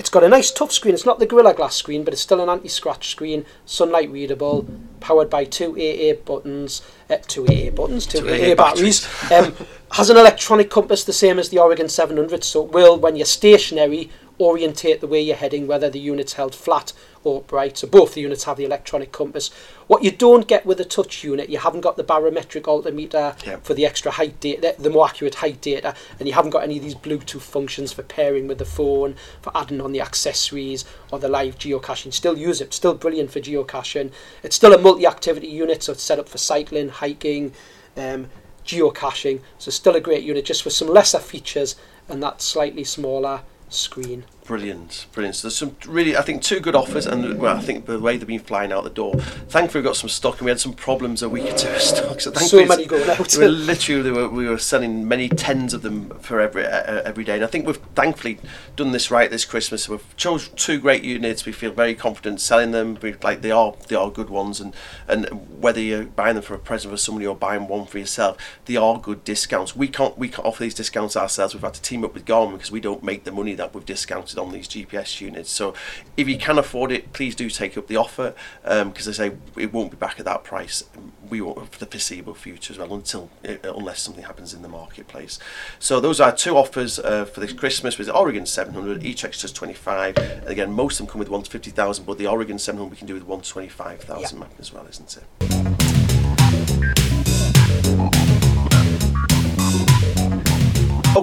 It's 0.00 0.08
got 0.08 0.24
a 0.24 0.30
nice 0.30 0.50
tough 0.50 0.72
screen. 0.72 0.94
It's 0.94 1.04
not 1.04 1.18
the 1.18 1.26
Gorilla 1.26 1.52
Glass 1.52 1.76
screen, 1.76 2.04
but 2.04 2.14
it's 2.14 2.22
still 2.22 2.40
an 2.40 2.48
anti-scratch 2.48 3.10
screen, 3.10 3.44
sunlight 3.66 4.10
readable, 4.10 4.66
powered 4.98 5.28
by 5.28 5.44
two 5.44 5.76
AA 5.78 6.14
buttons, 6.14 6.80
uh, 7.10 7.18
two 7.28 7.46
AA 7.46 7.68
buttons, 7.68 8.06
two, 8.06 8.20
Two 8.20 8.28
AA, 8.30 8.52
AA 8.52 8.54
batteries. 8.54 9.06
um, 9.30 9.54
has 9.92 10.08
an 10.08 10.16
electronic 10.16 10.70
compass 10.70 11.04
the 11.04 11.12
same 11.12 11.38
as 11.38 11.50
the 11.50 11.58
Oregon 11.58 11.86
700, 11.90 12.42
so 12.42 12.64
it 12.64 12.72
will, 12.72 12.98
when 12.98 13.14
you're 13.14 13.26
stationary, 13.26 14.08
orientate 14.40 15.00
the 15.00 15.06
way 15.06 15.20
you're 15.20 15.36
heading, 15.36 15.66
whether 15.66 15.90
the 15.90 16.00
unit's 16.00 16.32
held 16.32 16.54
flat 16.54 16.92
or 17.22 17.40
upright. 17.40 17.76
So 17.76 17.86
both 17.86 18.14
the 18.14 18.22
units 18.22 18.44
have 18.44 18.56
the 18.56 18.64
electronic 18.64 19.12
compass. 19.12 19.50
What 19.86 20.02
you 20.02 20.10
don't 20.10 20.48
get 20.48 20.64
with 20.64 20.80
a 20.80 20.84
touch 20.84 21.22
unit, 21.22 21.50
you 21.50 21.58
haven't 21.58 21.82
got 21.82 21.96
the 21.96 22.02
barometric 22.02 22.66
altimeter 22.66 23.34
for 23.62 23.74
the 23.74 23.84
extra 23.84 24.12
height 24.12 24.40
data, 24.40 24.74
the 24.78 24.88
more 24.90 25.06
accurate 25.06 25.36
height 25.36 25.60
data, 25.60 25.94
and 26.18 26.26
you 26.26 26.34
haven't 26.34 26.52
got 26.52 26.62
any 26.62 26.78
of 26.78 26.82
these 26.82 26.94
Bluetooth 26.94 27.42
functions 27.42 27.92
for 27.92 28.02
pairing 28.02 28.48
with 28.48 28.58
the 28.58 28.64
phone, 28.64 29.16
for 29.42 29.54
adding 29.54 29.80
on 29.80 29.92
the 29.92 30.00
accessories 30.00 30.84
or 31.12 31.18
the 31.18 31.28
live 31.28 31.58
geocaching. 31.58 32.12
Still 32.12 32.38
use 32.38 32.60
it, 32.60 32.72
still 32.72 32.94
brilliant 32.94 33.30
for 33.30 33.40
geocaching. 33.40 34.12
It's 34.42 34.56
still 34.56 34.72
a 34.72 34.78
multi-activity 34.78 35.48
unit, 35.48 35.82
so 35.82 35.92
it's 35.92 36.02
set 36.02 36.18
up 36.18 36.28
for 36.28 36.38
cycling, 36.38 36.88
hiking, 36.88 37.52
um, 37.96 38.28
geocaching. 38.64 39.40
So 39.58 39.70
still 39.70 39.96
a 39.96 40.00
great 40.00 40.22
unit, 40.22 40.44
just 40.46 40.64
with 40.64 40.74
some 40.74 40.88
lesser 40.88 41.18
features 41.18 41.76
and 42.08 42.22
that 42.22 42.42
slightly 42.42 42.84
smaller 42.84 43.42
screen. 43.70 44.24
Brilliant, 44.50 45.06
brilliant. 45.12 45.36
So 45.36 45.46
there's 45.46 45.56
some 45.56 45.76
really, 45.86 46.16
I 46.16 46.22
think, 46.22 46.42
two 46.42 46.58
good 46.58 46.74
offers, 46.74 47.06
and 47.06 47.38
well, 47.38 47.56
I 47.56 47.60
think 47.60 47.86
the 47.86 48.00
way 48.00 48.16
they've 48.16 48.26
been 48.26 48.40
flying 48.40 48.72
out 48.72 48.82
the 48.82 48.90
door. 48.90 49.14
Thankfully, 49.48 49.80
we 49.80 49.84
got 49.86 49.94
some 49.94 50.08
stock, 50.08 50.38
and 50.38 50.46
we 50.46 50.50
had 50.50 50.58
some 50.58 50.72
problems 50.72 51.22
a 51.22 51.28
week 51.28 51.44
or 51.44 51.56
two 51.56 51.68
of 51.68 51.80
stock. 51.80 52.20
So, 52.20 52.32
So 52.32 52.58
thankfully, 52.58 52.64
many 52.64 52.86
going 52.86 53.08
out. 53.08 53.32
We 53.32 53.44
were 53.44 53.48
literally 53.48 54.10
we 54.10 54.10
were, 54.10 54.28
we 54.28 54.48
were 54.48 54.58
selling 54.58 55.06
many 55.06 55.28
tens 55.28 55.72
of 55.72 55.82
them 55.82 56.10
for 56.18 56.40
every 56.40 56.66
uh, 56.66 57.02
every 57.04 57.22
day, 57.22 57.36
and 57.36 57.44
I 57.44 57.46
think 57.46 57.64
we've 57.64 57.76
thankfully 57.94 58.40
done 58.74 58.90
this 58.90 59.08
right 59.08 59.30
this 59.30 59.44
Christmas. 59.44 59.88
We've 59.88 60.16
chose 60.16 60.48
two 60.48 60.80
great 60.80 61.04
units. 61.04 61.46
We 61.46 61.52
feel 61.52 61.70
very 61.70 61.94
confident 61.94 62.40
selling 62.40 62.72
them. 62.72 62.98
We, 63.00 63.14
like 63.22 63.42
they 63.42 63.52
are 63.52 63.76
they 63.86 63.94
are 63.94 64.10
good 64.10 64.30
ones, 64.30 64.58
and 64.60 64.74
and 65.06 65.26
whether 65.62 65.80
you're 65.80 66.06
buying 66.06 66.34
them 66.34 66.42
for 66.42 66.54
a 66.54 66.58
present 66.58 66.92
for 66.92 66.98
somebody 66.98 67.24
or 67.24 67.36
buying 67.36 67.68
one 67.68 67.86
for 67.86 68.00
yourself, 68.00 68.36
they 68.64 68.74
are 68.74 68.98
good 68.98 69.22
discounts. 69.22 69.76
We 69.76 69.86
can't 69.86 70.18
we 70.18 70.28
can't 70.28 70.44
offer 70.44 70.64
these 70.64 70.74
discounts 70.74 71.16
ourselves. 71.16 71.54
We've 71.54 71.62
had 71.62 71.74
to 71.74 71.82
team 71.82 72.04
up 72.04 72.14
with 72.14 72.24
Garmin 72.24 72.54
because 72.54 72.72
we 72.72 72.80
don't 72.80 73.04
make 73.04 73.22
the 73.22 73.30
money 73.30 73.54
that 73.54 73.72
we've 73.72 73.86
discounted 73.86 74.39
on 74.40 74.52
these 74.52 74.66
GPS 74.68 75.20
units. 75.20 75.50
So 75.50 75.74
if 76.16 76.28
you 76.28 76.38
can 76.38 76.58
afford 76.58 76.90
it, 76.90 77.12
please 77.12 77.34
do 77.34 77.48
take 77.50 77.76
up 77.78 77.86
the 77.86 77.96
offer 77.96 78.34
because 78.62 79.06
I 79.08 79.12
say 79.12 79.32
it 79.56 79.72
won't 79.72 79.90
be 79.90 79.96
back 79.96 80.18
at 80.18 80.24
that 80.24 80.42
price. 80.44 80.84
We 81.28 81.40
won't 81.40 81.72
for 81.72 81.78
the 81.78 81.86
foreseeable 81.86 82.34
future 82.34 82.72
as 82.72 82.78
well 82.78 82.92
until 82.94 83.30
uh, 83.48 83.54
unless 83.76 84.02
something 84.02 84.24
happens 84.24 84.52
in 84.52 84.62
the 84.62 84.68
marketplace. 84.68 85.38
So 85.78 86.00
those 86.00 86.20
are 86.20 86.32
two 86.34 86.56
offers 86.56 86.98
uh, 86.98 87.24
for 87.26 87.40
this 87.40 87.52
Christmas 87.52 87.98
with 87.98 88.08
Oregon 88.10 88.46
700, 88.46 89.04
each 89.04 89.22
extra's 89.24 89.52
25. 89.52 90.16
And 90.16 90.48
again, 90.48 90.72
most 90.72 90.94
of 90.98 91.06
them 91.06 91.12
come 91.12 91.18
with 91.20 91.28
1 91.28 91.42
to 91.44 91.50
50,000, 91.50 92.04
but 92.04 92.18
the 92.18 92.26
Oregon 92.26 92.58
700 92.58 92.90
we 92.90 92.96
can 92.96 93.06
do 93.06 93.14
with 93.14 93.24
1 93.26 93.40
to 93.42 93.48
25,000 93.48 94.38
Yeah. 94.40 94.46
as 94.58 94.72
well, 94.72 94.86
isn't 94.88 95.18
it? 95.18 95.24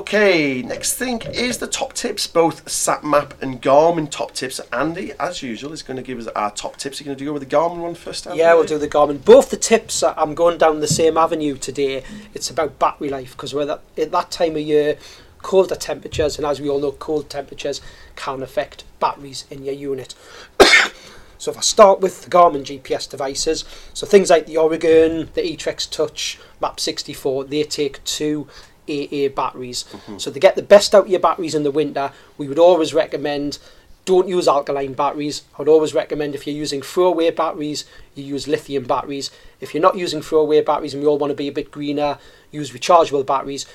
Okay, 0.07 0.61
next 0.61 0.93
thing 0.93 1.21
is 1.33 1.57
the 1.57 1.67
top 1.67 1.91
tips, 1.91 2.27
both 2.27 2.63
SatMap 2.63 3.33
and 3.41 3.61
Garmin 3.61 4.09
top 4.09 4.31
tips. 4.31 4.61
Andy, 4.71 5.11
as 5.19 5.43
usual, 5.43 5.73
is 5.73 5.83
going 5.83 5.97
to 5.97 6.01
give 6.01 6.17
us 6.17 6.27
our 6.27 6.49
top 6.49 6.77
tips. 6.77 7.01
You're 7.01 7.07
going 7.07 7.17
to 7.17 7.25
go 7.25 7.33
with 7.33 7.41
the 7.41 7.53
Garmin 7.53 7.79
one 7.79 7.93
first? 7.93 8.25
Andy? 8.25 8.39
Yeah, 8.39 8.53
we'll 8.53 8.63
do 8.63 8.77
the 8.77 8.87
Garmin. 8.87 9.25
Both 9.25 9.49
the 9.49 9.57
tips, 9.57 10.03
I'm 10.03 10.33
going 10.33 10.59
down 10.59 10.79
the 10.79 10.87
same 10.87 11.17
avenue 11.17 11.57
today. 11.57 12.05
It's 12.33 12.49
about 12.49 12.79
battery 12.79 13.09
life 13.09 13.31
because 13.31 13.53
we're 13.53 13.65
that, 13.65 13.81
at 13.97 14.11
that 14.11 14.31
time 14.31 14.55
of 14.55 14.61
year, 14.61 14.97
colder 15.39 15.75
temperatures, 15.75 16.37
and 16.37 16.47
as 16.47 16.61
we 16.61 16.69
all 16.69 16.79
know, 16.79 16.93
cold 16.93 17.29
temperatures 17.29 17.81
can 18.15 18.41
affect 18.41 18.85
batteries 19.01 19.43
in 19.51 19.65
your 19.65 19.75
unit. 19.75 20.15
so 21.37 21.51
if 21.51 21.57
I 21.57 21.61
start 21.61 21.99
with 21.99 22.23
the 22.23 22.29
Garmin 22.29 22.63
GPS 22.63 23.09
devices, 23.09 23.65
so 23.93 24.07
things 24.07 24.29
like 24.29 24.45
the 24.45 24.55
Oregon, 24.55 25.31
the 25.33 25.41
eTrex 25.41 25.91
Touch, 25.91 26.39
Map 26.61 26.79
64, 26.79 27.43
they 27.43 27.63
take 27.63 28.01
two 28.05 28.47
AA 28.89 29.29
batteries. 29.29 29.85
Mm-hmm. 29.91 30.17
So 30.17 30.31
to 30.31 30.39
get 30.39 30.55
the 30.55 30.61
best 30.61 30.95
out 30.95 31.05
of 31.05 31.09
your 31.09 31.19
batteries 31.19 31.55
in 31.55 31.63
the 31.63 31.71
winter, 31.71 32.11
we 32.37 32.47
would 32.47 32.59
always 32.59 32.93
recommend 32.93 33.59
don't 34.07 34.29
use 34.29 34.47
alkaline 34.47 34.93
batteries. 34.93 35.43
I 35.53 35.61
would 35.61 35.67
always 35.67 35.93
recommend 35.93 36.33
if 36.33 36.47
you're 36.47 36.55
using 36.55 36.81
throwaway 36.81 37.29
batteries, 37.29 37.83
you 38.15 38.23
use 38.23 38.47
lithium 38.47 38.85
batteries. 38.85 39.29
If 39.59 39.73
you're 39.73 39.81
not 39.83 39.97
using 39.97 40.21
throwaway 40.21 40.61
batteries 40.61 40.93
and 40.93 41.03
we 41.03 41.09
all 41.09 41.17
want 41.17 41.31
to 41.31 41.35
be 41.35 41.49
a 41.49 41.51
bit 41.51 41.71
greener, 41.71 42.17
use 42.49 42.71
rechargeable 42.71 43.25
batteries. 43.25 43.65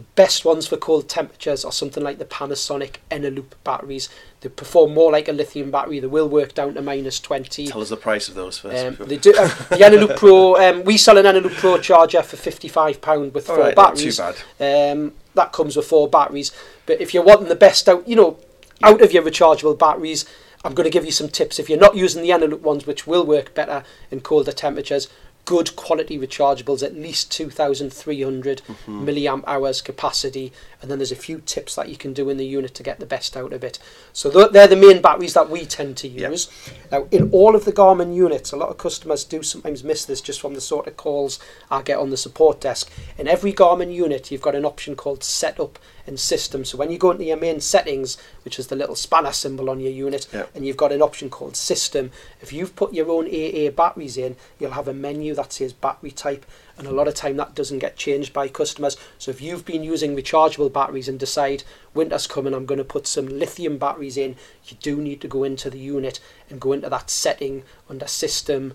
The 0.00 0.06
best 0.14 0.46
ones 0.46 0.66
for 0.66 0.78
cold 0.78 1.10
temperatures 1.10 1.62
are 1.62 1.72
something 1.72 2.02
like 2.02 2.16
the 2.16 2.24
Panasonic 2.24 2.96
Eneloop 3.10 3.52
batteries. 3.64 4.08
They 4.40 4.48
perform 4.48 4.94
more 4.94 5.12
like 5.12 5.28
a 5.28 5.32
lithium 5.32 5.70
battery. 5.70 6.00
They 6.00 6.06
will 6.06 6.26
work 6.26 6.54
down 6.54 6.72
to 6.72 6.80
minus 6.80 7.20
20. 7.20 7.66
Tell 7.66 7.82
us 7.82 7.90
the 7.90 7.98
price 7.98 8.26
of 8.26 8.34
those 8.34 8.56
first. 8.56 8.98
Um, 8.98 9.06
they 9.06 9.18
do, 9.18 9.34
uh, 9.38 9.48
the 9.68 9.76
Eneloop 9.76 10.16
Pro, 10.16 10.56
um, 10.56 10.84
we 10.84 10.96
sell 10.96 11.18
an 11.18 11.26
Eneloop 11.26 11.54
Pro 11.56 11.76
charger 11.76 12.22
for 12.22 12.38
£55 12.38 13.34
with 13.34 13.50
All 13.50 13.56
four 13.56 13.64
right, 13.66 13.76
not 13.76 13.96
too 13.96 14.10
bad. 14.10 14.36
Um, 14.58 15.12
that 15.34 15.52
comes 15.52 15.76
with 15.76 15.84
four 15.84 16.08
batteries. 16.08 16.50
But 16.86 17.02
if 17.02 17.12
you're 17.12 17.22
wanting 17.22 17.48
the 17.48 17.54
best 17.54 17.86
out, 17.86 18.08
you 18.08 18.16
know, 18.16 18.38
out 18.82 19.02
of 19.02 19.12
your 19.12 19.22
rechargeable 19.22 19.78
batteries, 19.78 20.24
I'm 20.64 20.72
going 20.72 20.84
to 20.84 20.90
give 20.90 21.04
you 21.04 21.12
some 21.12 21.28
tips. 21.28 21.58
If 21.58 21.68
you're 21.68 21.78
not 21.78 21.94
using 21.94 22.22
the 22.22 22.30
Eneloop 22.30 22.60
ones, 22.60 22.86
which 22.86 23.06
will 23.06 23.26
work 23.26 23.54
better 23.54 23.84
in 24.10 24.22
colder 24.22 24.52
temperatures, 24.52 25.08
good 25.44 25.74
quality 25.76 26.18
rechargeables, 26.18 26.82
at 26.82 26.94
least 26.94 27.30
2,300 27.32 28.62
Mm-hmm. 28.68 29.08
milliamp 29.08 29.42
hours 29.46 29.80
capacity. 29.82 30.52
And 30.82 30.90
then 30.90 30.98
there's 30.98 31.12
a 31.12 31.16
few 31.16 31.40
tips 31.40 31.74
that 31.74 31.88
you 31.88 31.96
can 31.96 32.12
do 32.12 32.30
in 32.30 32.36
the 32.38 32.46
unit 32.46 32.74
to 32.76 32.82
get 32.82 33.00
the 33.00 33.06
best 33.06 33.36
out 33.36 33.52
of 33.52 33.62
it. 33.62 33.78
So 34.12 34.30
they're 34.30 34.66
the 34.66 34.76
main 34.76 35.02
batteries 35.02 35.34
that 35.34 35.50
we 35.50 35.66
tend 35.66 35.96
to 35.98 36.08
use. 36.08 36.48
Now, 36.90 37.06
in 37.10 37.30
all 37.32 37.54
of 37.54 37.64
the 37.64 37.72
Garmin 37.72 38.14
units, 38.14 38.52
a 38.52 38.56
lot 38.56 38.70
of 38.70 38.78
customers 38.78 39.24
do 39.24 39.42
sometimes 39.42 39.84
miss 39.84 40.04
this 40.04 40.20
just 40.20 40.40
from 40.40 40.54
the 40.54 40.60
sort 40.60 40.86
of 40.86 40.96
calls 40.96 41.38
I 41.70 41.82
get 41.82 41.98
on 41.98 42.10
the 42.10 42.16
support 42.16 42.60
desk. 42.60 42.90
In 43.18 43.28
every 43.28 43.52
Garmin 43.52 43.92
unit, 43.92 44.30
you've 44.30 44.40
got 44.40 44.54
an 44.54 44.64
option 44.64 44.96
called 44.96 45.22
Setup 45.22 45.78
and 46.06 46.18
System. 46.18 46.64
So 46.64 46.78
when 46.78 46.90
you 46.90 46.96
go 46.98 47.10
into 47.10 47.24
your 47.24 47.36
main 47.36 47.60
settings, 47.60 48.16
which 48.42 48.58
is 48.58 48.68
the 48.68 48.76
little 48.76 48.96
spanner 48.96 49.32
symbol 49.32 49.68
on 49.68 49.80
your 49.80 49.92
unit, 49.92 50.26
Yeah. 50.32 50.46
and 50.54 50.66
you've 50.66 50.76
got 50.78 50.92
an 50.92 51.02
option 51.02 51.28
called 51.28 51.56
System, 51.56 52.10
if 52.40 52.52
you've 52.52 52.74
put 52.74 52.94
your 52.94 53.10
own 53.10 53.26
AA 53.26 53.70
batteries 53.70 54.16
in, 54.16 54.36
you'll 54.58 54.72
have 54.72 54.88
a 54.88 54.94
menu 54.94 55.34
that 55.34 55.52
says 55.52 55.72
battery 55.74 56.10
type. 56.10 56.46
And 56.80 56.88
a 56.88 56.92
lot 56.92 57.08
of 57.08 57.14
time 57.14 57.36
that 57.36 57.54
doesn't 57.54 57.80
get 57.80 57.98
changed 57.98 58.32
by 58.32 58.48
customers. 58.48 58.96
So 59.18 59.30
if 59.30 59.42
you've 59.42 59.66
been 59.66 59.84
using 59.84 60.16
rechargeable 60.16 60.72
batteries 60.72 61.08
and 61.08 61.20
decide 61.20 61.62
winter's 61.92 62.26
coming, 62.26 62.54
I'm 62.54 62.64
going 62.64 62.78
to 62.78 62.84
put 62.84 63.06
some 63.06 63.26
lithium 63.26 63.76
batteries 63.76 64.16
in, 64.16 64.36
you 64.64 64.78
do 64.80 64.96
need 64.96 65.20
to 65.20 65.28
go 65.28 65.44
into 65.44 65.68
the 65.68 65.78
unit 65.78 66.20
and 66.48 66.58
go 66.58 66.72
into 66.72 66.88
that 66.88 67.10
setting 67.10 67.64
under 67.90 68.06
system 68.06 68.72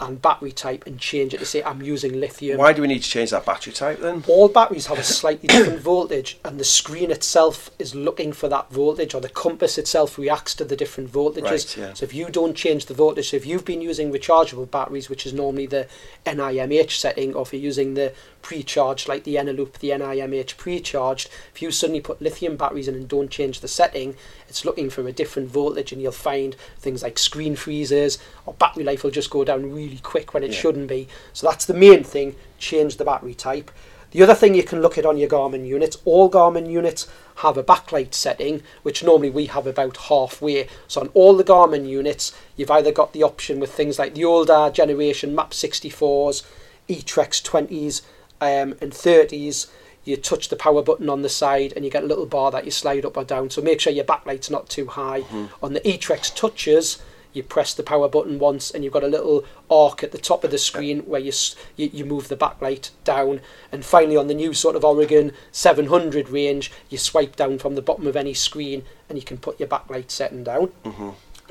and 0.00 0.20
battery 0.20 0.52
type 0.52 0.86
and 0.86 0.98
change 0.98 1.32
it 1.32 1.38
to 1.38 1.46
say 1.46 1.62
I'm 1.62 1.82
using 1.82 2.20
lithium. 2.20 2.58
Why 2.58 2.72
do 2.72 2.82
we 2.82 2.88
need 2.88 3.02
to 3.02 3.08
change 3.08 3.30
that 3.30 3.46
battery 3.46 3.72
type 3.72 4.00
then? 4.00 4.24
All 4.28 4.48
batteries 4.48 4.86
have 4.86 4.98
a 4.98 5.02
slightly 5.02 5.48
different 5.48 5.80
voltage, 5.92 6.38
and 6.44 6.60
the 6.60 6.64
screen 6.64 7.10
itself 7.10 7.70
is 7.78 7.94
looking 7.94 8.32
for 8.32 8.48
that 8.48 8.70
voltage, 8.70 9.14
or 9.14 9.20
the 9.20 9.28
compass 9.28 9.78
itself 9.78 10.18
reacts 10.18 10.54
to 10.56 10.64
the 10.64 10.76
different 10.76 11.10
voltages. 11.10 11.42
Right, 11.42 11.76
yeah. 11.76 11.92
So 11.94 12.04
if 12.04 12.14
you 12.14 12.28
don't 12.28 12.54
change 12.54 12.86
the 12.86 12.94
voltage, 12.94 13.30
so 13.30 13.36
if 13.36 13.46
you've 13.46 13.64
been 13.64 13.80
using 13.80 14.12
rechargeable 14.12 14.70
batteries, 14.70 15.08
which 15.08 15.26
is 15.26 15.32
normally 15.32 15.66
the 15.66 15.88
NIMH 16.26 16.92
setting, 16.92 17.34
or 17.34 17.42
if 17.42 17.52
you're 17.52 17.62
using 17.62 17.94
the 17.94 18.12
pre-charged 18.46 19.08
like 19.08 19.24
the 19.24 19.34
Eneloop, 19.34 19.72
the 19.80 19.90
NIMH 19.90 20.56
pre-charged, 20.56 21.28
if 21.52 21.60
you 21.60 21.72
suddenly 21.72 22.00
put 22.00 22.22
lithium 22.22 22.56
batteries 22.56 22.86
in 22.86 22.94
and 22.94 23.08
don't 23.08 23.28
change 23.28 23.58
the 23.58 23.66
setting, 23.66 24.14
it's 24.48 24.64
looking 24.64 24.88
for 24.88 25.04
a 25.08 25.10
different 25.10 25.48
voltage, 25.50 25.90
and 25.90 26.00
you'll 26.00 26.12
find 26.12 26.54
things 26.78 27.02
like 27.02 27.18
screen 27.18 27.56
freezes 27.56 28.18
or 28.46 28.54
battery 28.54 28.84
life 28.84 29.02
will 29.02 29.10
just 29.10 29.30
go 29.30 29.42
down 29.42 29.74
really 29.74 29.98
quick 29.98 30.32
when 30.32 30.44
it 30.44 30.52
Yeah. 30.52 30.58
shouldn't 30.60 30.86
be. 30.86 31.08
So 31.32 31.48
that's 31.48 31.64
the 31.64 31.74
main 31.74 32.04
thing. 32.04 32.36
Change 32.56 32.98
the 32.98 33.04
battery 33.04 33.34
type. 33.34 33.68
The 34.12 34.22
other 34.22 34.36
thing 34.36 34.54
you 34.54 34.62
can 34.62 34.80
look 34.80 34.96
at 34.96 35.04
on 35.04 35.18
your 35.18 35.28
Garmin 35.28 35.66
units, 35.66 35.98
all 36.04 36.30
Garmin 36.30 36.70
units 36.70 37.08
have 37.42 37.58
a 37.58 37.64
backlight 37.64 38.14
setting, 38.14 38.62
which 38.84 39.02
normally 39.02 39.28
we 39.30 39.46
have 39.46 39.66
about 39.66 39.96
halfway. 39.96 40.68
So 40.86 41.00
on 41.00 41.08
all 41.14 41.36
the 41.36 41.42
Garmin 41.42 41.88
units, 41.88 42.32
you've 42.56 42.70
either 42.70 42.92
got 42.92 43.12
the 43.12 43.24
option 43.24 43.58
with 43.58 43.72
things 43.72 43.98
like 43.98 44.14
the 44.14 44.24
older 44.24 44.52
uh, 44.52 44.70
generation 44.70 45.34
MAP 45.34 45.50
64s, 45.50 46.44
eTrex 46.88 47.42
20s, 47.42 48.02
um, 48.40 48.74
and 48.80 48.92
30s. 48.92 49.68
You 50.04 50.16
touch 50.16 50.48
the 50.48 50.56
power 50.56 50.82
button 50.82 51.08
on 51.08 51.22
the 51.22 51.28
side 51.28 51.72
and 51.74 51.84
you 51.84 51.90
get 51.90 52.04
a 52.04 52.06
little 52.06 52.26
bar 52.26 52.52
that 52.52 52.64
you 52.64 52.70
slide 52.70 53.04
up 53.04 53.16
or 53.16 53.24
down. 53.24 53.50
So 53.50 53.60
make 53.60 53.80
sure 53.80 53.92
your 53.92 54.04
backlight's 54.04 54.48
not 54.50 54.68
too 54.68 54.86
high. 54.86 55.22
On 55.62 55.72
the 55.72 55.80
eTrex 55.80 56.32
touches, 56.32 57.02
you 57.32 57.42
press 57.42 57.74
the 57.74 57.82
power 57.82 58.08
button 58.08 58.38
once 58.38 58.70
and 58.70 58.82
you've 58.82 58.92
got 58.94 59.02
a 59.04 59.08
little 59.08 59.44
arc 59.70 60.02
at 60.02 60.10
the 60.12 60.18
top 60.18 60.42
of 60.42 60.50
the 60.50 60.58
screen 60.58 61.00
where 61.00 61.20
you, 61.20 61.32
you 61.76 61.90
you 61.92 62.04
move 62.04 62.28
the 62.28 62.36
backlight 62.36 62.90
down 63.04 63.40
and 63.70 63.84
finally 63.84 64.16
on 64.16 64.26
the 64.26 64.34
new 64.34 64.54
sort 64.54 64.74
of 64.74 64.84
Oregon 64.84 65.32
700 65.52 66.30
range 66.30 66.72
you 66.88 66.96
swipe 66.96 67.36
down 67.36 67.58
from 67.58 67.74
the 67.74 67.82
bottom 67.82 68.06
of 68.06 68.16
any 68.16 68.32
screen 68.32 68.84
and 69.10 69.18
you 69.18 69.24
can 69.24 69.36
put 69.36 69.60
your 69.60 69.68
backlight 69.68 70.10
setting 70.10 70.44
down 70.44 70.72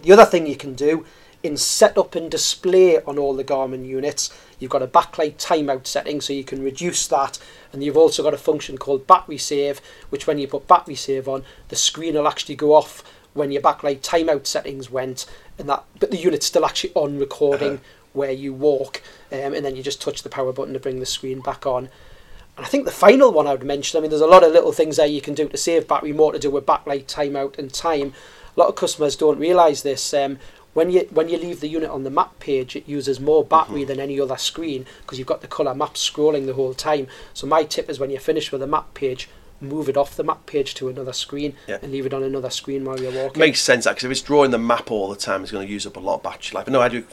the 0.01 0.11
other 0.11 0.25
thing 0.25 0.47
you 0.47 0.55
can 0.55 0.73
do 0.73 1.05
in 1.45 1.57
setup 1.57 2.15
and 2.15 2.29
display 2.31 3.01
on 3.03 3.19
all 3.19 3.35
the 3.35 3.43
Garmin 3.43 3.85
units, 3.85 4.35
you've 4.59 4.71
got 4.71 4.81
a 4.81 4.87
backlight 4.87 5.35
timeout 5.35 5.85
setting 5.85 6.19
so 6.19 6.33
you 6.33 6.43
can 6.43 6.63
reduce 6.63 7.07
that. 7.07 7.37
And 7.71 7.83
you've 7.83 7.97
also 7.97 8.23
got 8.23 8.33
a 8.33 8.37
function 8.37 8.77
called 8.77 9.05
battery 9.05 9.37
save, 9.37 9.79
which 10.09 10.27
when 10.27 10.37
you 10.39 10.47
put 10.47 10.67
battery 10.67 10.95
save 10.95 11.27
on, 11.27 11.43
the 11.69 11.75
screen 11.75 12.15
will 12.15 12.27
actually 12.27 12.55
go 12.55 12.73
off 12.73 13.03
when 13.33 13.51
your 13.51 13.61
backlight 13.61 13.99
timeout 13.99 14.47
settings 14.47 14.89
went, 14.89 15.25
and 15.59 15.67
that 15.69 15.83
but 15.99 16.09
the 16.09 16.17
unit's 16.17 16.45
still 16.45 16.65
actually 16.65 16.93
on 16.95 17.19
recording 17.19 17.81
where 18.13 18.31
you 18.31 18.53
walk, 18.53 19.01
um, 19.31 19.53
and 19.53 19.65
then 19.65 19.75
you 19.75 19.83
just 19.83 20.01
touch 20.01 20.23
the 20.23 20.29
power 20.29 20.53
button 20.53 20.73
to 20.73 20.79
bring 20.79 21.01
the 21.01 21.05
screen 21.05 21.41
back 21.41 21.65
on. 21.65 21.89
And 22.55 22.65
I 22.65 22.69
think 22.69 22.85
the 22.85 22.91
final 22.91 23.33
one 23.33 23.45
I 23.45 23.51
would 23.51 23.65
mention, 23.65 23.97
I 23.97 24.01
mean, 24.01 24.09
there's 24.09 24.21
a 24.21 24.27
lot 24.27 24.45
of 24.45 24.53
little 24.53 24.71
things 24.71 24.95
there 24.95 25.05
you 25.05 25.19
can 25.19 25.33
do 25.33 25.49
to 25.49 25.57
save 25.57 25.85
battery, 25.85 26.13
more 26.13 26.31
to 26.31 26.39
do 26.39 26.49
with 26.49 26.65
backlight, 26.65 27.07
timeout, 27.07 27.59
and 27.59 27.73
time. 27.73 28.13
A 28.55 28.59
lot 28.59 28.69
of 28.69 28.75
customers 28.75 29.17
don't 29.17 29.37
realise 29.37 29.81
this. 29.81 30.13
Um, 30.13 30.39
when 30.75 30.91
you 30.91 31.07
when 31.09 31.29
you 31.29 31.37
leave 31.37 31.61
the 31.61 31.69
unit 31.69 31.89
on 31.89 32.03
the 32.03 32.09
map 32.09 32.37
page, 32.39 32.75
it 32.75 32.87
uses 32.87 33.17
more 33.17 33.45
battery 33.45 33.79
mm-hmm. 33.79 33.87
than 33.87 33.99
any 34.01 34.19
other 34.19 34.35
screen 34.35 34.85
because 35.01 35.17
you've 35.17 35.27
got 35.27 35.39
the 35.39 35.47
colour 35.47 35.73
map 35.73 35.93
scrolling 35.93 36.45
the 36.45 36.53
whole 36.53 36.73
time. 36.73 37.07
So 37.33 37.47
my 37.47 37.63
tip 37.63 37.89
is 37.89 37.97
when 37.97 38.11
you're 38.11 38.19
finished 38.19 38.51
with 38.51 38.59
the 38.59 38.67
map 38.67 38.93
page, 38.93 39.29
move 39.61 39.87
it 39.89 39.97
off 39.97 40.15
the 40.15 40.23
map 40.23 40.45
page 40.45 40.73
to 40.75 40.89
another 40.89 41.13
screen 41.13 41.55
Yeah. 41.67 41.77
and 41.81 41.91
leave 41.91 42.05
it 42.05 42.13
on 42.13 42.23
another 42.23 42.49
screen 42.49 42.83
while 42.85 42.99
you're 42.99 43.11
walking. 43.11 43.39
Makes 43.39 43.61
sense 43.61 43.87
actually. 43.87 44.07
If 44.07 44.11
it's 44.13 44.21
drawing 44.21 44.51
the 44.51 44.57
map 44.57 44.91
all 44.91 45.09
the 45.09 45.15
time, 45.15 45.43
it's 45.43 45.51
going 45.51 45.65
to 45.65 45.71
use 45.71 45.85
up 45.85 45.95
a 45.95 45.99
lot 45.99 46.15
of 46.15 46.23
battery 46.23 46.55
life. 46.57 46.67
I 46.67 46.71
know 46.71 46.81
I 46.81 46.89
do 46.89 47.03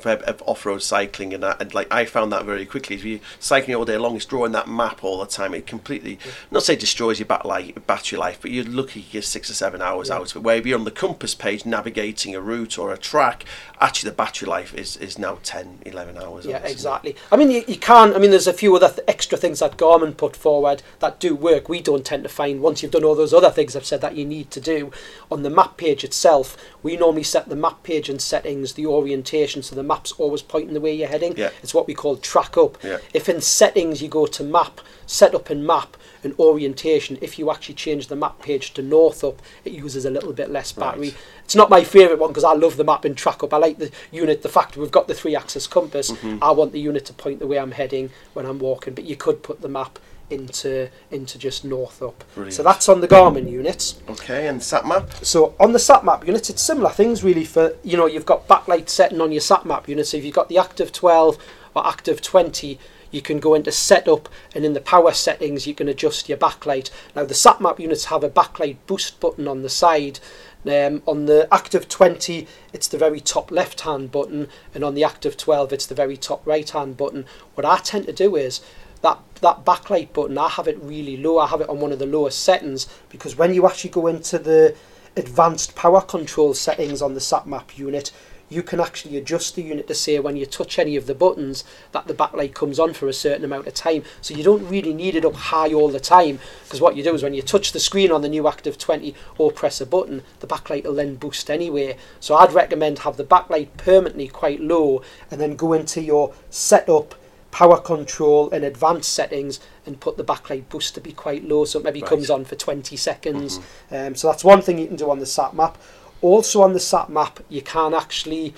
off-road 0.46 0.82
cycling, 0.82 1.32
and, 1.34 1.42
that, 1.42 1.60
and 1.62 1.72
like 1.74 1.86
I 1.92 2.04
found 2.04 2.32
that 2.32 2.44
very 2.44 2.66
quickly. 2.66 2.96
If 2.96 3.04
you're 3.04 3.20
cycling 3.38 3.76
all 3.76 3.84
day 3.84 3.96
long, 3.96 4.16
it's 4.16 4.24
drawing 4.24 4.52
that 4.52 4.68
map 4.68 5.04
all 5.04 5.18
the 5.20 5.26
time. 5.26 5.54
It 5.54 5.66
completely, 5.66 6.18
not 6.50 6.62
say 6.62 6.76
destroys 6.76 7.18
your 7.18 7.26
bat 7.26 7.46
life, 7.46 7.72
battery 7.86 8.18
life, 8.18 8.38
but 8.42 8.50
you're 8.50 8.64
lucky 8.64 9.00
you 9.00 9.06
get 9.12 9.24
six 9.24 9.48
or 9.50 9.54
seven 9.54 9.80
hours 9.80 10.08
Yeah. 10.08 10.16
out 10.16 10.30
of 10.30 10.36
it. 10.36 10.42
Where 10.42 10.56
if 10.56 10.66
you're 10.66 10.78
on 10.78 10.84
the 10.84 10.90
compass 10.90 11.34
page 11.34 11.64
navigating 11.64 12.34
a 12.34 12.40
route 12.40 12.78
or 12.78 12.92
a 12.92 12.98
track, 12.98 13.44
actually 13.80 14.10
the 14.10 14.16
battery 14.16 14.48
life 14.48 14.74
is, 14.74 14.96
is 14.96 15.18
now 15.18 15.38
10, 15.42 15.80
11 15.86 16.18
hours. 16.18 16.44
Yeah, 16.46 16.58
it? 16.58 16.70
exactly. 16.70 17.16
I 17.30 17.36
mean, 17.36 17.50
you, 17.50 17.64
you 17.68 17.76
can. 17.76 18.14
I 18.14 18.18
mean, 18.18 18.30
there's 18.30 18.46
a 18.46 18.52
few 18.52 18.74
other 18.76 18.88
th- 18.88 19.00
extra 19.08 19.38
things 19.38 19.60
that 19.60 19.76
Garmin 19.76 20.16
put 20.16 20.34
forward 20.36 20.82
that 20.98 21.20
do 21.20 21.34
work. 21.34 21.68
We 21.68 21.80
don't 21.80 22.04
tend 22.04 22.24
to 22.24 22.28
find 22.32 22.60
once 22.60 22.82
you've 22.82 22.92
done 22.92 23.04
all 23.04 23.14
those 23.14 23.34
other 23.34 23.50
things 23.50 23.76
I've 23.76 23.84
said 23.84 24.00
that 24.00 24.16
you 24.16 24.24
need 24.24 24.50
to 24.52 24.60
do 24.60 24.90
on 25.30 25.42
the 25.42 25.50
map 25.50 25.76
page 25.76 26.02
itself. 26.04 26.56
We 26.82 26.96
normally 26.96 27.22
set 27.22 27.48
the 27.48 27.56
map 27.56 27.82
page 27.82 28.08
and 28.08 28.20
settings, 28.20 28.74
the 28.74 28.86
orientation, 28.86 29.62
so 29.62 29.76
the 29.76 29.82
map's 29.82 30.12
always 30.12 30.42
pointing 30.42 30.74
the 30.74 30.80
way 30.80 30.94
you're 30.94 31.08
heading. 31.08 31.36
Yeah. 31.36 31.50
It's 31.62 31.74
what 31.74 31.86
we 31.86 31.94
call 31.94 32.16
track 32.16 32.56
up. 32.56 32.82
Yeah. 32.82 32.98
If 33.14 33.28
in 33.28 33.40
settings 33.40 34.02
you 34.02 34.08
go 34.08 34.26
to 34.26 34.42
map, 34.42 34.80
setup 35.06 35.50
and 35.50 35.66
map 35.66 35.96
and 36.24 36.34
orientation, 36.38 37.18
if 37.20 37.38
you 37.38 37.50
actually 37.50 37.74
change 37.74 38.08
the 38.08 38.16
map 38.16 38.40
page 38.40 38.72
to 38.74 38.82
north 38.82 39.22
up, 39.22 39.42
it 39.64 39.72
uses 39.72 40.04
a 40.04 40.10
little 40.10 40.32
bit 40.32 40.50
less 40.50 40.72
battery. 40.72 41.10
Right. 41.10 41.16
It's 41.44 41.54
not 41.54 41.70
my 41.70 41.84
favourite 41.84 42.18
one 42.18 42.30
because 42.30 42.44
I 42.44 42.54
love 42.54 42.76
the 42.76 42.84
map 42.84 43.04
and 43.04 43.16
track 43.16 43.42
up. 43.42 43.52
I 43.52 43.58
like 43.58 43.78
the 43.78 43.90
unit, 44.10 44.42
the 44.42 44.48
fact 44.48 44.76
we've 44.76 44.90
got 44.90 45.08
the 45.08 45.14
three 45.14 45.36
axis 45.36 45.66
compass. 45.66 46.10
Mm-hmm. 46.10 46.42
I 46.42 46.50
want 46.52 46.72
the 46.72 46.80
unit 46.80 47.04
to 47.06 47.12
point 47.12 47.40
the 47.40 47.46
way 47.46 47.58
I'm 47.58 47.72
heading 47.72 48.10
when 48.32 48.46
I'm 48.46 48.58
walking, 48.58 48.94
but 48.94 49.04
you 49.04 49.16
could 49.16 49.42
put 49.42 49.60
the 49.60 49.68
map 49.68 49.98
into 50.32 50.88
into 51.10 51.38
just 51.38 51.64
north 51.64 52.02
up. 52.02 52.24
Brilliant. 52.34 52.54
So 52.54 52.62
that's 52.62 52.88
on 52.88 53.00
the 53.00 53.08
Garmin 53.08 53.50
units. 53.50 54.00
Okay, 54.08 54.48
and 54.48 54.62
sat 54.62 54.86
map. 54.86 55.12
So 55.22 55.54
on 55.60 55.72
the 55.72 55.78
sat 55.78 56.04
map 56.04 56.26
units, 56.26 56.50
it's 56.50 56.62
similar 56.62 56.90
things 56.90 57.22
really. 57.22 57.44
For 57.44 57.76
you 57.82 57.96
know, 57.96 58.06
you've 58.06 58.26
got 58.26 58.48
backlight 58.48 58.88
setting 58.88 59.20
on 59.20 59.32
your 59.32 59.40
sat 59.40 59.64
map 59.64 59.88
unit. 59.88 60.06
So 60.06 60.16
if 60.16 60.24
you've 60.24 60.34
got 60.34 60.48
the 60.48 60.58
active 60.58 60.92
12 60.92 61.38
or 61.74 61.86
active 61.86 62.20
20, 62.20 62.78
you 63.10 63.22
can 63.22 63.38
go 63.38 63.54
into 63.54 63.70
setup 63.70 64.28
and 64.54 64.64
in 64.64 64.72
the 64.72 64.80
power 64.80 65.12
settings 65.12 65.66
you 65.66 65.74
can 65.74 65.88
adjust 65.88 66.28
your 66.28 66.38
backlight. 66.38 66.90
Now 67.14 67.24
the 67.24 67.34
sat 67.34 67.60
map 67.60 67.78
units 67.78 68.06
have 68.06 68.24
a 68.24 68.30
backlight 68.30 68.78
boost 68.86 69.20
button 69.20 69.46
on 69.46 69.62
the 69.62 69.68
side. 69.68 70.18
Um, 70.64 71.02
on 71.08 71.26
the 71.26 71.48
active 71.52 71.88
20, 71.88 72.46
it's 72.72 72.86
the 72.86 72.96
very 72.96 73.20
top 73.20 73.50
left 73.50 73.80
hand 73.80 74.12
button, 74.12 74.46
and 74.72 74.84
on 74.84 74.94
the 74.94 75.02
active 75.02 75.36
12, 75.36 75.72
it's 75.72 75.86
the 75.86 75.94
very 75.94 76.16
top 76.16 76.46
right 76.46 76.68
hand 76.70 76.96
button. 76.96 77.26
What 77.54 77.64
I 77.64 77.78
tend 77.78 78.06
to 78.06 78.12
do 78.12 78.36
is 78.36 78.60
that 79.02 79.18
that 79.40 79.64
backlight 79.64 80.12
button, 80.12 80.38
I 80.38 80.48
have 80.48 80.68
it 80.68 80.78
really 80.80 81.16
low. 81.16 81.38
I 81.38 81.48
have 81.48 81.60
it 81.60 81.68
on 81.68 81.80
one 81.80 81.92
of 81.92 81.98
the 81.98 82.06
lowest 82.06 82.42
settings 82.42 82.86
because 83.08 83.36
when 83.36 83.52
you 83.52 83.66
actually 83.66 83.90
go 83.90 84.06
into 84.06 84.38
the 84.38 84.74
advanced 85.16 85.74
power 85.74 86.00
control 86.00 86.54
settings 86.54 87.02
on 87.02 87.14
the 87.14 87.20
sat 87.20 87.46
map 87.46 87.76
unit, 87.76 88.12
you 88.52 88.62
can 88.62 88.80
actually 88.80 89.16
adjust 89.16 89.56
the 89.56 89.62
unit 89.62 89.88
to 89.88 89.94
say 89.94 90.18
when 90.18 90.36
you 90.36 90.44
touch 90.44 90.78
any 90.78 90.94
of 90.94 91.06
the 91.06 91.14
buttons 91.14 91.64
that 91.92 92.06
the 92.06 92.14
backlight 92.14 92.54
comes 92.54 92.78
on 92.78 92.92
for 92.92 93.08
a 93.08 93.12
certain 93.12 93.44
amount 93.44 93.66
of 93.66 93.74
time. 93.74 94.04
So 94.20 94.34
you 94.34 94.44
don't 94.44 94.68
really 94.68 94.92
need 94.92 95.16
it 95.16 95.24
up 95.24 95.34
high 95.34 95.72
all 95.72 95.88
the 95.88 96.00
time 96.00 96.38
because 96.64 96.80
what 96.80 96.94
you 96.94 97.02
do 97.02 97.14
is 97.14 97.22
when 97.22 97.34
you 97.34 97.42
touch 97.42 97.72
the 97.72 97.80
screen 97.80 98.12
on 98.12 98.20
the 98.22 98.28
new 98.28 98.46
Active 98.46 98.78
20 98.78 99.14
or 99.38 99.50
press 99.50 99.80
a 99.80 99.86
button, 99.86 100.22
the 100.40 100.46
backlight 100.46 100.84
will 100.84 100.94
then 100.94 101.16
boost 101.16 101.50
anyway. 101.50 101.96
So 102.20 102.34
I'd 102.36 102.52
recommend 102.52 103.00
have 103.00 103.16
the 103.16 103.24
backlight 103.24 103.68
permanently 103.76 104.28
quite 104.28 104.60
low 104.60 105.02
and 105.30 105.40
then 105.40 105.56
go 105.56 105.72
into 105.72 106.02
your 106.02 106.34
setup 106.50 107.14
power 107.52 107.78
control 107.78 108.50
and 108.50 108.64
advanced 108.64 109.12
settings 109.12 109.60
and 109.86 110.00
put 110.00 110.16
the 110.16 110.24
backlight 110.24 110.68
boost 110.70 110.94
to 110.96 111.00
be 111.00 111.12
quite 111.12 111.46
low 111.46 111.64
so 111.64 111.78
it 111.78 111.84
maybe 111.84 112.00
Right. 112.00 112.08
comes 112.08 112.28
on 112.30 112.44
for 112.44 112.56
20 112.56 112.96
seconds. 112.96 113.60
Um, 113.92 114.16
so 114.16 114.26
that's 114.28 114.42
one 114.42 114.60
thing 114.62 114.78
you 114.78 114.88
can 114.88 114.96
do 114.96 115.10
on 115.10 115.20
the 115.20 115.26
sat 115.26 115.54
map. 115.54 115.78
Also 116.20 116.62
on 116.62 116.72
the 116.72 116.80
sat 116.80 117.08
map 117.10 117.38
you 117.48 117.62
can 117.62 117.94
actually 117.94 118.54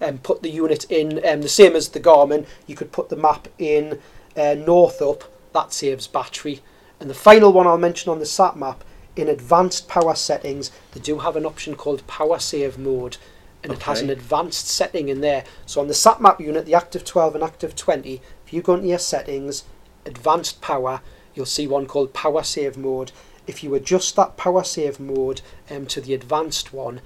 um, 0.00 0.18
put 0.18 0.42
the 0.42 0.50
unit 0.50 0.84
in 0.90 1.24
um, 1.26 1.40
the 1.40 1.48
same 1.48 1.74
as 1.74 1.88
the 1.88 2.00
Garmin. 2.00 2.46
You 2.66 2.76
could 2.76 2.92
put 2.92 3.08
the 3.08 3.16
map 3.16 3.48
in 3.58 3.98
uh, 4.36 4.54
north 4.54 5.00
up. 5.02 5.24
That 5.52 5.72
saves 5.72 6.06
battery. 6.06 6.60
And 7.00 7.08
the 7.08 7.14
final 7.14 7.52
one 7.52 7.66
I'll 7.66 7.78
mention 7.78 8.10
on 8.10 8.18
the 8.18 8.26
sat 8.26 8.56
map 8.56 8.84
in 9.16 9.28
advanced 9.28 9.88
power 9.88 10.14
settings 10.16 10.72
they 10.92 11.00
do 11.00 11.18
have 11.20 11.36
an 11.36 11.46
option 11.46 11.76
called 11.76 12.06
power 12.06 12.38
save 12.38 12.76
mode. 12.76 13.16
And 13.62 13.72
it 13.72 13.84
has 13.84 14.02
an 14.02 14.10
advanced 14.10 14.66
setting 14.68 15.08
in 15.08 15.22
there. 15.22 15.42
So 15.64 15.80
on 15.80 15.88
the 15.88 15.94
sat 15.94 16.20
map 16.20 16.38
unit, 16.38 16.66
the 16.66 16.74
Active 16.74 17.02
12 17.02 17.34
and 17.36 17.42
Active 17.42 17.74
20, 17.74 18.16
if 18.16 18.20
you 18.54 18.62
go 18.62 18.74
into 18.74 18.88
your 18.88 18.98
settings, 18.98 19.64
advanced 20.06 20.60
power, 20.60 21.00
you'll 21.34 21.46
see 21.46 21.66
one 21.66 21.86
called 21.86 22.14
power 22.14 22.42
save 22.42 22.76
mode. 22.76 23.12
If 23.46 23.62
you 23.62 23.74
adjust 23.74 24.16
that 24.16 24.36
power 24.36 24.64
save 24.64 24.98
mode 25.00 25.42
um, 25.70 25.86
to 25.86 26.00
the 26.00 26.14
advanced 26.14 26.72
one, 26.72 27.00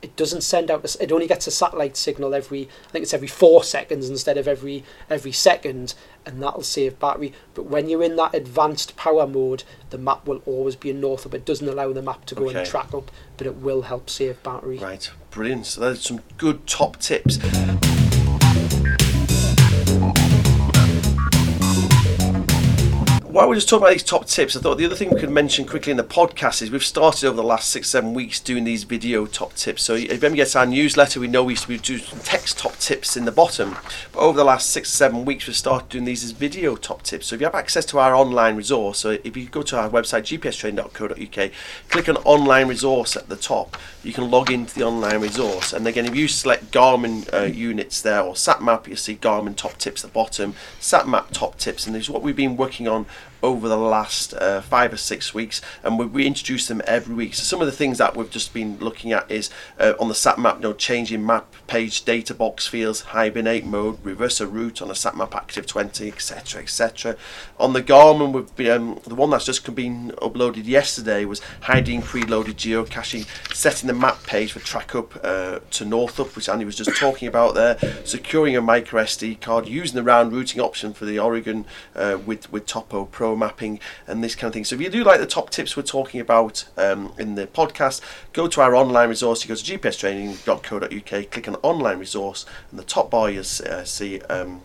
it 0.00 0.16
doesn't 0.16 0.40
send 0.40 0.68
out. 0.70 0.84
a 0.96 1.02
It 1.02 1.12
only 1.12 1.28
gets 1.28 1.46
a 1.46 1.50
satellite 1.52 1.96
signal 1.96 2.34
every. 2.34 2.62
I 2.88 2.90
think 2.90 3.04
it's 3.04 3.14
every 3.14 3.28
four 3.28 3.62
seconds 3.62 4.08
instead 4.10 4.36
of 4.36 4.48
every 4.48 4.82
every 5.08 5.30
second, 5.30 5.94
and 6.26 6.42
that'll 6.42 6.62
save 6.62 6.98
battery. 6.98 7.32
But 7.54 7.66
when 7.66 7.88
you're 7.88 8.02
in 8.02 8.16
that 8.16 8.34
advanced 8.34 8.96
power 8.96 9.28
mode, 9.28 9.62
the 9.90 9.98
map 9.98 10.26
will 10.26 10.42
always 10.44 10.74
be 10.74 10.90
in 10.90 11.00
north 11.00 11.24
up. 11.24 11.34
It 11.34 11.44
doesn't 11.44 11.68
allow 11.68 11.92
the 11.92 12.02
map 12.02 12.24
to 12.26 12.34
go 12.34 12.48
Okay. 12.48 12.58
and 12.58 12.66
track 12.66 12.92
up, 12.92 13.12
but 13.36 13.46
it 13.46 13.56
will 13.56 13.82
help 13.82 14.10
save 14.10 14.42
battery. 14.42 14.78
Right, 14.78 15.08
brilliant. 15.30 15.66
So 15.66 15.80
there's 15.82 16.02
some 16.02 16.20
good 16.36 16.66
top 16.66 16.96
tips. 16.98 17.38
While 23.32 23.48
we're 23.48 23.54
just 23.54 23.66
talking 23.66 23.84
about 23.84 23.92
these 23.92 24.02
top 24.02 24.26
tips, 24.26 24.54
I 24.54 24.60
thought 24.60 24.76
the 24.76 24.84
other 24.84 24.94
thing 24.94 25.08
we 25.08 25.18
could 25.18 25.30
mention 25.30 25.64
quickly 25.64 25.90
in 25.90 25.96
the 25.96 26.04
podcast 26.04 26.60
is 26.60 26.70
we've 26.70 26.84
started 26.84 27.26
over 27.26 27.36
the 27.36 27.42
last 27.42 27.70
six, 27.70 27.88
seven 27.88 28.12
weeks 28.12 28.38
doing 28.38 28.64
these 28.64 28.84
video 28.84 29.24
top 29.24 29.54
tips. 29.54 29.82
So 29.82 29.94
if 29.94 30.22
anyone 30.22 30.36
gets 30.36 30.54
our 30.54 30.66
newsletter, 30.66 31.18
we 31.18 31.28
know 31.28 31.42
we 31.42 31.54
used 31.54 31.66
to 31.66 31.78
doing 31.78 32.02
text 32.24 32.58
top 32.58 32.76
tips 32.76 33.16
in 33.16 33.24
the 33.24 33.32
bottom. 33.32 33.74
But 34.12 34.20
over 34.20 34.36
the 34.36 34.44
last 34.44 34.68
six, 34.68 34.90
seven 34.90 35.24
weeks, 35.24 35.46
we've 35.46 35.56
started 35.56 35.88
doing 35.88 36.04
these 36.04 36.22
as 36.22 36.32
video 36.32 36.76
top 36.76 37.04
tips. 37.04 37.28
So 37.28 37.34
if 37.34 37.40
you 37.40 37.46
have 37.46 37.54
access 37.54 37.86
to 37.86 37.98
our 38.00 38.14
online 38.14 38.54
resource, 38.54 38.98
so 38.98 39.16
if 39.24 39.34
you 39.34 39.46
go 39.46 39.62
to 39.62 39.78
our 39.78 39.88
website, 39.88 40.24
gpstraining.co.uk, 40.24 41.50
click 41.88 42.08
on 42.10 42.18
online 42.18 42.68
resource 42.68 43.16
at 43.16 43.30
the 43.30 43.36
top, 43.36 43.78
you 44.02 44.12
can 44.12 44.30
log 44.30 44.50
into 44.50 44.74
the 44.74 44.84
online 44.84 45.22
resource. 45.22 45.72
And 45.72 45.88
again, 45.88 46.04
if 46.04 46.14
you 46.14 46.28
select 46.28 46.70
Garmin 46.70 47.32
uh, 47.32 47.44
units 47.44 48.02
there 48.02 48.20
or 48.20 48.34
SatMap, 48.34 48.86
you'll 48.88 48.98
see 48.98 49.16
Garmin 49.16 49.56
top 49.56 49.78
tips 49.78 50.04
at 50.04 50.10
the 50.10 50.14
bottom, 50.14 50.52
SatMap 50.80 51.30
top 51.30 51.56
tips, 51.56 51.86
and 51.86 51.96
this 51.96 52.02
is 52.02 52.10
what 52.10 52.20
we've 52.20 52.36
been 52.36 52.58
working 52.58 52.86
on 52.86 53.06
over 53.42 53.68
the 53.68 53.76
last 53.76 54.34
uh, 54.34 54.60
five 54.60 54.92
or 54.92 54.96
six 54.96 55.34
weeks, 55.34 55.60
and 55.82 55.98
we, 55.98 56.06
we 56.06 56.26
introduce 56.26 56.68
them 56.68 56.80
every 56.86 57.14
week. 57.14 57.34
So 57.34 57.42
some 57.42 57.60
of 57.60 57.66
the 57.66 57.72
things 57.72 57.98
that 57.98 58.16
we've 58.16 58.30
just 58.30 58.54
been 58.54 58.78
looking 58.78 59.12
at 59.12 59.30
is 59.30 59.50
uh, 59.78 59.94
on 59.98 60.08
the 60.08 60.14
sat 60.14 60.38
map, 60.38 60.56
you 60.56 60.62
know, 60.62 60.72
changing 60.72 61.24
map 61.24 61.54
page 61.66 62.04
data 62.04 62.34
box 62.34 62.66
fields, 62.66 63.00
hibernate 63.00 63.64
mode, 63.64 63.98
reverse 64.04 64.40
a 64.40 64.46
route 64.46 64.80
on 64.80 64.90
a 64.90 64.94
sat 64.94 65.16
map 65.16 65.34
active 65.34 65.66
20, 65.66 66.08
etc., 66.08 66.62
etc. 66.62 67.16
On 67.58 67.72
the 67.72 67.82
Garmin, 67.82 68.32
we've 68.32 68.54
been, 68.56 68.70
um, 68.70 69.00
the 69.06 69.14
one 69.14 69.30
that's 69.30 69.46
just 69.46 69.74
been 69.74 70.12
uploaded 70.18 70.66
yesterday 70.66 71.24
was 71.24 71.40
hiding 71.62 72.02
preloaded 72.02 72.54
geocaching, 72.54 73.26
setting 73.54 73.86
the 73.86 73.94
map 73.94 74.22
page 74.24 74.52
for 74.52 74.60
track 74.60 74.94
up 74.94 75.18
uh, 75.24 75.60
to 75.70 75.84
Northup, 75.84 76.36
which 76.36 76.48
Andy 76.48 76.64
was 76.64 76.76
just 76.76 76.96
talking 76.96 77.26
about 77.26 77.54
there, 77.54 77.78
securing 78.04 78.56
a 78.56 78.60
micro 78.60 79.02
SD 79.02 79.40
card, 79.40 79.66
using 79.66 79.96
the 79.96 80.02
round 80.02 80.32
routing 80.32 80.60
option 80.60 80.92
for 80.92 81.06
the 81.06 81.18
Oregon 81.18 81.64
uh, 81.96 82.18
with 82.24 82.52
with 82.52 82.66
Topo 82.66 83.06
Pro 83.06 83.31
mapping 83.36 83.80
and 84.06 84.22
this 84.22 84.34
kind 84.34 84.48
of 84.48 84.54
thing. 84.54 84.64
So 84.64 84.74
if 84.76 84.80
you 84.80 84.88
do 84.90 85.04
like 85.04 85.20
the 85.20 85.26
top 85.26 85.50
tips 85.50 85.76
we're 85.76 85.82
talking 85.82 86.20
about 86.20 86.64
um, 86.76 87.12
in 87.18 87.34
the 87.34 87.46
podcast, 87.46 88.00
go 88.32 88.48
to 88.48 88.60
our 88.60 88.74
online 88.74 89.08
resource. 89.08 89.44
You 89.44 89.48
go 89.48 89.54
to 89.54 89.78
gpstraining.co.uk, 89.78 91.30
click 91.30 91.48
on 91.48 91.56
online 91.56 91.98
resource, 91.98 92.46
and 92.70 92.78
the 92.78 92.84
top 92.84 93.10
bar 93.10 93.30
you'll 93.30 93.40
uh, 93.40 93.84
see. 93.84 94.20
Um, 94.22 94.62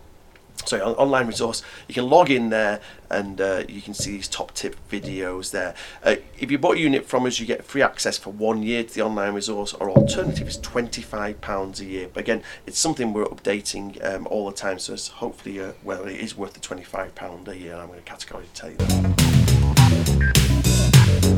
sorry, 0.68 0.82
on, 0.82 0.94
online 0.94 1.26
resource. 1.26 1.62
You 1.88 1.94
can 1.94 2.08
log 2.08 2.30
in 2.30 2.50
there 2.50 2.80
and 3.10 3.40
uh, 3.40 3.64
you 3.68 3.80
can 3.80 3.94
see 3.94 4.12
these 4.12 4.28
top 4.28 4.52
tip 4.52 4.76
videos 4.90 5.50
there. 5.50 5.74
Uh, 6.04 6.16
if 6.38 6.50
you 6.50 6.58
bought 6.58 6.76
a 6.76 6.80
unit 6.80 7.06
from 7.06 7.24
us, 7.26 7.40
you 7.40 7.46
get 7.46 7.64
free 7.64 7.82
access 7.82 8.18
for 8.18 8.30
one 8.30 8.62
year 8.62 8.84
to 8.84 8.94
the 8.94 9.02
online 9.02 9.34
resource, 9.34 9.72
or 9.74 9.90
alternative 9.90 10.46
is 10.46 10.58
£25 10.58 11.80
a 11.80 11.84
year. 11.84 12.08
But 12.12 12.20
again, 12.20 12.42
it's 12.66 12.78
something 12.78 13.12
we're 13.12 13.24
updating 13.24 14.04
um, 14.04 14.26
all 14.26 14.46
the 14.46 14.56
time, 14.56 14.78
so 14.78 14.92
it's 14.92 15.08
hopefully, 15.08 15.60
uh, 15.60 15.72
well, 15.82 16.04
it 16.04 16.16
is 16.16 16.36
worth 16.36 16.52
the 16.52 16.60
£25 16.60 17.48
a 17.48 17.56
year. 17.56 17.74
I'm 17.76 17.88
going 17.88 17.98
to 17.98 18.04
categorically 18.04 18.50
tell 18.54 18.70
you 18.70 18.76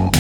that. 0.01 0.20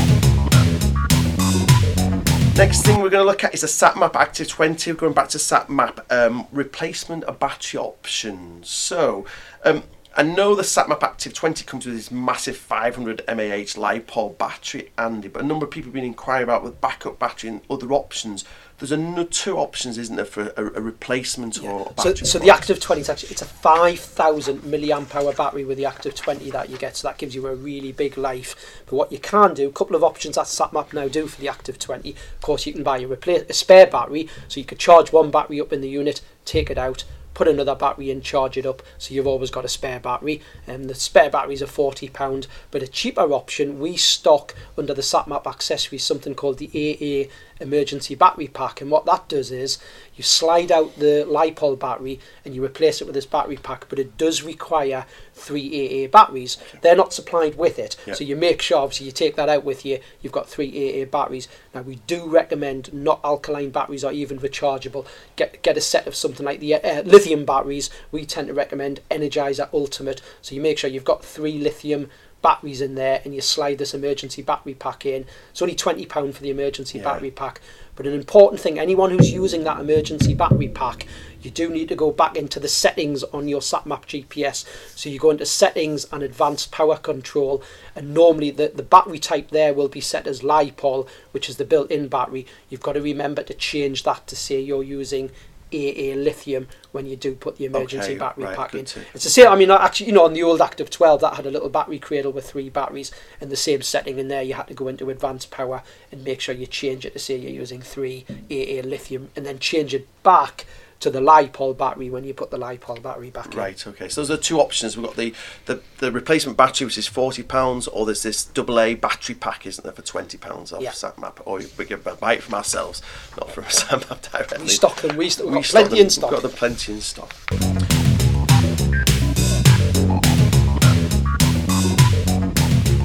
Next 2.57 2.82
thing 2.82 3.01
we're 3.01 3.09
going 3.09 3.24
to 3.24 3.30
look 3.30 3.42
at 3.44 3.55
is 3.55 3.62
a 3.62 3.66
SatMap 3.66 4.14
Active 4.14 4.46
20. 4.48 4.92
We're 4.92 4.98
going 4.98 5.12
back 5.14 5.28
to 5.30 5.38
SatMap 5.38 6.01
um, 6.12 6.46
replacement 6.53 7.24
of 7.24 7.38
battery 7.38 7.80
options. 7.80 8.68
So, 8.68 9.24
um, 9.64 9.84
I 10.16 10.22
know 10.24 10.55
the 10.55 10.62
SatMap 10.62 11.03
Active 11.03 11.32
20 11.32 11.64
comes 11.64 11.86
with 11.86 11.94
this 11.94 12.11
massive 12.11 12.57
500 12.57 13.22
mAh 13.28 13.32
LiPo 13.34 14.36
battery, 14.36 14.90
Andy, 14.98 15.28
but 15.28 15.42
a 15.42 15.46
number 15.46 15.64
of 15.64 15.70
people 15.70 15.88
have 15.88 15.94
been 15.94 16.05
inquiring 16.05 16.44
about 16.44 16.64
with 16.64 16.80
backup 16.80 17.18
battery 17.18 17.48
and 17.48 17.61
other 17.70 17.92
options. 17.92 18.44
There's 18.81 18.93
a, 18.93 19.24
two 19.26 19.59
options, 19.59 19.99
isn't 19.99 20.16
there, 20.16 20.24
for 20.24 20.49
a, 20.57 20.78
a 20.78 20.81
replacement 20.81 21.59
yeah. 21.59 21.70
or 21.70 21.93
so, 21.99 22.14
so 22.14 22.39
the 22.39 22.49
Active 22.49 22.81
20 22.81 23.03
is 23.03 23.09
actually 23.11 23.31
it's 23.31 23.43
a 23.43 23.47
5,000 23.47 24.62
milliamp 24.62 25.14
hour 25.14 25.35
battery 25.35 25.66
with 25.66 25.76
the 25.76 25.85
Active 25.85 26.14
20 26.14 26.51
that 26.53 26.70
you 26.70 26.78
get, 26.78 26.97
so 26.97 27.09
that 27.09 27.18
gives 27.18 27.35
you 27.35 27.47
a 27.47 27.55
really 27.55 27.93
big 27.93 28.16
life. 28.16 28.83
But 28.87 28.95
what 28.95 29.12
you 29.12 29.18
can 29.18 29.53
do, 29.53 29.68
a 29.68 29.72
couple 29.72 29.97
of 29.97 30.03
options 30.03 30.37
that 30.37 30.47
SatMap 30.47 30.95
now 30.95 31.09
do 31.09 31.26
for 31.26 31.39
the 31.39 31.49
Active 31.49 31.78
20. 31.78 32.11
Of 32.11 32.41
course, 32.41 32.64
you 32.64 32.72
can 32.72 32.83
buy 32.83 32.99
a, 33.01 33.07
replace, 33.07 33.45
a 33.51 33.53
spare 33.53 33.87
battery, 33.87 34.28
so 34.49 34.59
you 34.59 34.64
could 34.64 34.78
charge 34.78 35.12
one 35.12 35.31
battery 35.31 35.61
up 35.61 35.74
in 35.74 35.83
the 35.83 35.89
unit, 35.89 36.22
take 36.47 36.70
it 36.70 36.78
out, 36.78 37.05
put 37.35 37.49
another 37.49 37.74
battery 37.74 38.11
in, 38.11 38.20
charge 38.20 38.57
it 38.57 38.66
up, 38.66 38.83
so 38.99 39.14
you've 39.14 39.26
always 39.26 39.51
got 39.51 39.64
a 39.64 39.68
spare 39.68 40.01
battery. 40.01 40.41
And 40.66 40.91
the 40.91 40.95
spare 40.95 41.31
batteries 41.31 41.62
are 41.62 41.66
£40, 41.66 42.47
but 42.70 42.83
a 42.83 42.89
cheaper 42.89 43.33
option, 43.33 43.78
we 43.78 43.97
stock 43.97 44.55
under 44.76 44.95
the 44.95 45.03
SatMap 45.03 45.47
accessories 45.47 46.05
something 46.05 46.35
called 46.35 46.59
the 46.59 46.68
AA 46.68 47.31
emergency 47.61 48.14
battery 48.14 48.48
pack. 48.48 48.80
And 48.80 48.90
what 48.90 49.06
that 49.06 49.28
does 49.28 49.50
is 49.50 49.78
you 50.16 50.22
slide 50.22 50.72
out 50.72 50.96
the 50.96 51.24
LiPo 51.28 51.78
battery 51.78 52.20
and 52.44 52.54
you 52.54 52.64
replace 52.64 53.00
it 53.00 53.04
with 53.04 53.14
this 53.14 53.26
battery 53.26 53.56
pack, 53.56 53.86
but 53.88 53.98
it 53.98 54.16
does 54.16 54.42
require 54.42 55.06
three 55.34 56.04
AA 56.04 56.08
batteries. 56.08 56.58
They're 56.82 56.96
not 56.96 57.12
supplied 57.12 57.56
with 57.56 57.78
it. 57.78 57.96
So 58.14 58.24
you 58.24 58.36
make 58.36 58.62
sure, 58.62 58.78
obviously, 58.78 59.06
you 59.06 59.12
take 59.12 59.36
that 59.36 59.48
out 59.48 59.64
with 59.64 59.84
you, 59.84 60.00
you've 60.20 60.32
got 60.32 60.48
three 60.48 61.02
AA 61.02 61.04
batteries. 61.04 61.48
Now, 61.74 61.82
we 61.82 61.96
do 62.06 62.28
recommend 62.28 62.92
not 62.92 63.20
alkaline 63.24 63.70
batteries 63.70 64.04
or 64.04 64.12
even 64.12 64.38
rechargeable. 64.38 65.06
Get, 65.36 65.62
get 65.62 65.76
a 65.76 65.80
set 65.80 66.06
of 66.06 66.14
something 66.14 66.44
like 66.44 66.61
the 66.61 66.74
uh, 66.74 67.02
lithium 67.02 67.44
batteries. 67.44 67.90
We 68.11 68.26
tend 68.26 68.48
to 68.48 68.54
recommend 68.54 69.00
Energizer 69.11 69.68
Ultimate. 69.72 70.20
So 70.42 70.54
you 70.54 70.61
make 70.61 70.78
sure 70.78 70.90
you've 70.90 71.04
got 71.04 71.24
three 71.24 71.58
lithium 71.58 72.08
batteries 72.43 72.80
in 72.80 72.95
there 72.95 73.20
and 73.24 73.34
you 73.34 73.41
slide 73.41 73.78
this 73.78 73.95
emergency 73.95 74.43
battery 74.43 74.74
pack 74.74 75.07
in. 75.07 75.26
It's 75.51 75.62
only 75.62 75.74
£20 75.74 76.34
for 76.34 76.43
the 76.43 76.51
emergency 76.51 76.99
yeah. 76.99 77.05
battery 77.05 77.30
pack. 77.30 77.61
But 77.97 78.07
an 78.07 78.14
important 78.14 78.62
thing, 78.62 78.78
anyone 78.78 79.11
who's 79.11 79.30
using 79.30 79.64
that 79.64 79.78
emergency 79.78 80.32
battery 80.32 80.68
pack, 80.68 81.07
you 81.43 81.51
do 81.51 81.68
need 81.68 81.88
to 81.91 81.95
go 81.95 82.11
back 82.11 82.34
into 82.34 82.59
the 82.59 82.68
settings 82.68 83.22
on 83.24 83.47
your 83.47 83.61
SatMap 83.61 84.07
GPS. 84.07 84.64
So 84.97 85.11
you 85.11 85.18
go 85.18 85.30
into 85.30 85.45
settings 85.45 86.07
and 86.11 86.22
advanced 86.22 86.70
power 86.70 86.97
control, 86.97 87.62
and 87.95 88.14
normally 88.14 88.53
the, 88.53 88.68
the 88.74 88.82
battery 88.82 89.18
type 89.18 89.51
there 89.51 89.74
will 89.74 89.88
be 89.88 90.01
set 90.01 90.26
as 90.26 90.41
LiPo, 90.41 91.09
which 91.32 91.51
is 91.51 91.59
the 91.59 91.64
built-in 91.66 92.09
battery. 92.09 92.47
You've 92.70 92.80
got 92.80 92.95
to 92.95 93.03
remember 93.03 93.43
to 93.43 93.53
change 93.53 94.05
that 94.05 94.26
to 94.28 94.36
say 94.36 94.61
you're 94.61 94.82
using 94.82 95.30
AA 95.73 96.14
lithium 96.16 96.68
when 96.93 97.07
you 97.07 97.16
do 97.16 97.35
put 97.35 97.57
the 97.57 97.64
emergency 97.64 98.12
okay, 98.12 98.18
battery 98.18 98.45
right, 98.45 98.57
pack 98.57 98.75
in. 98.75 98.85
To... 98.85 99.01
It's 99.14 99.25
the 99.25 99.31
same. 99.31 99.49
I 99.49 99.57
mean, 99.57 99.71
actually, 99.71 100.09
you 100.09 100.12
know, 100.12 100.25
on 100.25 100.33
the 100.33 100.43
old 100.43 100.61
Active 100.61 100.91
12, 100.91 101.21
that 101.21 101.35
had 101.35 101.47
a 101.47 101.51
little 101.51 101.68
battery 101.68 101.99
cradle 101.99 102.33
with 102.33 102.51
three 102.51 102.68
batteries 102.68 103.11
in 103.41 103.49
the 103.49 103.57
same 103.57 103.83
setting. 103.83 104.18
In 104.18 104.29
there, 104.29 104.43
you 104.43 104.55
had 104.55 104.68
to 104.68 104.75
go 104.75 104.89
into 104.89 105.11
advanced 105.11 105.51
power 105.51 105.83
and 106.11 106.25
make 106.25 106.41
sure 106.41 106.55
you 106.55 106.66
change 106.66 107.05
it 107.05 107.12
to 107.12 107.18
say 107.18 107.37
you're 107.37 107.51
using 107.51 107.81
three 107.81 108.25
AA 108.51 108.87
lithium, 108.87 109.31
and 109.37 109.47
then 109.47 109.59
change 109.59 109.95
it 109.95 110.07
back 110.23 110.66
to 111.01 111.11
the 111.11 111.20
LiPo 111.20 111.76
battery 111.76 112.11
when 112.11 112.24
you 112.24 112.34
put 112.34 112.51
the 112.51 112.59
LiPo 112.59 113.03
battery 113.03 113.30
back 113.30 113.53
in. 113.53 113.59
right, 113.59 113.86
okay. 113.86 114.09
So 114.09 114.20
those 114.20 114.30
are 114.30 114.36
two 114.40 114.61
options. 114.61 114.96
We've 114.96 115.07
got 115.07 115.16
the, 115.16 115.34
the, 115.66 115.80
the 115.98 116.12
replacement 116.12 116.59
battery, 116.59 116.84
which 116.84 116.98
is 116.98 117.09
£40, 117.09 117.88
or 117.92 118.05
there's 118.05 118.22
this 118.22 118.51
AA 118.57 118.94
battery 118.94 119.34
pack, 119.34 119.66
isn't 119.66 119.82
there, 119.82 119.92
for 119.92 120.03
£20 120.03 120.72
off 120.72 120.82
yeah. 120.82 120.90
SatMap. 120.90 121.40
Or 121.46 121.61
we 121.78 121.84
can 121.86 122.01
buy 122.20 122.34
it 122.34 122.42
from 122.42 122.55
ourselves, 122.55 123.03
not 123.38 123.51
from 123.51 123.64
SatMap 123.66 124.30
directly. 124.30 124.62
We 124.64 124.68
stock 124.68 124.96
them. 125.01 125.16
We 125.16 125.30
st- 125.30 125.46
we've 125.46 125.57
we 125.57 125.62
got 125.62 125.70
plenty 125.70 125.88
them. 125.88 125.98
in 125.98 126.11
stock. 126.11 126.30
We've 126.30 126.42
got 126.42 126.51
the 126.51 126.57
plenty 126.57 126.92
in 126.92 127.01
stock. 127.01 127.34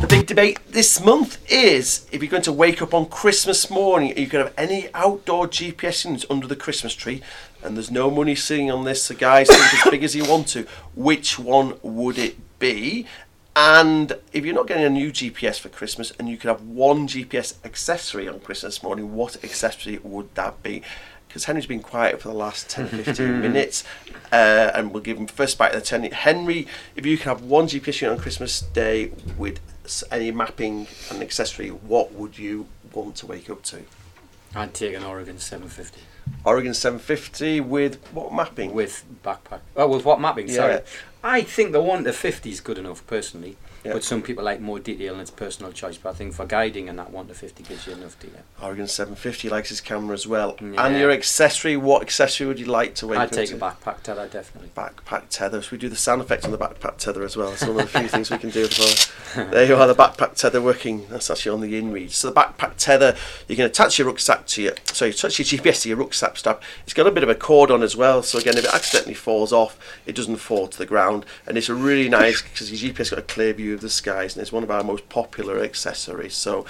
The 0.02 0.08
big 0.10 0.28
debate 0.28 0.60
this 0.70 1.04
month 1.04 1.40
is 1.50 2.06
if 2.12 2.22
you're 2.22 2.30
going 2.30 2.44
to 2.44 2.52
wake 2.52 2.82
up 2.82 2.94
on 2.94 3.08
Christmas 3.08 3.70
morning, 3.72 4.12
are 4.16 4.20
you 4.20 4.28
going 4.28 4.46
to 4.46 4.52
have 4.52 4.54
any 4.70 4.90
outdoor 4.94 5.48
GPS 5.48 6.06
units 6.06 6.26
under 6.30 6.46
the 6.46 6.56
Christmas 6.56 6.94
tree, 6.94 7.22
and 7.66 7.76
there's 7.76 7.92
no 7.92 8.10
money 8.12 8.36
sitting 8.36 8.72
on 8.72 8.86
this, 8.86 9.04
so 9.04 9.16
guys, 9.16 9.48
think 9.48 9.86
as 9.86 9.92
big 9.92 10.04
as 10.04 10.16
you 10.16 10.24
want 10.26 10.48
to. 10.50 10.68
Which 10.94 11.40
one 11.40 11.80
would 11.82 12.18
it 12.18 12.38
be? 12.60 13.06
And 13.56 14.14
if 14.34 14.46
you're 14.46 14.54
not 14.54 14.68
getting 14.68 14.84
a 14.84 14.90
new 14.90 15.12
GPS 15.12 15.60
for 15.60 15.70
Christmas 15.70 16.12
and 16.20 16.28
you 16.28 16.38
could 16.38 16.50
have 16.50 16.62
one 16.62 17.08
GPS 17.08 17.56
accessory 17.64 18.28
on 18.28 18.42
Christmas 18.42 18.84
morning, 18.84 19.16
what 19.16 19.42
accessory 19.44 19.98
would 20.04 20.34
that 20.36 20.62
be? 20.62 20.84
Because 21.28 21.46
Henry's 21.46 21.66
been 21.66 21.82
quiet 21.82 22.22
for 22.22 22.28
the 22.28 22.34
last 22.34 22.70
10 22.70 22.88
15 22.88 23.42
minutes, 23.42 23.84
uh, 24.32 24.72
and 24.74 24.94
we'll 24.94 25.04
give 25.04 25.18
him 25.18 25.28
first 25.28 25.58
bite 25.58 25.74
of 25.74 25.82
the 25.82 25.86
10. 25.86 26.12
Henry, 26.12 26.68
if 26.96 27.06
you 27.06 27.18
could 27.18 27.28
have 27.28 27.42
one 27.42 27.68
GPS 27.68 28.02
unit 28.02 28.18
on 28.18 28.22
Christmas 28.22 28.62
Day 28.62 29.12
with 29.38 29.60
any 30.12 30.32
mapping 30.32 30.88
and 31.10 31.22
accessory, 31.22 31.70
what 31.70 32.14
would 32.14 32.38
you 32.38 32.68
want 32.94 33.16
to 33.18 33.26
wake 33.26 33.50
up 33.50 33.64
to? 33.64 33.84
I'd 34.54 34.74
take 34.74 34.96
an 34.96 35.04
Oregon 35.04 35.38
750. 35.38 36.02
Oregon 36.46 36.74
750 36.74 37.60
with 37.62 37.96
what 38.14 38.32
mapping? 38.32 38.74
With 38.74 39.04
backpack. 39.24 39.62
Oh, 39.76 39.88
with 39.88 40.06
what 40.06 40.22
mapping? 40.22 40.48
Yeah. 40.48 40.54
Sorry. 40.54 40.80
I 41.24 41.42
think 41.42 41.72
the 41.72 41.82
1 41.82 42.04
to 42.04 42.14
50 42.14 42.52
is 42.52 42.62
good 42.62 42.78
enough, 42.78 43.06
personally. 43.08 43.58
Yeah. 43.86 43.94
But 43.94 44.04
some 44.04 44.22
people 44.22 44.44
like 44.44 44.60
more 44.60 44.80
detail 44.80 45.14
and 45.14 45.22
it's 45.22 45.32
personal 45.32 45.72
choice. 45.72 45.98
But 45.98 46.10
I 46.10 46.14
think 46.14 46.34
for 46.34 46.46
guiding 46.46 46.90
and 46.90 46.98
that 46.98 47.12
1 47.12 47.28
to 47.28 47.34
50 47.34 47.64
gives 47.64 47.86
you 47.86 47.94
enough 47.94 48.20
detail. 48.20 48.42
Oregon 48.62 48.88
750 48.88 49.50
likes 49.50 49.70
his 49.70 49.80
camera 49.80 50.14
as 50.14 50.26
well. 50.26 50.58
Yeah. 50.60 50.86
And 50.86 50.98
your 50.98 51.12
accessory, 51.12 51.78
what 51.78 52.02
accessory 52.02 52.48
would 52.48 52.60
you 52.60 52.66
like 52.66 52.96
to 52.96 53.08
wear? 53.08 53.20
I'd 53.20 53.32
take 53.32 53.50
to? 53.50 53.56
a 53.56 53.60
backpack 53.60 54.02
tether, 54.02 54.28
definitely. 54.28 54.72
Backpack 54.76 55.26
tether. 55.30 55.62
So 55.62 55.70
we 55.72 55.78
do 55.78 55.90
the 55.90 55.96
sound 55.96 56.22
effect 56.22 56.46
on 56.46 56.52
the 56.52 56.58
backpack 56.58 56.98
tether 56.98 57.24
as 57.24 57.38
well. 57.38 57.54
It's 57.54 57.62
one 57.62 57.80
of 57.80 57.92
the 57.92 58.00
few 58.00 58.08
things 58.08 58.32
we 58.32 58.38
can 58.38 58.50
do 58.50 58.64
as 58.64 58.80
well. 58.80 59.46
There 59.52 59.66
you 59.66 59.76
are, 59.76 59.88
the 59.88 59.96
backpack 59.96 60.36
tether 60.36 60.62
working. 60.62 61.08
That's 61.10 61.30
actually 61.30 61.54
on 61.54 61.62
the 61.62 61.80
InReach. 61.80 62.12
So 62.12 62.32
the 62.32 62.34
backpack 62.34 62.74
tether, 62.78 63.16
you 63.48 63.56
can 63.56 63.66
attach 63.66 64.00
your 64.00 64.08
rucksack 64.08 64.48
to 64.48 64.62
your, 64.62 64.74
so 64.86 65.06
you 65.06 65.12
attach 65.12 65.40
your 65.40 65.46
GPS 65.46 65.84
to 65.84 65.90
your 65.90 65.98
rucksack 65.98 66.38
strap. 66.38 66.64
It's 66.84 66.94
got 66.94 67.06
a 67.06 67.12
bit 67.12 67.24
of 67.24 67.30
a 67.30 67.36
cord 67.36 67.70
on 67.70 67.84
as 67.84 67.96
well. 67.96 68.24
So 68.24 68.40
again, 68.40 68.58
if 68.58 68.66
it 68.66 68.74
accidentally 68.74 69.14
falls 69.14 69.54
off, 69.54 69.78
it 70.06 70.16
doesn't 70.16 70.38
fall 70.38 70.68
to 70.68 70.78
the 70.78 70.86
ground 70.86 71.26
and 71.46 71.58
it's 71.58 71.70
a 71.70 71.76
really 71.76 72.10
nice 72.10 72.42
because 72.42 72.72
your 72.72 72.94
GPS 72.94 73.12
got 73.12 73.20
a 73.20 73.24
clear 73.24 73.54
view 73.54 73.75
of 73.76 73.82
the 73.82 73.90
skies, 73.90 74.36
and 74.36 74.42
it's 74.42 74.52
one 74.52 74.64
of 74.64 74.72
our 74.72 74.84
most 74.84 75.08
popular 75.10 75.60
accessories. 75.64 76.34
So. 76.34 76.66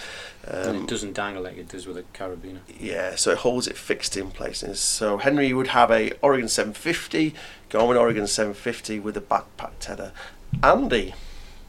and 0.45 0.68
Um, 0.78 0.84
it 0.84 0.88
doesn't 0.89 1.14
dangle 1.14 1.43
like 1.43 1.58
it 1.58 1.70
does 1.70 1.88
with 1.88 1.97
a 1.97 2.03
carabiner. 2.14 2.60
yeah, 2.80 3.16
so 3.16 3.32
it 3.32 3.38
holds 3.39 3.68
it 3.68 3.78
fixed 3.78 4.18
in 4.18 4.30
place. 4.32 4.64
So 4.80 5.18
Henry 5.18 5.53
would 5.53 5.68
have 5.68 5.89
a 5.91 6.12
Oregon 6.22 6.47
750, 6.49 7.34
Garmin 7.70 7.97
Oregon 7.99 8.28
750 8.28 8.99
with 8.99 9.16
a 9.18 9.22
backpack 9.22 9.72
tether. 9.80 10.12
Andy, 10.62 11.14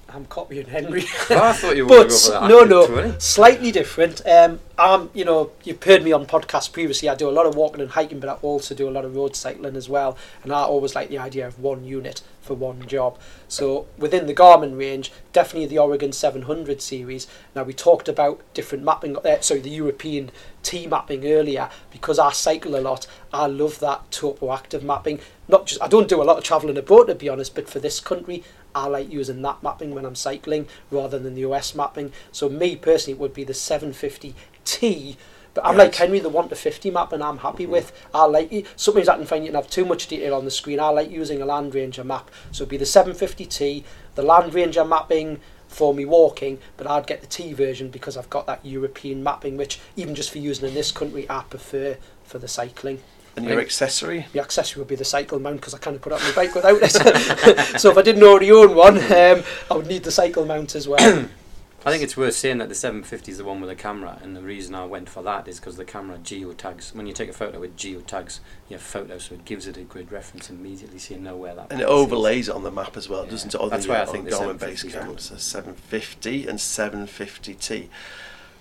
I'm 0.08 0.26
copying 0.26 0.66
Henry. 0.66 1.04
Oh, 1.30 1.48
I 1.48 1.52
thought 1.52 1.76
you 1.76 1.84
were 1.84 1.88
going 1.90 2.08
to 2.08 2.14
go 2.14 2.18
for 2.18 2.30
that. 2.32 2.48
no, 2.48 2.60
no, 2.64 2.86
20. 2.86 3.14
slightly 3.20 3.72
different. 3.72 4.24
Um, 4.26 4.60
I'm, 4.78 5.10
you 5.14 5.24
know, 5.24 5.50
you've 5.64 5.82
heard 5.82 6.04
me 6.04 6.12
on 6.12 6.26
podcasts 6.26 6.70
previously. 6.72 7.08
I 7.08 7.14
do 7.16 7.28
a 7.28 7.32
lot 7.38 7.46
of 7.46 7.56
walking 7.56 7.80
and 7.80 7.90
hiking, 7.90 8.20
but 8.20 8.28
I 8.28 8.34
also 8.34 8.74
do 8.74 8.88
a 8.88 8.92
lot 8.92 9.04
of 9.04 9.16
road 9.16 9.34
cycling 9.34 9.74
as 9.74 9.88
well. 9.88 10.16
And 10.44 10.52
I 10.52 10.62
always 10.62 10.94
like 10.94 11.08
the 11.08 11.18
idea 11.18 11.46
of 11.46 11.58
one 11.58 11.84
unit 11.84 12.22
for 12.46 12.54
one 12.54 12.86
job. 12.86 13.18
So 13.48 13.86
within 13.98 14.26
the 14.26 14.34
Garmin 14.34 14.78
range, 14.78 15.12
definitely 15.32 15.66
the 15.66 15.78
Oregon 15.78 16.12
700 16.12 16.80
series. 16.80 17.26
Now 17.54 17.64
we 17.64 17.72
talked 17.72 18.08
about 18.08 18.40
different 18.54 18.84
mapping. 18.84 19.16
Uh, 19.16 19.40
sorry, 19.40 19.60
the 19.60 19.70
European 19.70 20.30
T 20.62 20.86
mapping 20.86 21.26
earlier 21.26 21.68
because 21.90 22.18
I 22.18 22.32
cycle 22.32 22.76
a 22.76 22.80
lot. 22.80 23.06
I 23.32 23.46
love 23.46 23.80
that 23.80 24.10
topo 24.10 24.52
active 24.52 24.82
mapping. 24.82 25.20
Not 25.48 25.66
just 25.66 25.82
I 25.82 25.88
don't 25.88 26.08
do 26.08 26.22
a 26.22 26.24
lot 26.24 26.38
of 26.38 26.44
travelling 26.44 26.78
abroad 26.78 27.04
to 27.04 27.14
be 27.14 27.28
honest, 27.28 27.54
but 27.54 27.68
for 27.68 27.80
this 27.80 28.00
country, 28.00 28.44
I 28.74 28.86
like 28.86 29.10
using 29.10 29.42
that 29.42 29.62
mapping 29.62 29.94
when 29.94 30.04
I'm 30.04 30.14
cycling 30.14 30.68
rather 30.90 31.18
than 31.18 31.34
the 31.34 31.40
US 31.42 31.74
mapping. 31.74 32.12
So 32.30 32.48
me 32.48 32.76
personally, 32.76 33.14
it 33.16 33.20
would 33.20 33.34
be 33.34 33.44
the 33.44 33.52
750T. 33.52 35.16
But 35.56 35.64
I'm 35.64 35.78
like 35.78 35.94
Henry, 35.94 36.18
the 36.18 36.28
one 36.28 36.50
to 36.50 36.54
fifty 36.54 36.90
map, 36.90 37.14
and 37.14 37.24
I'm 37.24 37.38
happy 37.38 37.64
with. 37.64 37.90
I 38.12 38.26
like. 38.26 38.66
Sometimes 38.76 39.08
I 39.08 39.16
can 39.16 39.24
find 39.24 39.42
you 39.42 39.52
can 39.52 39.56
have 39.56 39.70
too 39.70 39.86
much 39.86 40.06
detail 40.06 40.34
on 40.34 40.44
the 40.44 40.50
screen. 40.50 40.78
I 40.78 40.90
like 40.90 41.10
using 41.10 41.40
a 41.40 41.46
Landranger 41.46 42.04
map. 42.04 42.30
So 42.52 42.62
it'd 42.62 42.68
be 42.68 42.76
the 42.76 42.84
750T, 42.84 43.82
the 44.16 44.22
Landranger 44.22 44.86
mapping 44.86 45.40
for 45.66 45.94
me 45.94 46.04
walking, 46.04 46.58
but 46.76 46.86
I'd 46.86 47.06
get 47.06 47.22
the 47.22 47.26
T 47.26 47.54
version 47.54 47.88
because 47.88 48.18
I've 48.18 48.28
got 48.28 48.46
that 48.46 48.66
European 48.66 49.22
mapping, 49.22 49.56
which 49.56 49.80
even 49.96 50.14
just 50.14 50.30
for 50.30 50.38
using 50.38 50.68
in 50.68 50.74
this 50.74 50.92
country, 50.92 51.24
I 51.30 51.42
prefer 51.48 51.96
for 52.22 52.38
the 52.38 52.48
cycling. 52.48 53.00
and 53.34 53.46
your 53.46 53.58
accessory? 53.58 54.26
The 54.34 54.40
accessory 54.40 54.82
would 54.82 54.88
be 54.88 54.94
the 54.94 55.06
cycle 55.06 55.38
mount 55.38 55.56
because 55.56 55.72
I 55.72 55.78
can't 55.78 56.02
put 56.02 56.12
up 56.12 56.20
my 56.20 56.32
bike 56.32 56.54
without 56.54 56.82
it. 56.82 56.90
so 57.80 57.90
if 57.90 57.96
I 57.96 58.02
didn't 58.02 58.22
already 58.22 58.52
own 58.52 58.74
one, 58.74 58.98
um, 59.12 59.42
I 59.70 59.74
would 59.74 59.86
need 59.86 60.04
the 60.04 60.12
cycle 60.12 60.44
mount 60.44 60.74
as 60.74 60.86
well. 60.86 61.28
I 61.86 61.90
think 61.90 62.02
it's 62.02 62.16
worth 62.16 62.34
saying 62.34 62.58
that 62.58 62.68
the 62.68 62.74
750 62.74 63.30
is 63.30 63.38
the 63.38 63.44
one 63.44 63.60
with 63.60 63.70
the 63.70 63.76
camera, 63.76 64.18
and 64.20 64.34
the 64.34 64.42
reason 64.42 64.74
I 64.74 64.84
went 64.84 65.08
for 65.08 65.22
that 65.22 65.46
is 65.46 65.60
because 65.60 65.76
the 65.76 65.84
camera 65.84 66.18
geotags. 66.18 66.92
When 66.92 67.06
you 67.06 67.12
take 67.12 67.28
a 67.28 67.32
photo, 67.32 67.62
it 67.62 67.76
geotags 67.76 68.40
your 68.68 68.80
photo, 68.80 69.18
so 69.18 69.36
it 69.36 69.44
gives 69.44 69.68
it 69.68 69.76
a 69.76 69.82
grid 69.82 70.10
reference 70.10 70.50
immediately, 70.50 70.98
so 70.98 71.14
you 71.14 71.20
know 71.20 71.36
where 71.36 71.54
that. 71.54 71.68
And 71.70 71.80
it 71.80 71.84
is. 71.84 71.88
overlays 71.90 72.48
it 72.48 72.56
on 72.56 72.64
the 72.64 72.72
map 72.72 72.96
as 72.96 73.08
well, 73.08 73.24
Yeah. 73.24 73.30
doesn't 73.30 73.54
it? 73.54 73.70
That's 73.70 73.86
why 73.86 74.02
I 74.02 74.04
think 74.04 74.24
the 74.24 74.32
Garmin 74.32 74.58
cameras, 74.58 74.82
good. 74.82 75.20
so 75.20 75.36
750 75.36 76.48
and 76.48 76.58
750T. 76.58 77.88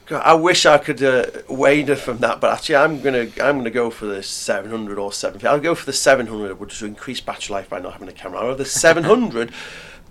God, 0.06 0.22
I 0.24 0.36
wish 0.36 0.68
I 0.68 0.78
could 0.78 1.02
uh, 1.02 1.26
wader 1.50 1.96
from 1.96 2.20
that, 2.20 2.40
but 2.40 2.54
actually, 2.54 2.76
I'm 2.76 3.02
gonna 3.02 3.28
I'm 3.42 3.58
gonna 3.58 3.72
go 3.72 3.90
for 3.90 4.06
the 4.06 4.22
700 4.22 5.00
or 5.00 5.12
750. 5.12 5.48
I'll 5.48 5.60
go 5.60 5.74
for 5.74 5.88
the 5.88 5.94
700, 5.94 6.60
which 6.60 6.80
will 6.80 6.90
increase 6.90 7.22
battery 7.22 7.56
life 7.56 7.70
by 7.72 7.80
not 7.80 7.94
having 7.94 8.08
a 8.08 8.12
camera. 8.12 8.42
Or 8.42 8.54
the 8.54 8.66
700. 8.84 9.52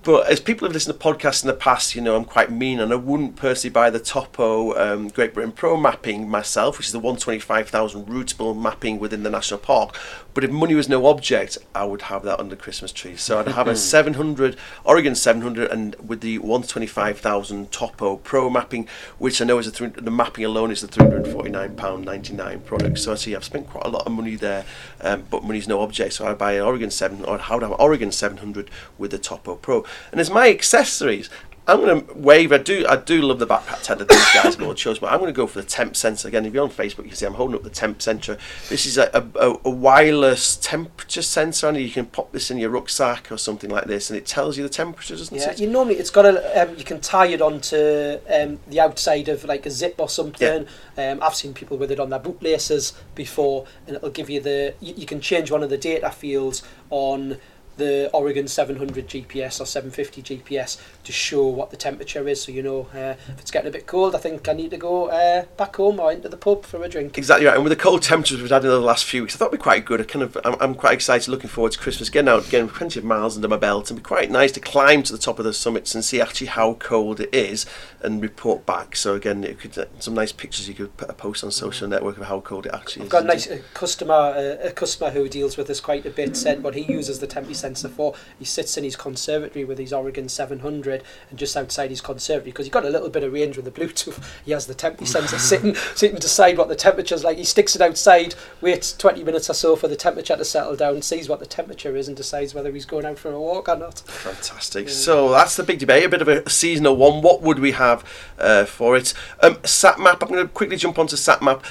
But 0.04 0.28
as 0.28 0.38
people 0.38 0.68
have 0.68 0.74
listened 0.74 1.00
to 1.00 1.02
podcasts 1.02 1.42
in 1.42 1.46
the 1.46 1.54
past, 1.54 1.94
you 1.94 2.02
know, 2.02 2.14
I'm 2.14 2.26
quite 2.26 2.52
mean 2.52 2.78
and 2.78 2.92
I 2.92 2.96
wouldn't 2.96 3.36
personally 3.36 3.72
buy 3.72 3.88
the 3.88 3.98
Topo 3.98 4.76
um, 4.78 5.08
Great 5.08 5.32
Britain 5.32 5.50
Pro 5.50 5.78
mapping 5.78 6.28
myself, 6.28 6.76
which 6.76 6.88
is 6.88 6.92
the 6.92 6.98
125,000 6.98 8.04
routable 8.04 8.54
mapping 8.54 8.98
within 8.98 9.22
the 9.22 9.30
national 9.30 9.60
park. 9.60 9.96
But 10.34 10.44
if 10.44 10.50
money 10.50 10.74
was 10.74 10.90
no 10.90 11.06
object, 11.06 11.56
I 11.74 11.84
would 11.84 12.02
have 12.02 12.22
that 12.24 12.38
under 12.38 12.54
Christmas 12.54 12.92
tree. 12.92 13.16
So 13.16 13.38
I'd 13.38 13.48
have 13.48 13.66
a 13.66 13.76
700, 13.94 14.56
Oregon 14.84 15.14
700, 15.14 15.70
and 15.70 15.94
with 16.06 16.20
the 16.20 16.38
125,000 16.38 17.72
Topo 17.72 18.16
Pro 18.16 18.50
mapping, 18.50 18.86
which 19.18 19.40
I 19.40 19.46
know 19.46 19.58
is 19.58 19.68
a 19.68 19.70
three, 19.70 19.88
the 19.88 20.10
mapping 20.10 20.44
alone 20.44 20.70
is 20.70 20.82
the 20.82 20.88
349 20.88 21.76
pound 21.76 22.04
99 22.04 22.60
product. 22.60 22.98
So 22.98 23.12
I 23.12 23.14
see 23.14 23.34
I've 23.34 23.44
spent 23.44 23.68
quite 23.68 23.86
a 23.86 23.88
lot 23.88 24.04
of 24.04 24.12
money 24.12 24.34
there, 24.34 24.66
um, 25.00 25.24
but 25.30 25.44
money's 25.44 25.68
no 25.68 25.80
object. 25.80 26.14
So 26.14 26.26
I'd 26.26 26.36
buy 26.36 26.52
an 26.54 26.62
Oregon 26.62 26.90
7, 26.90 27.24
or 27.24 27.38
how 27.38 27.54
would 27.54 27.62
have 27.62 27.72
an 27.72 27.78
Oregon 27.80 28.12
700 28.12 28.68
with 28.98 29.12
the 29.12 29.18
Topo 29.18 29.54
Pro. 29.54 29.86
And 30.12 30.20
as 30.20 30.30
my 30.30 30.48
accessories, 30.48 31.30
I'm 31.66 31.80
going 31.80 32.04
to 32.06 32.14
wave. 32.14 32.52
I 32.52 32.58
do. 32.58 32.84
I 32.86 32.96
do 32.96 33.22
love 33.22 33.38
the 33.38 33.46
backpack 33.46 33.82
tether 33.82 34.04
these 34.04 34.34
guys 34.34 34.60
all 34.60 34.74
chose, 34.74 34.98
but 34.98 35.10
I'm 35.10 35.18
going 35.18 35.32
to 35.32 35.36
go 35.36 35.46
for 35.46 35.62
the 35.62 35.66
temp 35.66 35.96
sensor 35.96 36.28
again. 36.28 36.44
If 36.44 36.52
you're 36.52 36.62
on 36.62 36.68
Facebook, 36.68 37.04
you 37.04 37.08
can 37.08 37.14
see 37.14 37.24
I'm 37.24 37.34
holding 37.34 37.56
up 37.56 37.62
the 37.62 37.70
temp 37.70 38.02
sensor. 38.02 38.36
This 38.68 38.84
is 38.84 38.98
a, 38.98 39.08
a, 39.14 39.54
a 39.64 39.70
wireless 39.70 40.56
temperature 40.56 41.22
sensor, 41.22 41.68
and 41.68 41.78
you 41.78 41.88
can 41.88 42.04
pop 42.04 42.32
this 42.32 42.50
in 42.50 42.58
your 42.58 42.68
rucksack 42.68 43.32
or 43.32 43.38
something 43.38 43.70
like 43.70 43.84
this, 43.86 44.10
and 44.10 44.18
it 44.18 44.26
tells 44.26 44.58
you 44.58 44.62
the 44.62 44.68
temperature, 44.68 45.16
doesn't 45.16 45.34
Yeah, 45.34 45.52
it? 45.52 45.60
you 45.60 45.70
normally 45.70 45.94
it's 45.94 46.10
got 46.10 46.26
a 46.26 46.62
um, 46.62 46.76
you 46.76 46.84
can 46.84 47.00
tie 47.00 47.28
it 47.28 47.40
onto 47.40 48.18
um, 48.30 48.58
the 48.66 48.80
outside 48.80 49.28
of 49.30 49.44
like 49.44 49.64
a 49.64 49.70
zip 49.70 49.94
or 49.96 50.10
something. 50.10 50.66
Um, 50.98 51.22
I've 51.22 51.34
seen 51.34 51.54
people 51.54 51.78
with 51.78 51.90
it 51.90 51.98
on 51.98 52.10
their 52.10 52.20
bootlaces 52.20 52.92
before, 53.14 53.64
and 53.86 53.96
it'll 53.96 54.10
give 54.10 54.28
you 54.28 54.40
the 54.40 54.74
you, 54.80 54.92
you 54.98 55.06
can 55.06 55.22
change 55.22 55.50
one 55.50 55.62
of 55.62 55.70
the 55.70 55.78
data 55.78 56.10
fields 56.10 56.62
on 56.90 57.38
the 57.76 58.10
Oregon 58.12 58.48
700 58.48 59.08
GPS 59.08 59.60
or 59.60 59.66
750 59.66 60.22
GPS 60.22 60.80
to 61.04 61.12
show 61.12 61.46
what 61.46 61.70
the 61.70 61.76
temperature 61.76 62.26
is, 62.28 62.42
so 62.42 62.52
you 62.52 62.62
know 62.62 62.88
uh, 62.94 63.14
if 63.28 63.40
it's 63.40 63.50
getting 63.50 63.68
a 63.68 63.72
bit 63.72 63.86
cold. 63.86 64.14
I 64.14 64.18
think 64.18 64.48
I 64.48 64.52
need 64.52 64.70
to 64.70 64.76
go 64.76 65.06
uh, 65.08 65.44
back 65.56 65.76
home 65.76 66.00
or 66.00 66.12
into 66.12 66.28
the 66.28 66.36
pub 66.36 66.64
for 66.64 66.82
a 66.82 66.88
drink. 66.88 67.16
Exactly 67.18 67.46
right. 67.46 67.54
And 67.54 67.64
with 67.64 67.70
the 67.70 67.82
cold 67.82 68.02
temperatures 68.02 68.40
we've 68.40 68.50
had 68.50 68.64
in 68.64 68.70
the 68.70 68.80
last 68.80 69.04
few 69.04 69.22
weeks, 69.22 69.34
I 69.34 69.38
thought 69.38 69.48
it'd 69.48 69.60
be 69.60 69.62
quite 69.62 69.84
good. 69.84 70.00
I 70.00 70.04
kind 70.04 70.22
of, 70.22 70.36
I'm, 70.44 70.56
I'm 70.60 70.74
quite 70.74 70.94
excited, 70.94 71.28
looking 71.28 71.50
forward 71.50 71.72
to 71.72 71.78
Christmas, 71.78 72.10
getting 72.10 72.28
out, 72.28 72.48
getting 72.48 72.68
plenty 72.68 72.98
of 72.98 73.04
miles 73.04 73.36
under 73.36 73.48
my 73.48 73.56
belt, 73.56 73.90
and 73.90 73.98
be 73.98 74.04
quite 74.04 74.30
nice 74.30 74.52
to 74.52 74.60
climb 74.60 75.02
to 75.04 75.12
the 75.12 75.18
top 75.18 75.38
of 75.38 75.44
the 75.44 75.52
summits 75.52 75.94
and 75.94 76.04
see 76.04 76.20
actually 76.20 76.48
how 76.48 76.74
cold 76.74 77.20
it 77.20 77.34
is 77.34 77.66
and 78.02 78.22
report 78.22 78.66
back. 78.66 78.96
So 78.96 79.14
again, 79.14 79.44
it 79.44 79.58
could 79.58 79.76
uh, 79.78 79.86
some 79.98 80.14
nice 80.14 80.32
pictures 80.32 80.68
you 80.68 80.74
could 80.74 80.96
put, 80.96 81.10
a 81.10 81.14
post 81.14 81.42
on 81.42 81.50
social 81.50 81.88
network 81.88 82.18
of 82.18 82.24
how 82.26 82.40
cold 82.40 82.66
it 82.66 82.74
actually 82.74 83.02
I've 83.02 83.06
is. 83.06 83.12
got 83.12 83.22
a 83.24 83.26
nice 83.26 83.46
a 83.46 83.58
customer, 83.74 84.14
uh, 84.14 84.68
a 84.68 84.72
customer 84.72 85.10
who 85.10 85.28
deals 85.28 85.56
with 85.56 85.68
us 85.70 85.80
quite 85.80 86.06
a 86.06 86.10
bit. 86.10 86.36
Said 86.36 86.62
what 86.62 86.74
he 86.74 86.82
uses 86.82 87.18
the 87.18 87.26
tempe 87.26 87.54
sensor 87.54 87.88
for. 87.88 88.14
He 88.38 88.44
sits 88.44 88.76
in 88.76 88.84
his 88.84 88.96
conservatory 88.96 89.64
with 89.64 89.78
his 89.78 89.92
Oregon 89.92 90.28
700, 90.28 90.93
and 91.30 91.38
just 91.38 91.56
outside 91.56 91.90
his 91.90 92.00
conservatory, 92.00 92.50
because 92.50 92.66
he's 92.66 92.72
got 92.72 92.84
a 92.84 92.90
little 92.90 93.08
bit 93.08 93.22
of 93.22 93.32
range 93.32 93.56
with 93.56 93.64
the 93.64 93.70
Bluetooth. 93.70 94.22
He 94.44 94.52
has 94.52 94.66
the 94.66 94.74
tempe 94.74 95.06
sensor 95.06 95.38
sitting, 95.38 95.74
sitting 95.94 96.16
to 96.16 96.22
decide 96.22 96.58
what 96.58 96.68
the 96.68 96.76
temperature's 96.76 97.24
like. 97.24 97.38
He 97.38 97.44
sticks 97.44 97.74
it 97.74 97.80
outside, 97.80 98.34
waits 98.60 98.92
20 98.96 99.24
minutes 99.24 99.48
or 99.48 99.54
so 99.54 99.74
for 99.76 99.88
the 99.88 99.96
temperature 99.96 100.36
to 100.36 100.44
settle 100.44 100.76
down, 100.76 101.02
sees 101.02 101.28
what 101.28 101.40
the 101.40 101.46
temperature 101.46 101.96
is, 101.96 102.08
and 102.08 102.16
decides 102.16 102.54
whether 102.54 102.70
he's 102.70 102.84
going 102.84 103.06
out 103.06 103.18
for 103.18 103.32
a 103.32 103.40
walk 103.40 103.68
or 103.68 103.76
not. 103.76 104.00
Fantastic. 104.00 104.88
So 104.88 105.30
that's 105.30 105.56
the 105.56 105.62
big 105.62 105.78
debate. 105.78 106.04
A 106.04 106.08
bit 106.08 106.22
of 106.22 106.28
a 106.28 106.48
seasonal 106.48 106.96
one. 106.96 107.22
What 107.22 107.42
would 107.42 107.58
we 107.58 107.72
have 107.72 108.04
uh, 108.38 108.64
for 108.64 108.96
it? 108.96 109.14
Um, 109.40 109.54
SatMap. 109.56 110.22
I'm 110.22 110.28
going 110.28 110.46
to 110.46 110.48
quickly 110.48 110.76
jump 110.76 110.98
onto 110.98 111.16
SatMap. 111.16 111.64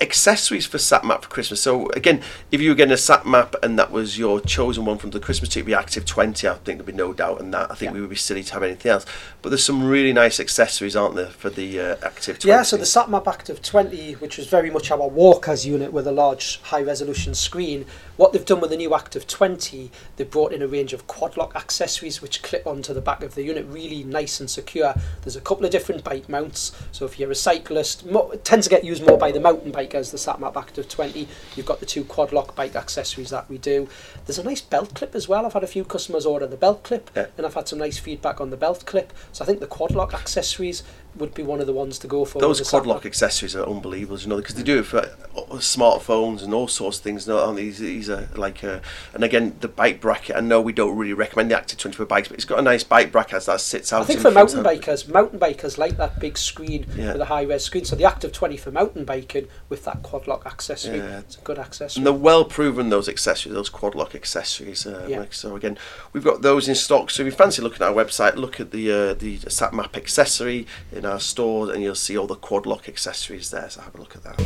Accessories 0.00 0.64
for 0.64 0.78
SatMap 0.78 1.22
for 1.22 1.28
Christmas. 1.28 1.60
So 1.60 1.88
again, 1.90 2.22
if 2.52 2.60
you 2.60 2.68
were 2.70 2.76
getting 2.76 2.92
a 2.92 2.96
SatMap 2.96 3.54
and 3.64 3.76
that 3.78 3.90
was 3.90 4.16
your 4.16 4.40
chosen 4.40 4.84
one 4.84 4.96
from 4.96 5.10
the 5.10 5.18
Christmas 5.18 5.50
tree, 5.50 5.60
it'd 5.60 5.66
be 5.66 5.74
Active 5.74 6.06
20. 6.06 6.46
I 6.46 6.54
think 6.54 6.78
there'd 6.78 6.86
be 6.86 6.92
no 6.92 7.12
doubt 7.12 7.40
in 7.40 7.50
that. 7.50 7.70
I 7.70 7.74
think 7.74 7.90
Yeah. 7.90 7.94
we 7.94 8.00
would 8.02 8.10
be 8.10 8.16
silly 8.16 8.44
to 8.44 8.52
have 8.54 8.62
anything 8.62 8.92
else. 8.92 9.04
But 9.40 9.50
there's 9.50 9.64
some 9.64 9.86
really 9.88 10.12
nice 10.12 10.40
accessories, 10.40 10.96
aren't 10.96 11.14
there, 11.14 11.26
for 11.28 11.48
the 11.48 11.78
uh, 11.78 11.96
Active 12.02 12.40
20? 12.40 12.48
Yeah, 12.48 12.62
so 12.62 12.76
the 12.76 12.82
SatMap 12.82 13.28
Active 13.28 13.62
20, 13.62 14.14
which 14.14 14.36
was 14.36 14.48
very 14.48 14.68
much 14.68 14.90
our 14.90 15.06
walkers 15.06 15.64
unit 15.64 15.92
with 15.92 16.08
a 16.08 16.12
large 16.12 16.60
high 16.62 16.82
resolution 16.82 17.34
screen, 17.34 17.86
what 18.16 18.32
they've 18.32 18.44
done 18.44 18.60
with 18.60 18.70
the 18.70 18.76
new 18.76 18.92
Active 18.96 19.28
20, 19.28 19.92
they've 20.16 20.28
brought 20.28 20.52
in 20.52 20.60
a 20.60 20.66
range 20.66 20.92
of 20.92 21.06
quad 21.06 21.36
lock 21.36 21.54
accessories 21.54 22.20
which 22.20 22.42
clip 22.42 22.66
onto 22.66 22.92
the 22.92 23.00
back 23.00 23.22
of 23.22 23.36
the 23.36 23.44
unit, 23.44 23.64
really 23.68 24.02
nice 24.02 24.40
and 24.40 24.50
secure. 24.50 24.92
There's 25.22 25.36
a 25.36 25.40
couple 25.40 25.64
of 25.64 25.70
different 25.70 26.02
bike 26.02 26.28
mounts, 26.28 26.72
so 26.90 27.04
if 27.06 27.20
you're 27.20 27.30
a 27.30 27.36
cyclist, 27.36 28.04
mo- 28.06 28.32
tends 28.42 28.66
to 28.66 28.70
get 28.70 28.82
used 28.82 29.06
more 29.06 29.16
by 29.18 29.30
the 29.30 29.38
mountain 29.38 29.70
bikers, 29.70 30.10
the 30.10 30.16
SatMap 30.18 30.56
Active 30.56 30.88
20. 30.88 31.28
You've 31.54 31.64
got 31.64 31.78
the 31.78 31.86
two 31.86 32.02
quad 32.02 32.32
lock 32.32 32.56
bike 32.56 32.74
accessories 32.74 33.30
that 33.30 33.48
we 33.48 33.56
do. 33.58 33.88
There's 34.26 34.40
a 34.40 34.42
nice 34.42 34.62
belt 34.62 34.94
clip 34.96 35.14
as 35.14 35.28
well. 35.28 35.46
I've 35.46 35.52
had 35.52 35.62
a 35.62 35.68
few 35.68 35.84
customers 35.84 36.26
order 36.26 36.48
the 36.48 36.56
belt 36.56 36.82
clip, 36.82 37.08
Yeah. 37.14 37.26
and 37.36 37.46
I've 37.46 37.54
had 37.54 37.68
some 37.68 37.78
nice 37.78 37.98
feedback 37.98 38.40
on 38.40 38.50
the 38.50 38.56
belt 38.56 38.84
clip. 38.84 39.12
So 39.38 39.44
I 39.44 39.46
think 39.46 39.60
the 39.60 39.68
quad 39.68 39.92
lock 39.92 40.14
accessories 40.14 40.82
would 41.18 41.34
be 41.34 41.42
one 41.42 41.60
of 41.60 41.66
the 41.66 41.72
ones 41.72 41.98
to 42.00 42.06
go 42.06 42.24
for. 42.24 42.40
Those 42.40 42.60
quad 42.68 42.86
lock 42.86 43.04
accessories 43.06 43.54
are 43.56 43.64
unbelievable, 43.66 44.18
you 44.18 44.28
know, 44.28 44.36
because 44.36 44.54
they 44.54 44.62
do 44.62 44.78
it 44.78 44.84
for 44.86 44.98
uh, 44.98 45.40
smartphones 45.56 46.42
and 46.42 46.52
all 46.54 46.68
sorts 46.68 46.98
of 46.98 47.04
things. 47.04 47.26
No, 47.26 47.48
and 47.48 47.58
these, 47.58 47.78
these 47.78 48.08
are 48.10 48.28
like, 48.34 48.62
uh, 48.64 48.80
and 49.14 49.24
again, 49.24 49.56
the 49.60 49.68
bike 49.68 50.00
bracket. 50.00 50.36
I 50.36 50.40
know 50.40 50.60
we 50.60 50.72
don't 50.72 50.96
really 50.96 51.12
recommend 51.12 51.50
the 51.50 51.56
Active 51.56 51.78
20 51.78 51.96
for 51.96 52.04
bikes, 52.06 52.28
but 52.28 52.34
it's 52.36 52.44
got 52.44 52.58
a 52.58 52.62
nice 52.62 52.84
bike 52.84 53.12
bracket 53.12 53.34
as 53.34 53.46
that 53.46 53.60
sits 53.60 53.92
out. 53.92 54.02
I 54.02 54.04
think 54.04 54.20
for 54.20 54.30
mountain 54.30 54.62
bikers, 54.64 55.08
mountain 55.08 55.38
bikers 55.38 55.78
like 55.78 55.96
that 55.96 56.18
big 56.20 56.38
screen 56.38 56.86
Yeah. 56.96 57.12
with 57.12 57.22
a 57.22 57.26
high 57.26 57.42
res 57.42 57.64
screen. 57.64 57.84
So 57.84 57.96
the 57.96 58.04
Active 58.04 58.32
20 58.32 58.56
for 58.56 58.70
mountain 58.70 59.04
biking 59.04 59.48
with 59.68 59.84
that 59.84 60.02
quad 60.02 60.26
lock 60.26 60.46
accessory, 60.46 60.98
Yeah. 60.98 61.18
it's 61.20 61.36
a 61.36 61.40
good 61.40 61.58
accessory. 61.58 62.00
And 62.00 62.06
they're 62.06 62.12
well 62.12 62.44
proven 62.44 62.88
those 62.90 63.08
accessories, 63.08 63.54
those 63.54 63.68
quad 63.68 63.94
lock 63.94 64.14
accessories. 64.14 64.86
Uh, 64.86 65.06
Yeah. 65.08 65.20
Mike. 65.20 65.34
So 65.34 65.56
again, 65.56 65.78
we've 66.12 66.24
got 66.24 66.42
those 66.42 66.68
in 66.68 66.74
stock. 66.74 67.10
So 67.10 67.22
if 67.22 67.26
you 67.26 67.32
fancy 67.32 67.62
looking 67.62 67.82
at 67.82 67.88
our 67.88 67.94
website, 67.94 68.36
look 68.36 68.60
at 68.60 68.70
the 68.70 68.90
uh, 68.90 69.14
the 69.14 69.38
SatMap 69.38 69.96
accessory 69.96 70.66
in 70.92 71.04
our 71.08 71.18
store, 71.20 71.72
and 71.72 71.82
you'll 71.82 71.94
see 71.94 72.16
all 72.16 72.26
the 72.26 72.36
quad 72.36 72.66
lock 72.66 72.88
accessories 72.88 73.50
there. 73.50 73.68
So 73.70 73.80
have 73.80 73.94
a 73.94 73.98
look 73.98 74.14
at 74.14 74.22
that. 74.24 74.38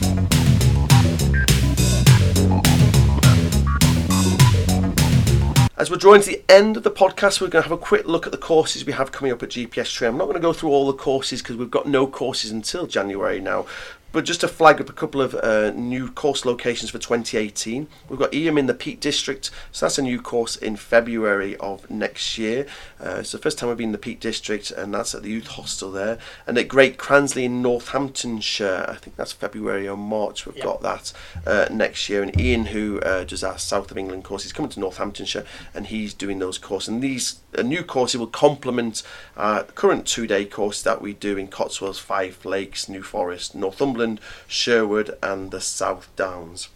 As 5.76 5.90
we're 5.90 5.96
drawing 5.96 6.22
to 6.22 6.28
the 6.28 6.44
end 6.48 6.76
of 6.76 6.84
the 6.84 6.92
podcast, 6.92 7.40
we're 7.40 7.48
going 7.48 7.64
to 7.64 7.68
have 7.68 7.76
a 7.76 7.82
quick 7.82 8.06
look 8.06 8.24
at 8.24 8.30
the 8.30 8.38
courses 8.38 8.86
we 8.86 8.92
have 8.92 9.10
coming 9.10 9.32
up 9.32 9.42
at 9.42 9.48
GPS 9.48 9.92
Train. 9.92 10.12
I'm 10.12 10.18
not 10.18 10.26
going 10.26 10.36
to 10.36 10.40
go 10.40 10.52
through 10.52 10.70
all 10.70 10.86
the 10.86 10.92
courses 10.92 11.42
because 11.42 11.56
we've 11.56 11.72
got 11.72 11.86
no 11.86 12.06
courses 12.06 12.52
until 12.52 12.86
January 12.86 13.40
now. 13.40 13.66
But 14.12 14.26
just 14.26 14.42
to 14.42 14.48
flag 14.48 14.80
up 14.80 14.90
a 14.90 14.92
couple 14.92 15.22
of 15.22 15.34
uh, 15.34 15.70
new 15.70 16.10
course 16.10 16.44
locations 16.44 16.90
for 16.90 16.98
2018, 16.98 17.88
we've 18.08 18.18
got 18.18 18.34
Eyam 18.34 18.58
in 18.58 18.66
the 18.66 18.74
Peak 18.74 19.00
District, 19.00 19.50
so 19.72 19.86
that's 19.86 19.98
a 19.98 20.02
new 20.02 20.20
course 20.20 20.54
in 20.54 20.76
February 20.76 21.56
of 21.56 21.90
next 21.90 22.36
year. 22.36 22.66
Uh, 23.04 23.16
it's 23.16 23.32
the 23.32 23.38
first 23.38 23.58
time 23.58 23.68
we've 23.68 23.78
been 23.78 23.88
in 23.88 23.92
the 23.92 23.98
Peak 23.98 24.20
District, 24.20 24.70
and 24.70 24.94
that's 24.94 25.14
at 25.14 25.22
the 25.22 25.30
Youth 25.30 25.48
Hostel 25.48 25.90
there. 25.90 26.18
And 26.46 26.56
at 26.56 26.68
Great 26.68 26.98
Cransley 26.98 27.44
in 27.44 27.60
Northamptonshire, 27.60 28.86
I 28.88 28.94
think 28.94 29.16
that's 29.16 29.32
February 29.32 29.88
or 29.88 29.96
March, 29.96 30.46
we've 30.46 30.56
Yeah. 30.56 30.64
got 30.64 30.82
that 30.82 31.12
uh, 31.46 31.66
next 31.70 32.08
year. 32.08 32.22
And 32.22 32.38
Ian, 32.40 32.66
who 32.66 33.00
uh, 33.00 33.24
does 33.24 33.42
our 33.42 33.58
South 33.58 33.90
of 33.90 33.98
England 33.98 34.24
course, 34.24 34.44
he's 34.44 34.52
coming 34.52 34.70
to 34.70 34.80
Northamptonshire, 34.80 35.44
and 35.74 35.86
he's 35.88 36.14
doing 36.14 36.38
those 36.38 36.58
courses. 36.58 36.88
And 36.88 37.02
these 37.02 37.40
a 37.54 37.62
new 37.62 37.82
courses 37.82 38.18
will 38.18 38.28
complement 38.28 39.02
our 39.36 39.64
current 39.64 40.06
two-day 40.06 40.44
course 40.46 40.80
that 40.82 41.02
we 41.02 41.12
do 41.12 41.36
in 41.36 41.48
Cotswolds, 41.48 41.98
Five 41.98 42.44
Lakes, 42.44 42.88
New 42.88 43.02
Forest, 43.02 43.54
Northumberland, 43.54 44.20
Sherwood, 44.46 45.18
and 45.22 45.50
the 45.50 45.60
South 45.60 46.08
Downs. 46.16 46.68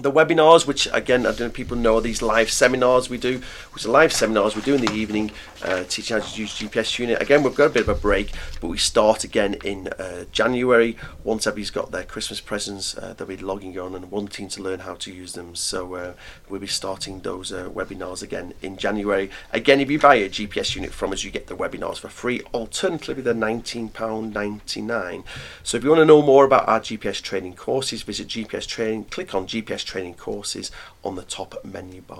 The 0.00 0.12
webinars, 0.12 0.64
which 0.64 0.86
again, 0.92 1.22
I 1.22 1.30
don't 1.30 1.40
know 1.40 1.46
if 1.46 1.54
people 1.54 1.76
know, 1.76 1.98
these 1.98 2.22
live 2.22 2.52
seminars 2.52 3.10
we 3.10 3.18
do, 3.18 3.42
which 3.72 3.84
are 3.84 3.88
live 3.88 4.12
seminars 4.12 4.54
we 4.54 4.62
do 4.62 4.76
in 4.76 4.80
the 4.80 4.92
evening, 4.92 5.32
uh, 5.64 5.82
teaching 5.88 6.16
how 6.16 6.24
to 6.24 6.40
use 6.40 6.56
GPS 6.56 7.00
unit. 7.00 7.20
Again, 7.20 7.42
we've 7.42 7.56
got 7.56 7.64
a 7.66 7.70
bit 7.70 7.82
of 7.82 7.88
a 7.88 7.96
break, 7.96 8.30
but 8.60 8.68
we 8.68 8.78
start 8.78 9.24
again 9.24 9.54
in 9.64 9.88
uh, 9.88 10.26
January. 10.30 10.96
Once 11.24 11.48
everybody's 11.48 11.72
got 11.72 11.90
their 11.90 12.04
Christmas 12.04 12.40
presents, 12.40 12.96
uh, 12.96 13.12
they'll 13.16 13.26
be 13.26 13.36
logging 13.36 13.76
on 13.76 13.96
and 13.96 14.08
wanting 14.12 14.46
to 14.50 14.62
learn 14.62 14.78
how 14.80 14.94
to 14.94 15.12
use 15.12 15.32
them. 15.32 15.56
So 15.56 15.94
uh, 15.96 16.12
we'll 16.48 16.60
be 16.60 16.68
starting 16.68 17.18
those 17.18 17.52
uh, 17.52 17.68
webinars 17.68 18.22
again 18.22 18.54
in 18.62 18.76
January. 18.76 19.30
Again, 19.52 19.80
if 19.80 19.90
you 19.90 19.98
buy 19.98 20.14
a 20.14 20.28
GPS 20.28 20.76
unit 20.76 20.92
from 20.92 21.12
us, 21.12 21.24
you 21.24 21.32
get 21.32 21.48
the 21.48 21.56
webinars 21.56 21.98
for 21.98 22.08
free. 22.08 22.40
Alternatively, 22.54 23.24
they're 23.24 23.34
£19.99. 23.34 25.24
So 25.64 25.76
if 25.76 25.82
you 25.82 25.90
want 25.90 26.02
to 26.02 26.06
know 26.06 26.22
more 26.22 26.44
about 26.44 26.68
our 26.68 26.78
GPS 26.78 27.20
training 27.20 27.56
courses, 27.56 28.02
visit 28.02 28.28
GPS 28.28 28.64
Training, 28.68 29.06
click 29.06 29.34
on 29.34 29.48
GPS 29.48 29.87
Training 29.88 30.16
Courses 30.16 30.70
on 31.02 31.16
the 31.16 31.22
top 31.22 31.64
menu 31.64 32.02
bar. 32.02 32.18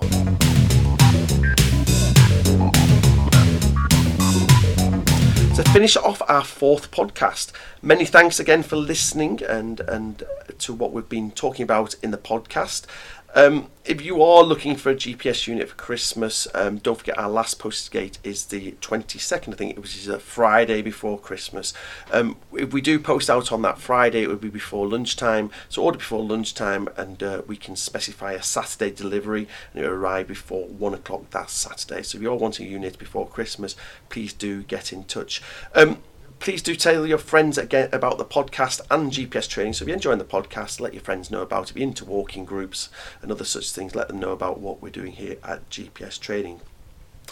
To 5.55 5.63
finish 5.71 5.95
off 5.95 6.23
our 6.27 6.43
fourth 6.43 6.89
podcast, 6.89 7.51
many 7.83 8.05
thanks 8.05 8.39
again 8.39 8.63
for 8.63 8.75
listening 8.75 9.43
and 9.43 9.81
and 9.81 10.23
to 10.57 10.73
what 10.73 10.93
we've 10.93 11.07
been 11.07 11.29
talking 11.29 11.61
about 11.61 11.93
in 12.01 12.09
the 12.09 12.17
podcast. 12.17 12.87
Um, 13.35 13.69
if 13.85 14.01
you 14.01 14.23
are 14.23 14.43
looking 14.43 14.75
for 14.75 14.89
a 14.89 14.95
GPS 14.95 15.47
unit 15.47 15.69
for 15.69 15.75
Christmas, 15.75 16.47
um, 16.55 16.77
don't 16.77 16.97
forget 16.97 17.17
our 17.17 17.29
last 17.29 17.59
posted 17.59 17.93
date 17.93 18.17
is 18.23 18.45
the 18.45 18.71
22nd, 18.81 19.53
I 19.53 19.55
think, 19.55 19.77
which 19.77 19.95
is 19.95 20.07
a 20.07 20.19
Friday 20.19 20.81
before 20.81 21.19
Christmas. 21.19 21.73
Um, 22.11 22.37
if 22.53 22.73
we 22.73 22.81
do 22.81 22.99
post 22.99 23.29
out 23.29 23.51
on 23.51 23.61
that 23.61 23.77
Friday, 23.77 24.23
it 24.23 24.27
would 24.27 24.41
be 24.41 24.49
before 24.49 24.87
lunchtime. 24.87 25.51
So 25.69 25.83
order 25.83 25.99
before 25.99 26.23
lunchtime, 26.23 26.89
and 26.97 27.21
uh, 27.21 27.41
we 27.45 27.55
can 27.55 27.75
specify 27.75 28.33
a 28.33 28.41
Saturday 28.41 28.91
delivery, 28.91 29.47
and 29.73 29.83
it 29.83 29.87
will 29.87 29.95
arrive 29.95 30.27
before 30.27 30.65
one 30.65 30.95
o'clock 30.95 31.29
that 31.29 31.51
Saturday. 31.51 32.01
So 32.01 32.17
if 32.17 32.21
you're 32.23 32.35
wanting 32.35 32.65
a 32.65 32.69
unit 32.69 32.97
before 32.97 33.27
Christmas, 33.27 33.75
please 34.09 34.33
do 34.33 34.63
get 34.63 34.91
in 34.91 35.03
touch. 35.03 35.41
Um, 35.75 35.99
please 36.39 36.61
do 36.61 36.75
tell 36.75 37.05
your 37.05 37.17
friends 37.17 37.57
again 37.57 37.89
about 37.91 38.17
the 38.17 38.25
podcast 38.25 38.81
and 38.89 39.11
GPS 39.11 39.47
training. 39.47 39.73
So 39.73 39.83
if 39.83 39.87
you're 39.87 39.95
enjoying 39.95 40.19
the 40.19 40.25
podcast, 40.25 40.79
let 40.79 40.93
your 40.93 41.03
friends 41.03 41.29
know 41.29 41.41
about 41.41 41.67
it. 41.67 41.71
If 41.71 41.77
you're 41.77 41.87
into 41.87 42.05
walking 42.05 42.45
groups 42.45 42.89
and 43.21 43.31
other 43.31 43.43
such 43.43 43.71
things, 43.71 43.93
let 43.93 44.07
them 44.07 44.19
know 44.19 44.31
about 44.31 44.59
what 44.59 44.81
we're 44.81 44.89
doing 44.89 45.11
here 45.11 45.37
at 45.43 45.69
GPS 45.69 46.19
training. 46.19 46.61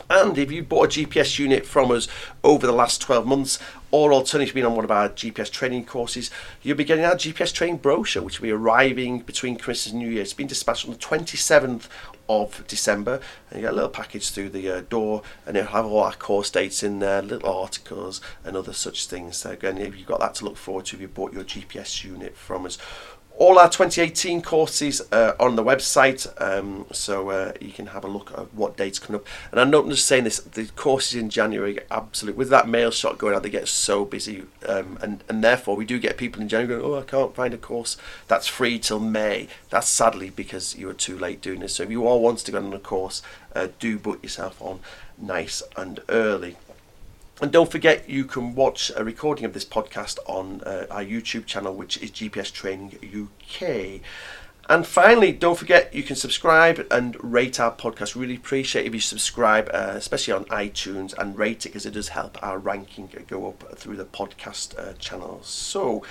And 0.09 0.37
if 0.37 0.51
you 0.51 0.61
bought 0.61 0.95
a 0.97 0.99
GPS 0.99 1.39
unit 1.39 1.65
from 1.65 1.89
us 1.89 2.07
over 2.43 2.67
the 2.67 2.73
last 2.73 3.01
12 3.01 3.25
months, 3.25 3.59
or 3.89 4.13
alternatively 4.13 4.61
been 4.61 4.69
on 4.69 4.75
one 4.75 4.85
of 4.85 4.91
our 4.91 5.09
GPS 5.09 5.49
training 5.49 5.85
courses, 5.85 6.29
you'll 6.61 6.77
be 6.77 6.83
getting 6.83 7.05
our 7.05 7.15
GPS 7.15 7.53
training 7.53 7.77
brochure, 7.77 8.21
which 8.21 8.39
will 8.39 8.47
be 8.47 8.51
arriving 8.51 9.19
between 9.19 9.57
Christmas 9.57 9.91
and 9.91 10.01
New 10.01 10.09
Year. 10.09 10.21
It's 10.21 10.33
been 10.33 10.47
dispatched 10.47 10.85
on 10.85 10.91
the 10.91 10.97
27th 10.97 11.87
of 12.29 12.65
December, 12.67 13.19
and 13.49 13.59
you 13.59 13.65
get 13.65 13.73
a 13.73 13.75
little 13.75 13.89
package 13.89 14.29
through 14.29 14.49
the 14.49 14.69
uh, 14.69 14.81
door, 14.89 15.21
and 15.45 15.57
it'll 15.57 15.71
have 15.71 15.85
all 15.85 16.03
our 16.03 16.13
course 16.13 16.49
dates 16.49 16.83
in 16.83 16.99
there, 16.99 17.21
little 17.21 17.49
articles, 17.49 18.21
and 18.43 18.55
other 18.55 18.73
such 18.73 19.07
things. 19.07 19.37
So 19.37 19.51
again, 19.51 19.77
if 19.77 19.97
you've 19.97 20.07
got 20.07 20.19
that 20.19 20.35
to 20.35 20.45
look 20.45 20.57
forward 20.57 20.85
to 20.87 20.95
if 20.95 21.01
you 21.01 21.07
bought 21.07 21.33
your 21.33 21.43
GPS 21.43 22.03
unit 22.03 22.35
from 22.35 22.65
us. 22.65 22.77
All 23.39 23.59
our 23.59 23.69
2018 23.69 24.41
courses 24.41 24.99
uh, 25.11 25.33
are 25.39 25.47
on 25.47 25.55
the 25.55 25.63
website, 25.63 26.25
um, 26.41 26.87
so 26.91 27.29
uh, 27.29 27.53
you 27.61 27.71
can 27.71 27.85
have 27.85 28.03
a 28.03 28.07
look 28.07 28.31
at 28.31 28.51
what 28.51 28.77
dates 28.77 28.97
coming 28.97 29.21
up. 29.21 29.27
And 29.51 29.59
I'm 29.59 29.69
not 29.69 29.87
just 29.89 30.07
saying 30.07 30.23
this; 30.23 30.39
the 30.39 30.65
courses 30.75 31.13
in 31.21 31.29
January, 31.29 31.77
absolute 31.91 32.35
with 32.35 32.49
that 32.49 32.67
mail 32.67 32.89
shot 32.89 33.19
going 33.19 33.35
out, 33.35 33.43
they 33.43 33.51
get 33.51 33.67
so 33.67 34.05
busy, 34.05 34.45
um, 34.67 34.97
and 35.03 35.23
and 35.29 35.43
therefore 35.43 35.75
we 35.75 35.85
do 35.85 35.99
get 35.99 36.17
people 36.17 36.41
in 36.41 36.49
January 36.49 36.81
going, 36.81 36.93
"Oh, 36.93 36.99
I 36.99 37.03
can't 37.03 37.35
find 37.35 37.53
a 37.53 37.57
course 37.57 37.95
that's 38.27 38.47
free 38.47 38.79
till 38.79 38.99
May." 38.99 39.49
That's 39.69 39.87
sadly 39.87 40.31
because 40.31 40.75
you 40.75 40.87
were 40.87 40.95
too 40.95 41.15
late 41.15 41.39
doing 41.39 41.59
this. 41.59 41.75
So 41.75 41.83
if 41.83 41.91
you 41.91 42.07
are 42.07 42.17
wanting 42.17 42.45
to 42.45 42.51
go 42.51 42.57
on 42.57 42.73
a 42.73 42.79
course, 42.79 43.21
uh, 43.53 43.67
do 43.77 43.99
book 43.99 44.23
yourself 44.23 44.59
on 44.59 44.79
nice 45.19 45.61
and 45.75 45.99
early. 46.09 46.57
And 47.39 47.51
don't 47.51 47.71
forget, 47.71 48.09
you 48.09 48.25
can 48.25 48.55
watch 48.55 48.91
a 48.95 49.03
recording 49.03 49.45
of 49.45 49.53
this 49.53 49.65
podcast 49.65 50.17
on 50.25 50.61
uh, 50.61 50.87
our 50.89 51.03
YouTube 51.03 51.45
channel, 51.45 51.75
which 51.75 51.97
is 51.97 52.09
GPS 52.09 52.51
Training 52.51 52.97
UK. 53.03 54.01
And 54.69 54.85
finally, 54.85 55.31
don't 55.31 55.57
forget 55.57 55.93
you 55.93 56.03
can 56.03 56.15
subscribe 56.15 56.85
and 56.89 57.15
rate 57.23 57.59
our 57.59 57.71
podcast. 57.71 58.15
Really 58.15 58.35
appreciate 58.35 58.85
if 58.85 58.93
you 58.93 58.99
subscribe, 58.99 59.69
uh, 59.71 59.93
especially 59.93 60.33
on 60.33 60.45
iTunes, 60.45 61.17
and 61.17 61.37
rate 61.37 61.65
it 61.65 61.69
because 61.69 61.85
it 61.85 61.91
does 61.91 62.09
help 62.09 62.41
our 62.43 62.57
ranking 62.57 63.09
go 63.27 63.47
up 63.47 63.77
through 63.77 63.97
the 63.97 64.05
podcast 64.05 64.77
uh, 64.77 64.93
channels. 64.93 65.47
So, 65.47 66.03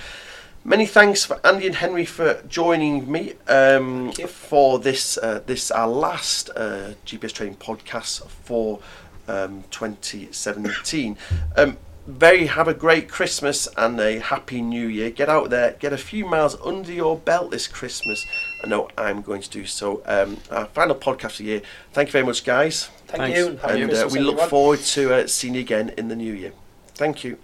many 0.65 0.87
thanks 0.87 1.25
for 1.25 1.39
Andy 1.45 1.67
and 1.67 1.77
Henry 1.77 2.07
for 2.07 2.43
joining 2.49 3.11
me 3.11 3.35
um, 3.47 4.13
for 4.13 4.79
this 4.79 5.19
uh, 5.19 5.43
this 5.45 5.71
our 5.71 5.89
last 5.89 6.49
uh, 6.57 6.95
GPS 7.05 7.33
training 7.33 7.57
podcast 7.57 8.27
for 8.27 8.81
um, 9.29 9.65
2017. 9.71 11.17
Um, 11.57 11.77
very 12.07 12.47
have 12.47 12.69
a 12.69 12.75
great 12.75 13.09
Christmas 13.09 13.67
and 13.77 13.99
a 13.99 14.21
happy 14.21 14.63
New 14.63 14.87
Year. 14.87 15.11
Get 15.11 15.29
out 15.29 15.51
there, 15.51 15.73
get 15.81 15.93
a 15.93 15.99
few 15.99 16.25
miles 16.25 16.57
under 16.65 16.93
your 16.93 17.17
belt 17.17 17.51
this 17.51 17.67
Christmas. 17.67 18.25
I 18.63 18.69
know 18.69 18.89
I'm 18.97 19.23
going 19.23 19.43
to 19.43 19.51
do 19.51 19.67
so. 19.67 20.03
Um, 20.07 20.37
our 20.51 20.67
final 20.67 20.95
podcast 20.95 21.33
of 21.33 21.39
the 21.39 21.45
year. 21.45 21.63
Thank 21.93 22.09
you 22.09 22.13
very 22.13 22.25
much, 22.25 22.45
guys, 22.45 22.91
Thank 23.09 23.35
Thanks. 23.35 23.39
you. 23.39 23.57
Happy 23.57 23.83
and 23.83 23.93
uh, 23.93 24.09
we 24.13 24.21
look 24.21 24.35
everyone. 24.35 24.49
forward 24.49 24.79
to 24.81 25.15
uh, 25.15 25.27
seeing 25.27 25.55
you 25.55 25.61
again 25.61 25.93
in 25.97 26.09
the 26.09 26.17
new 26.17 26.33
year. 26.33 26.53
Thank 26.95 27.25
you. 27.25 27.39